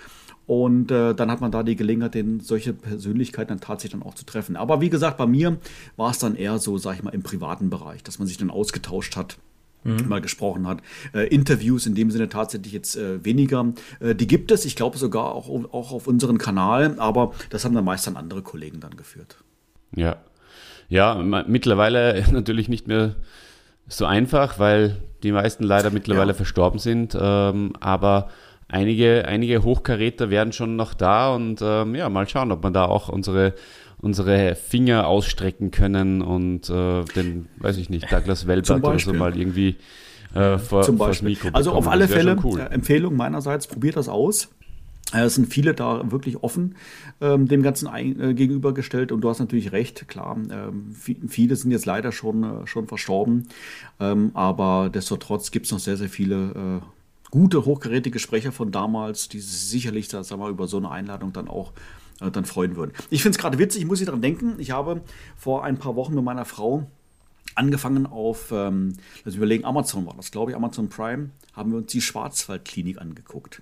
Und 0.50 0.90
äh, 0.90 1.14
dann 1.14 1.30
hat 1.30 1.40
man 1.40 1.52
da 1.52 1.62
die 1.62 1.76
Gelegenheit, 1.76 2.14
den, 2.14 2.40
solche 2.40 2.72
Persönlichkeiten 2.72 3.50
dann 3.50 3.60
tatsächlich 3.60 4.00
dann 4.00 4.02
auch 4.02 4.16
zu 4.16 4.24
treffen. 4.24 4.56
Aber 4.56 4.80
wie 4.80 4.90
gesagt, 4.90 5.16
bei 5.16 5.28
mir 5.28 5.58
war 5.96 6.10
es 6.10 6.18
dann 6.18 6.34
eher 6.34 6.58
so, 6.58 6.76
sag 6.76 6.96
ich 6.96 7.04
mal, 7.04 7.14
im 7.14 7.22
privaten 7.22 7.70
Bereich, 7.70 8.02
dass 8.02 8.18
man 8.18 8.26
sich 8.26 8.36
dann 8.36 8.50
ausgetauscht 8.50 9.14
hat. 9.14 9.38
Mhm. 9.84 10.08
mal 10.08 10.20
gesprochen 10.20 10.66
hat. 10.66 10.82
Äh, 11.14 11.28
Interviews 11.28 11.86
in 11.86 11.94
dem 11.94 12.10
Sinne 12.10 12.28
tatsächlich 12.28 12.72
jetzt 12.72 12.96
äh, 12.96 13.24
weniger. 13.24 13.72
Äh, 14.00 14.16
die 14.16 14.26
gibt 14.26 14.50
es, 14.50 14.64
ich 14.64 14.74
glaube 14.74 14.98
sogar 14.98 15.32
auch, 15.32 15.48
auch 15.72 15.92
auf 15.92 16.06
unserem 16.08 16.36
Kanal, 16.36 16.96
aber 16.98 17.32
das 17.48 17.64
haben 17.64 17.74
dann 17.74 17.84
meist 17.84 18.06
dann 18.08 18.16
andere 18.16 18.42
Kollegen 18.42 18.80
dann 18.80 18.96
geführt. 18.96 19.36
Ja. 19.94 20.16
Ja, 20.88 21.14
mittlerweile 21.14 22.24
natürlich 22.32 22.68
nicht 22.68 22.88
mehr 22.88 23.14
so 23.86 24.04
einfach, 24.04 24.58
weil 24.58 25.00
die 25.22 25.32
meisten 25.32 25.62
leider 25.62 25.90
mittlerweile 25.90 26.32
ja. 26.32 26.34
verstorben 26.34 26.80
sind. 26.80 27.16
Ähm, 27.18 27.72
aber 27.80 28.28
einige, 28.70 29.26
einige 29.26 29.62
Hochkaräter 29.62 30.30
werden 30.30 30.52
schon 30.52 30.76
noch 30.76 30.94
da 30.94 31.34
und 31.34 31.60
ähm, 31.62 31.94
ja, 31.94 32.08
mal 32.08 32.28
schauen, 32.28 32.52
ob 32.52 32.62
man 32.62 32.72
da 32.72 32.86
auch 32.86 33.08
unsere, 33.08 33.54
unsere 33.98 34.54
Finger 34.54 35.06
ausstrecken 35.06 35.70
können 35.70 36.22
und 36.22 36.70
äh, 36.70 37.04
den, 37.16 37.48
weiß 37.58 37.76
ich 37.76 37.90
nicht, 37.90 38.10
Douglas 38.10 38.46
Welbert 38.46 38.82
oder 38.82 38.98
so 38.98 39.12
mal 39.12 39.36
irgendwie 39.36 39.76
äh, 40.34 40.58
vor, 40.58 40.82
Zum 40.82 40.96
Beispiel. 40.96 41.30
Mikro 41.30 41.48
Also 41.52 41.72
auf 41.72 41.88
alle 41.88 42.08
Fälle, 42.08 42.36
cool. 42.44 42.60
äh, 42.60 42.64
Empfehlung 42.64 43.16
meinerseits, 43.16 43.66
probiert 43.66 43.96
das 43.96 44.08
aus. 44.08 44.48
Äh, 45.12 45.22
es 45.22 45.34
sind 45.34 45.52
viele 45.52 45.74
da 45.74 46.10
wirklich 46.10 46.42
offen 46.42 46.76
ähm, 47.20 47.48
dem 47.48 47.62
Ganzen 47.62 47.88
ein, 47.88 48.20
äh, 48.20 48.34
gegenübergestellt 48.34 49.12
und 49.12 49.22
du 49.22 49.28
hast 49.28 49.40
natürlich 49.40 49.72
recht, 49.72 50.08
klar. 50.08 50.36
Ähm, 50.50 50.94
viele 50.94 51.56
sind 51.56 51.70
jetzt 51.72 51.86
leider 51.86 52.12
schon, 52.12 52.44
äh, 52.44 52.66
schon 52.66 52.86
verstorben, 52.86 53.48
ähm, 53.98 54.30
aber 54.34 54.90
destotrotz 54.92 55.50
gibt 55.50 55.66
es 55.66 55.72
noch 55.72 55.80
sehr, 55.80 55.96
sehr 55.96 56.08
viele 56.08 56.80
äh, 56.82 56.99
gute, 57.30 57.64
hochgerätige 57.64 58.18
Sprecher 58.18 58.52
von 58.52 58.72
damals, 58.72 59.28
die 59.28 59.40
sich 59.40 59.60
sicherlich 59.60 60.08
da, 60.08 60.24
sag 60.24 60.38
mal, 60.38 60.50
über 60.50 60.66
so 60.66 60.76
eine 60.76 60.90
Einladung 60.90 61.32
dann 61.32 61.48
auch 61.48 61.72
äh, 62.20 62.30
dann 62.30 62.44
freuen 62.44 62.76
würden. 62.76 62.92
Ich 63.10 63.22
finde 63.22 63.36
es 63.36 63.40
gerade 63.40 63.58
witzig, 63.58 63.82
ich 63.82 63.88
muss 63.88 64.00
nicht 64.00 64.08
daran 64.08 64.22
denken, 64.22 64.54
ich 64.58 64.70
habe 64.70 65.02
vor 65.36 65.64
ein 65.64 65.78
paar 65.78 65.96
Wochen 65.96 66.14
mit 66.14 66.24
meiner 66.24 66.44
Frau 66.44 66.86
angefangen 67.54 68.06
auf, 68.06 68.52
ähm, 68.52 68.94
also 69.24 69.36
überlegen, 69.36 69.64
Amazon 69.64 70.06
war 70.06 70.14
das, 70.14 70.30
glaube 70.30 70.52
ich, 70.52 70.56
Amazon 70.56 70.88
Prime, 70.88 71.30
haben 71.52 71.72
wir 71.72 71.78
uns 71.78 71.90
die 71.90 72.00
Schwarzwaldklinik 72.00 73.00
angeguckt. 73.00 73.60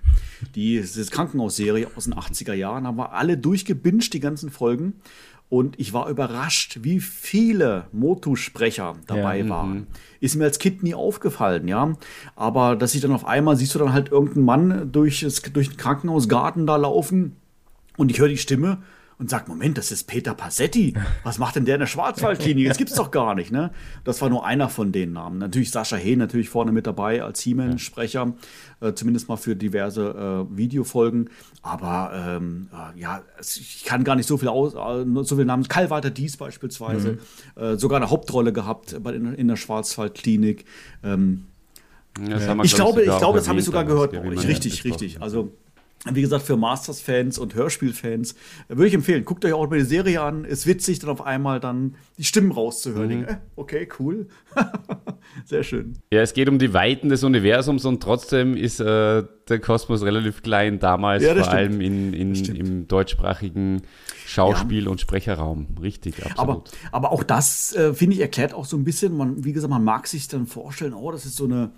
Die, 0.55 0.83
Krankenhausserie 1.09 1.87
aus 1.95 2.05
den 2.05 2.13
80er 2.13 2.53
Jahren, 2.53 2.85
haben 2.85 2.97
wir 2.97 3.13
alle 3.13 3.37
durchgebinged, 3.37 4.13
die 4.13 4.19
ganzen 4.19 4.51
Folgen. 4.51 5.01
Und 5.49 5.79
ich 5.79 5.93
war 5.93 6.09
überrascht, 6.09 6.79
wie 6.81 6.99
viele 6.99 7.87
Motu-Sprecher 7.91 8.95
dabei 9.07 9.39
ja, 9.39 9.49
waren. 9.49 9.73
Mhm. 9.73 9.87
Ist 10.19 10.35
mir 10.35 10.43
als 10.43 10.59
Kind 10.59 10.83
nie 10.83 10.93
aufgefallen, 10.93 11.67
ja. 11.67 11.93
Aber 12.35 12.75
dass 12.75 12.93
ich 12.93 13.01
dann 13.01 13.11
auf 13.11 13.25
einmal 13.25 13.55
siehst 13.55 13.73
du 13.73 13.79
dann 13.79 13.91
halt 13.93 14.11
irgendeinen 14.11 14.45
Mann 14.45 14.91
durch, 14.91 15.25
durch 15.51 15.69
den 15.69 15.77
Krankenhausgarten 15.77 16.67
da 16.67 16.75
laufen 16.75 17.35
und 17.97 18.11
ich 18.11 18.19
höre 18.19 18.27
die 18.27 18.37
Stimme 18.37 18.77
und 19.19 19.29
sagt, 19.29 19.49
Moment, 19.49 19.77
das 19.77 19.91
ist 19.91 20.05
Peter 20.05 20.33
Passetti. 20.33 20.93
Was 21.23 21.39
macht 21.39 21.57
denn 21.57 21.65
der 21.65 21.75
in 21.75 21.81
der 21.81 21.87
Schwarzwaldklinik? 21.87 22.69
Das 22.69 22.77
gibt's 22.77 22.95
doch 22.95 23.11
gar 23.11 23.35
nicht, 23.35 23.51
ne? 23.51 23.71
Das 24.05 24.21
war 24.21 24.29
nur 24.29 24.45
einer 24.45 24.69
von 24.69 24.93
den 24.93 25.11
Namen. 25.11 25.39
Natürlich 25.39 25.71
Sascha 25.71 25.97
Hehn 25.97 26.17
natürlich 26.17 26.47
vorne 26.47 26.71
mit 26.71 26.87
dabei 26.87 27.21
als 27.21 27.41
He-Man-Sprecher, 27.41 28.33
äh, 28.79 28.93
zumindest 28.93 29.27
mal 29.27 29.35
für 29.35 29.57
diverse 29.57 30.47
äh, 30.49 30.57
Videofolgen. 30.57 31.29
Aber 31.61 32.13
ähm, 32.15 32.69
äh, 32.73 32.97
ja, 32.97 33.21
ich 33.41 33.83
kann 33.83 34.05
gar 34.05 34.15
nicht 34.15 34.25
so 34.27 34.37
viel 34.37 34.47
aus, 34.47 34.73
äh, 34.73 35.05
so 35.23 35.35
viel 35.35 35.45
Namen. 35.45 35.67
Karl 35.67 35.89
Walter 35.89 36.11
Dies 36.11 36.37
beispielsweise, 36.37 37.19
mhm. 37.57 37.61
Äh, 37.61 37.77
sogar 37.77 37.97
eine 37.97 38.09
Hauptrolle 38.09 38.53
gehabt 38.53 39.03
bei, 39.03 39.13
in, 39.13 39.33
in 39.33 39.49
der 39.49 39.57
Schwarzwaldklinik. 39.57 40.63
Ähm, 41.03 41.45
ich, 42.63 42.73
glaube, 42.73 43.01
ich 43.03 43.17
glaube, 43.17 43.37
das 43.37 43.49
habe 43.49 43.59
ich 43.59 43.65
sogar 43.65 43.83
gehört. 43.83 44.13
Richtig, 44.13 44.85
richtig. 44.85 45.21
Also 45.21 45.51
wie 46.05 46.21
gesagt, 46.21 46.45
für 46.45 46.55
Masters-Fans 46.55 47.37
und 47.39 47.55
Hörspiel-Fans 47.55 48.31
äh, 48.31 48.35
würde 48.69 48.87
ich 48.87 48.93
empfehlen. 48.93 49.25
Guckt 49.25 49.43
euch 49.43 49.53
auch 49.53 49.69
mal 49.69 49.79
die 49.79 49.85
Serie 49.85 50.21
an. 50.21 50.45
Ist 50.45 50.65
witzig, 50.65 50.99
dann 50.99 51.09
auf 51.09 51.25
einmal 51.25 51.59
dann 51.59 51.95
die 52.17 52.23
Stimmen 52.23 52.51
rauszuhören. 52.51 53.19
Mhm. 53.19 53.23
Äh, 53.25 53.37
okay, 53.57 53.87
cool. 53.99 54.27
Sehr 55.45 55.63
schön. 55.63 55.97
Ja, 56.11 56.21
es 56.21 56.33
geht 56.33 56.47
um 56.47 56.57
die 56.57 56.73
Weiten 56.73 57.09
des 57.09 57.23
Universums 57.23 57.83
und 57.83 58.01
trotzdem 58.01 58.55
ist 58.55 58.79
äh, 58.79 59.23
der 59.49 59.59
Kosmos 59.59 60.03
relativ 60.03 60.41
klein 60.41 60.79
damals, 60.79 61.23
ja, 61.23 61.33
vor 61.33 61.43
stimmt. 61.43 61.55
allem 61.55 61.81
in, 61.81 62.13
in 62.13 62.35
im 62.55 62.87
deutschsprachigen 62.87 63.81
Schauspiel- 64.25 64.85
ja. 64.85 64.89
und 64.89 65.01
Sprecherraum. 65.01 65.67
Richtig, 65.81 66.23
absolut. 66.25 66.37
Aber, 66.37 66.63
aber 66.91 67.11
auch 67.11 67.23
das, 67.23 67.73
äh, 67.75 67.93
finde 67.93 68.15
ich, 68.15 68.21
erklärt 68.21 68.53
auch 68.53 68.65
so 68.65 68.77
ein 68.77 68.85
bisschen, 68.85 69.17
man, 69.17 69.43
wie 69.43 69.51
gesagt, 69.51 69.69
man 69.69 69.83
mag 69.83 70.07
sich 70.07 70.27
dann 70.29 70.45
vorstellen, 70.45 70.93
oh, 70.93 71.11
das 71.11 71.25
ist 71.25 71.35
so 71.35 71.45
eine 71.45 71.71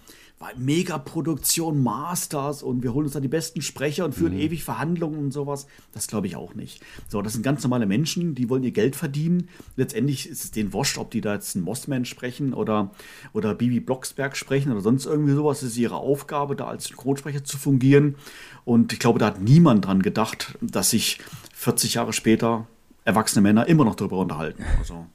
Megaproduktion, 0.58 1.82
Masters 1.82 2.64
und 2.64 2.84
wir 2.84 2.94
holen 2.94 3.06
uns 3.06 3.14
da 3.14 3.20
die 3.20 3.28
besten 3.28 3.62
Sprecher 3.62 4.06
und 4.06 4.14
führen 4.14 4.34
mhm. 4.34 4.40
ewig 4.40 4.64
Verhandlungen 4.64 5.20
und 5.20 5.32
sowas. 5.32 5.68
Das 5.94 6.08
glaube 6.08 6.28
ich 6.28 6.36
auch 6.36 6.54
nicht. 6.54 6.82
So, 7.08 7.22
das 7.22 7.34
sind 7.34 7.44
ganz 7.44 7.64
normale 7.64 7.86
Menschen, 7.86 8.36
die 8.36 8.50
wollen 8.50 8.64
ihr 8.64 8.72
Geld 8.72 8.96
verdienen. 8.96 9.50
Letztendlich 9.76 10.30
ist 10.30 10.44
es 10.44 10.52
denen 10.52 10.74
wurscht, 10.74 10.98
ob 10.98 11.12
die 11.12 11.22
da 11.22 11.34
jetzt 11.34 11.56
einen 11.56 11.66
Mossman 11.66 12.06
sprechen 12.06 12.54
oder, 12.54 12.92
oder 13.34 13.54
Bibi 13.56 13.80
Blocksberg 13.80 14.36
sprechen 14.36 14.72
oder 14.72 14.82
sonst 14.82 15.06
irgendwie 15.06 15.34
sowas. 15.34 15.62
Es 15.62 15.72
ist 15.72 15.78
ihre 15.78 15.96
Aufgabe, 15.96 16.56
da 16.56 16.68
als 16.68 16.86
Synchronsprecher 16.86 17.44
zu 17.44 17.58
fungieren. 17.58 18.16
Und 18.66 18.94
ich 18.94 19.00
glaube, 19.00 19.20
da 19.20 19.28
hat 19.28 19.42
niemand 19.42 19.86
dran 19.86 20.02
gedacht, 20.02 20.58
dass 20.62 20.92
sich 20.92 21.20
40 21.54 21.96
Jahre 21.96 22.14
später 22.14 22.68
erwachsene 23.06 23.42
Männer 23.42 23.68
immer 23.68 23.86
noch 23.86 23.96
darüber 23.96 24.18
unterhalten. 24.18 24.64
Also. 24.80 25.06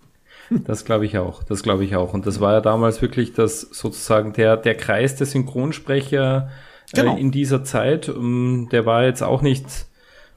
Das 0.51 0.85
glaube 0.85 1.07
ich 1.07 1.19
auch. 1.19 1.43
Das 1.43 1.63
glaube 1.63 1.85
ich 1.85 1.97
auch. 1.97 2.15
Und 2.15 2.27
das 2.27 2.41
war 2.41 2.53
ja 2.53 2.61
damals 2.61 3.03
wirklich 3.03 3.33
das 3.33 3.61
sozusagen 3.61 4.33
der, 4.33 4.57
der 4.57 4.77
Kreis 4.77 5.17
der 5.17 5.27
Synchronsprecher 5.27 6.51
äh, 6.93 7.01
genau. 7.01 7.17
äh, 7.17 7.21
in 7.21 7.31
dieser 7.31 7.65
Zeit. 7.65 8.09
Um, 8.09 8.17
ähm, 8.17 8.69
der 8.71 8.87
war 8.87 9.05
jetzt 9.05 9.23
auch 9.23 9.43
nicht 9.43 9.87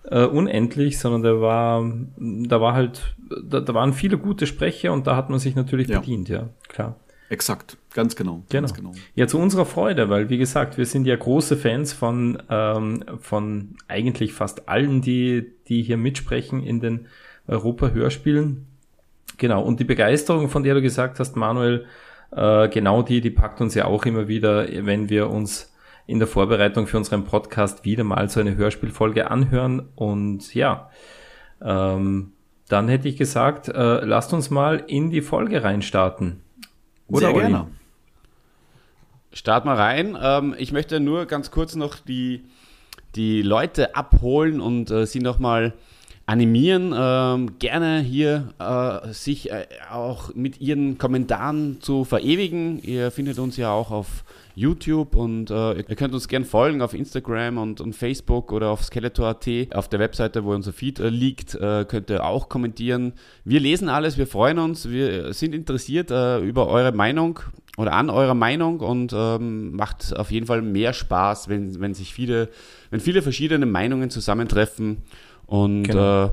äh, 0.05 0.25
unendlich, 0.25 0.99
sondern 0.99 1.23
der 1.23 1.41
war, 1.41 1.83
da 2.17 2.61
war 2.61 2.73
halt, 2.73 3.15
da, 3.43 3.59
da, 3.59 3.73
waren 3.73 3.93
viele 3.93 4.17
gute 4.17 4.47
Sprecher 4.47 4.93
und 4.93 5.07
da 5.07 5.15
hat 5.15 5.29
man 5.29 5.39
sich 5.39 5.55
natürlich 5.55 5.87
ja. 5.87 5.99
bedient, 5.99 6.29
ja, 6.29 6.49
klar. 6.67 6.95
Exakt, 7.29 7.77
ganz 7.93 8.15
genau, 8.15 8.41
genau. 8.49 8.61
Ganz 8.61 8.73
genau. 8.73 8.91
Ja, 9.13 9.27
zu 9.27 9.37
unserer 9.37 9.65
Freude, 9.65 10.09
weil 10.09 10.29
wie 10.29 10.39
gesagt, 10.39 10.79
wir 10.79 10.85
sind 10.87 11.05
ja 11.05 11.15
große 11.15 11.57
Fans 11.57 11.93
von, 11.93 12.41
ähm, 12.49 13.03
von 13.19 13.75
eigentlich 13.87 14.33
fast 14.33 14.67
allen, 14.67 15.01
die, 15.01 15.51
die 15.67 15.83
hier 15.83 15.97
mitsprechen 15.97 16.63
in 16.63 16.79
den 16.79 17.05
Europa-Hörspielen. 17.47 18.65
Genau, 19.37 19.61
und 19.61 19.79
die 19.79 19.85
Begeisterung, 19.85 20.49
von 20.49 20.63
der 20.63 20.73
du 20.73 20.81
gesagt 20.81 21.19
hast, 21.19 21.35
Manuel, 21.35 21.85
äh, 22.31 22.67
genau 22.69 23.01
die, 23.01 23.21
die 23.21 23.29
packt 23.29 23.61
uns 23.61 23.75
ja 23.75 23.85
auch 23.85 24.05
immer 24.05 24.27
wieder, 24.27 24.67
wenn 24.85 25.09
wir 25.09 25.29
uns 25.29 25.73
in 26.05 26.19
der 26.19 26.27
Vorbereitung 26.27 26.87
für 26.87 26.97
unseren 26.97 27.23
Podcast 27.23 27.85
wieder 27.85 28.03
mal 28.03 28.29
so 28.29 28.39
eine 28.39 28.55
Hörspielfolge 28.55 29.29
anhören. 29.29 29.89
Und 29.95 30.53
ja, 30.55 30.89
ähm, 31.61 32.33
dann 32.67 32.87
hätte 32.87 33.07
ich 33.07 33.17
gesagt, 33.17 33.67
äh, 33.67 34.03
lasst 34.05 34.33
uns 34.33 34.49
mal 34.49 34.83
in 34.87 35.11
die 35.11 35.21
Folge 35.21 35.63
reinstarten. 35.63 36.41
Oder 37.07 37.27
Sehr 37.27 37.33
gerne. 37.33 37.67
Start 39.31 39.65
mal 39.65 39.75
rein. 39.75 40.17
Ähm, 40.19 40.55
ich 40.57 40.71
möchte 40.71 40.99
nur 40.99 41.27
ganz 41.27 41.51
kurz 41.51 41.75
noch 41.75 41.97
die, 41.97 42.43
die 43.15 43.43
Leute 43.43 43.95
abholen 43.95 44.61
und 44.61 44.89
äh, 44.89 45.05
sie 45.05 45.19
nochmal 45.19 45.69
mal 45.69 45.73
animieren, 46.29 46.93
ähm, 46.95 47.57
gerne 47.57 48.01
hier 48.01 48.53
äh, 48.59 49.11
sich 49.13 49.51
äh, 49.51 49.65
auch 49.91 50.35
mit 50.35 50.61
Ihren 50.61 50.99
Kommentaren 50.99 51.81
zu 51.81 52.03
verewigen. 52.03 52.79
Ihr 52.83 53.09
findet 53.09 53.39
uns 53.39 53.57
ja 53.57 53.71
auch 53.71 53.89
auf 53.89 54.23
YouTube 54.53 55.15
und 55.15 55.49
äh, 55.49 55.79
ihr 55.79 55.95
könnt 55.95 56.13
uns 56.13 56.27
gerne 56.27 56.45
folgen 56.45 56.83
auf 56.83 56.93
Instagram 56.93 57.57
und, 57.57 57.81
und 57.81 57.95
Facebook 57.95 58.51
oder 58.51 58.69
auf 58.69 58.83
Skeletor.at. 58.83 59.73
Auf 59.73 59.89
der 59.89 59.99
Webseite, 59.99 60.43
wo 60.43 60.53
unser 60.53 60.71
Feed 60.71 60.99
äh, 60.99 61.09
liegt, 61.09 61.55
äh, 61.55 61.83
könnt 61.85 62.11
ihr 62.11 62.23
auch 62.23 62.47
kommentieren. 62.47 63.13
Wir 63.43 63.59
lesen 63.59 63.89
alles, 63.89 64.19
wir 64.19 64.27
freuen 64.27 64.59
uns, 64.59 64.87
wir 64.87 65.33
sind 65.33 65.55
interessiert 65.55 66.11
äh, 66.11 66.37
über 66.41 66.67
eure 66.67 66.91
Meinung 66.91 67.39
oder 67.75 67.93
an 67.93 68.11
eurer 68.11 68.35
Meinung 68.35 68.81
und 68.81 69.13
ähm, 69.15 69.75
macht 69.75 70.15
auf 70.15 70.29
jeden 70.29 70.45
Fall 70.45 70.61
mehr 70.61 70.93
Spaß, 70.93 71.49
wenn, 71.49 71.79
wenn 71.79 71.95
sich 71.95 72.13
viele, 72.13 72.49
wenn 72.91 72.99
viele 72.99 73.23
verschiedene 73.23 73.65
Meinungen 73.65 74.11
zusammentreffen 74.11 74.97
und 75.49 75.83
genau. 75.83 76.25
Äh, 76.25 76.29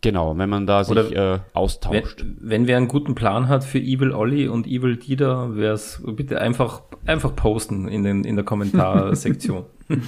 genau 0.00 0.38
wenn 0.38 0.48
man 0.48 0.66
da 0.66 0.84
sich 0.84 1.16
äh, 1.16 1.38
austauscht. 1.54 2.20
Wenn, 2.20 2.36
wenn, 2.40 2.66
wer 2.66 2.76
einen 2.76 2.88
guten 2.88 3.14
Plan 3.14 3.48
hat 3.48 3.64
für 3.64 3.78
Evil 3.78 4.12
Olli 4.12 4.48
und 4.48 4.66
Evil 4.66 4.96
Dieter, 4.96 5.56
wäre 5.56 5.74
es 5.74 6.02
bitte 6.06 6.40
einfach, 6.40 6.82
einfach 7.06 7.34
posten 7.34 7.88
in, 7.88 8.04
den, 8.04 8.24
in 8.24 8.36
der 8.36 8.44
Kommentarsektion. 8.44 9.64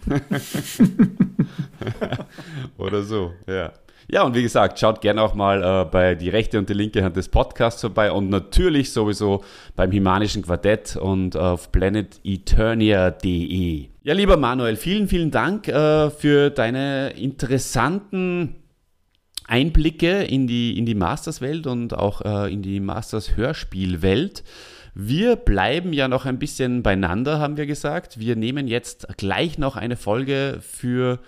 Oder 2.78 3.02
so, 3.02 3.32
ja. 3.46 3.72
Ja, 4.12 4.24
und 4.24 4.34
wie 4.34 4.42
gesagt, 4.42 4.80
schaut 4.80 5.00
gerne 5.02 5.22
auch 5.22 5.34
mal 5.34 5.62
äh, 5.62 5.84
bei 5.84 6.16
die 6.16 6.30
rechte 6.30 6.58
und 6.58 6.68
die 6.68 6.74
linke 6.74 7.04
Hand 7.04 7.16
des 7.16 7.28
Podcasts 7.28 7.80
vorbei 7.80 8.10
und 8.10 8.28
natürlich 8.28 8.92
sowieso 8.92 9.44
beim 9.76 9.92
Himanischen 9.92 10.42
Quartett 10.42 10.96
und 10.96 11.36
auf 11.36 11.70
planeteternia.de. 11.70 13.86
Ja, 14.02 14.14
lieber 14.14 14.38
Manuel, 14.38 14.76
vielen, 14.76 15.08
vielen 15.08 15.30
Dank 15.30 15.68
äh, 15.68 16.08
für 16.08 16.48
deine 16.48 17.10
interessanten 17.18 18.54
Einblicke 19.46 20.22
in 20.22 20.46
die, 20.46 20.78
in 20.78 20.86
die 20.86 20.94
Masters-Welt 20.94 21.66
und 21.66 21.92
auch 21.92 22.22
äh, 22.22 22.50
in 22.50 22.62
die 22.62 22.80
Masters-Hörspielwelt. 22.80 24.42
Wir 24.94 25.36
bleiben 25.36 25.92
ja 25.92 26.08
noch 26.08 26.24
ein 26.24 26.38
bisschen 26.38 26.82
beieinander, 26.82 27.40
haben 27.40 27.58
wir 27.58 27.66
gesagt. 27.66 28.18
Wir 28.18 28.36
nehmen 28.36 28.68
jetzt 28.68 29.06
gleich 29.18 29.58
noch 29.58 29.76
eine 29.76 29.96
Folge 29.96 30.60
für 30.62 31.18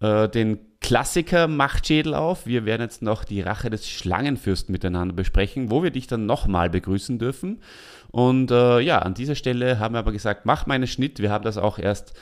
äh, 0.00 0.28
den 0.28 0.58
Klassiker 0.80 1.48
Machtschädel 1.48 2.14
auf. 2.14 2.46
Wir 2.46 2.66
werden 2.66 2.82
jetzt 2.82 3.00
noch 3.00 3.24
die 3.24 3.40
Rache 3.40 3.70
des 3.70 3.88
Schlangenfürsten 3.88 4.70
miteinander 4.70 5.14
besprechen, 5.14 5.70
wo 5.70 5.82
wir 5.82 5.90
dich 5.90 6.06
dann 6.06 6.26
nochmal 6.26 6.68
begrüßen 6.68 7.18
dürfen. 7.18 7.62
Und 8.10 8.50
äh, 8.50 8.80
ja, 8.80 9.00
an 9.00 9.14
dieser 9.14 9.34
Stelle 9.34 9.78
haben 9.78 9.94
wir 9.94 9.98
aber 9.98 10.12
gesagt, 10.12 10.46
mach 10.46 10.66
mal 10.66 10.74
einen 10.74 10.86
Schnitt. 10.86 11.20
Wir 11.20 11.30
haben 11.30 11.44
das 11.44 11.58
auch 11.58 11.78
erst 11.78 12.14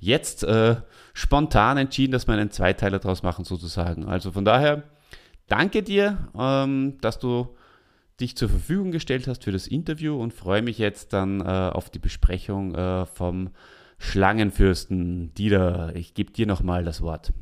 jetzt 0.00 0.44
äh, 0.44 0.76
spontan 1.12 1.78
entschieden, 1.78 2.12
dass 2.12 2.26
wir 2.26 2.34
einen 2.34 2.50
Zweiteiler 2.50 2.98
draus 2.98 3.22
machen 3.22 3.44
sozusagen. 3.44 4.06
Also 4.06 4.32
von 4.32 4.44
daher, 4.44 4.82
danke 5.48 5.82
dir, 5.82 6.28
ähm, 6.38 6.98
dass 7.00 7.18
du 7.18 7.54
dich 8.20 8.36
zur 8.36 8.48
Verfügung 8.48 8.92
gestellt 8.92 9.26
hast 9.26 9.44
für 9.44 9.52
das 9.52 9.66
Interview 9.66 10.20
und 10.20 10.32
freue 10.32 10.62
mich 10.62 10.78
jetzt 10.78 11.12
dann 11.12 11.40
äh, 11.40 11.44
auf 11.44 11.90
die 11.90 11.98
Besprechung 11.98 12.74
äh, 12.74 13.06
vom 13.06 13.50
Schlangenfürsten. 13.98 15.34
Dieter, 15.34 15.94
ich 15.96 16.14
gebe 16.14 16.32
dir 16.32 16.46
nochmal 16.46 16.84
das 16.84 17.00
Wort. 17.00 17.32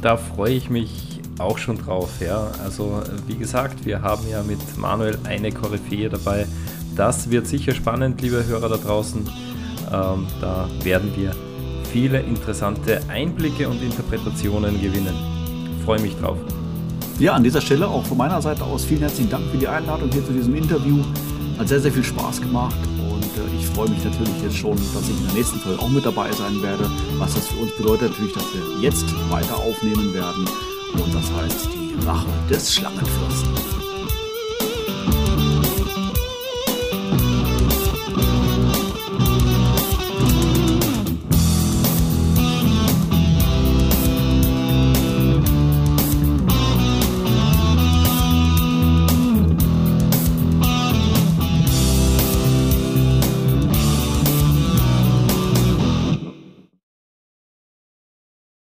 Da 0.00 0.16
freue 0.16 0.54
ich 0.54 0.70
mich 0.70 1.20
auch 1.38 1.58
schon 1.58 1.78
drauf. 1.78 2.20
Ja. 2.20 2.50
Also 2.62 3.02
wie 3.26 3.36
gesagt, 3.36 3.84
wir 3.84 4.02
haben 4.02 4.26
ja 4.28 4.42
mit 4.42 4.58
Manuel 4.78 5.18
eine 5.24 5.52
Koryphäe 5.52 6.08
dabei. 6.08 6.46
Das 6.96 7.30
wird 7.30 7.46
sicher 7.46 7.74
spannend, 7.74 8.20
liebe 8.22 8.44
Hörer 8.46 8.68
da 8.68 8.76
draußen. 8.76 9.28
Ähm, 9.92 10.26
da 10.40 10.68
werden 10.82 11.10
wir 11.16 11.32
viele 11.92 12.20
interessante 12.20 13.00
Einblicke 13.08 13.68
und 13.68 13.82
Interpretationen 13.82 14.80
gewinnen. 14.80 15.14
Freue 15.84 16.00
mich 16.00 16.16
drauf. 16.16 16.38
Ja, 17.18 17.34
an 17.34 17.44
dieser 17.44 17.60
Stelle 17.60 17.86
auch 17.86 18.04
von 18.04 18.18
meiner 18.18 18.42
Seite 18.42 18.64
aus 18.64 18.84
vielen 18.84 19.00
herzlichen 19.00 19.30
Dank 19.30 19.44
für 19.50 19.58
die 19.58 19.68
Einladung 19.68 20.10
hier 20.12 20.24
zu 20.24 20.32
diesem 20.32 20.54
Interview. 20.54 20.98
Hat 21.58 21.68
sehr, 21.68 21.80
sehr 21.80 21.92
viel 21.92 22.04
Spaß 22.04 22.40
gemacht 22.40 22.76
äh, 23.36 23.56
ich 23.56 23.66
freue 23.66 23.88
mich 23.88 24.04
natürlich 24.04 24.42
jetzt 24.42 24.56
schon, 24.56 24.76
dass 24.76 25.02
ich 25.02 25.18
in 25.18 25.26
der 25.26 25.34
nächsten 25.34 25.58
Folge 25.58 25.80
auch 25.80 25.88
mit 25.88 26.04
dabei 26.04 26.30
sein 26.32 26.62
werde. 26.62 26.90
Was 27.18 27.34
das 27.34 27.46
für 27.48 27.60
uns 27.60 27.76
bedeutet, 27.76 28.10
natürlich, 28.10 28.34
dass 28.34 28.44
wir 28.54 28.82
jetzt 28.82 29.06
weiter 29.30 29.56
aufnehmen 29.56 30.12
werden. 30.14 30.44
Und 30.92 31.14
das 31.14 31.30
heißt 31.32 31.68
die 31.74 32.06
Rache 32.06 32.26
des 32.50 32.74
Schlangenfürsten. 32.74 33.73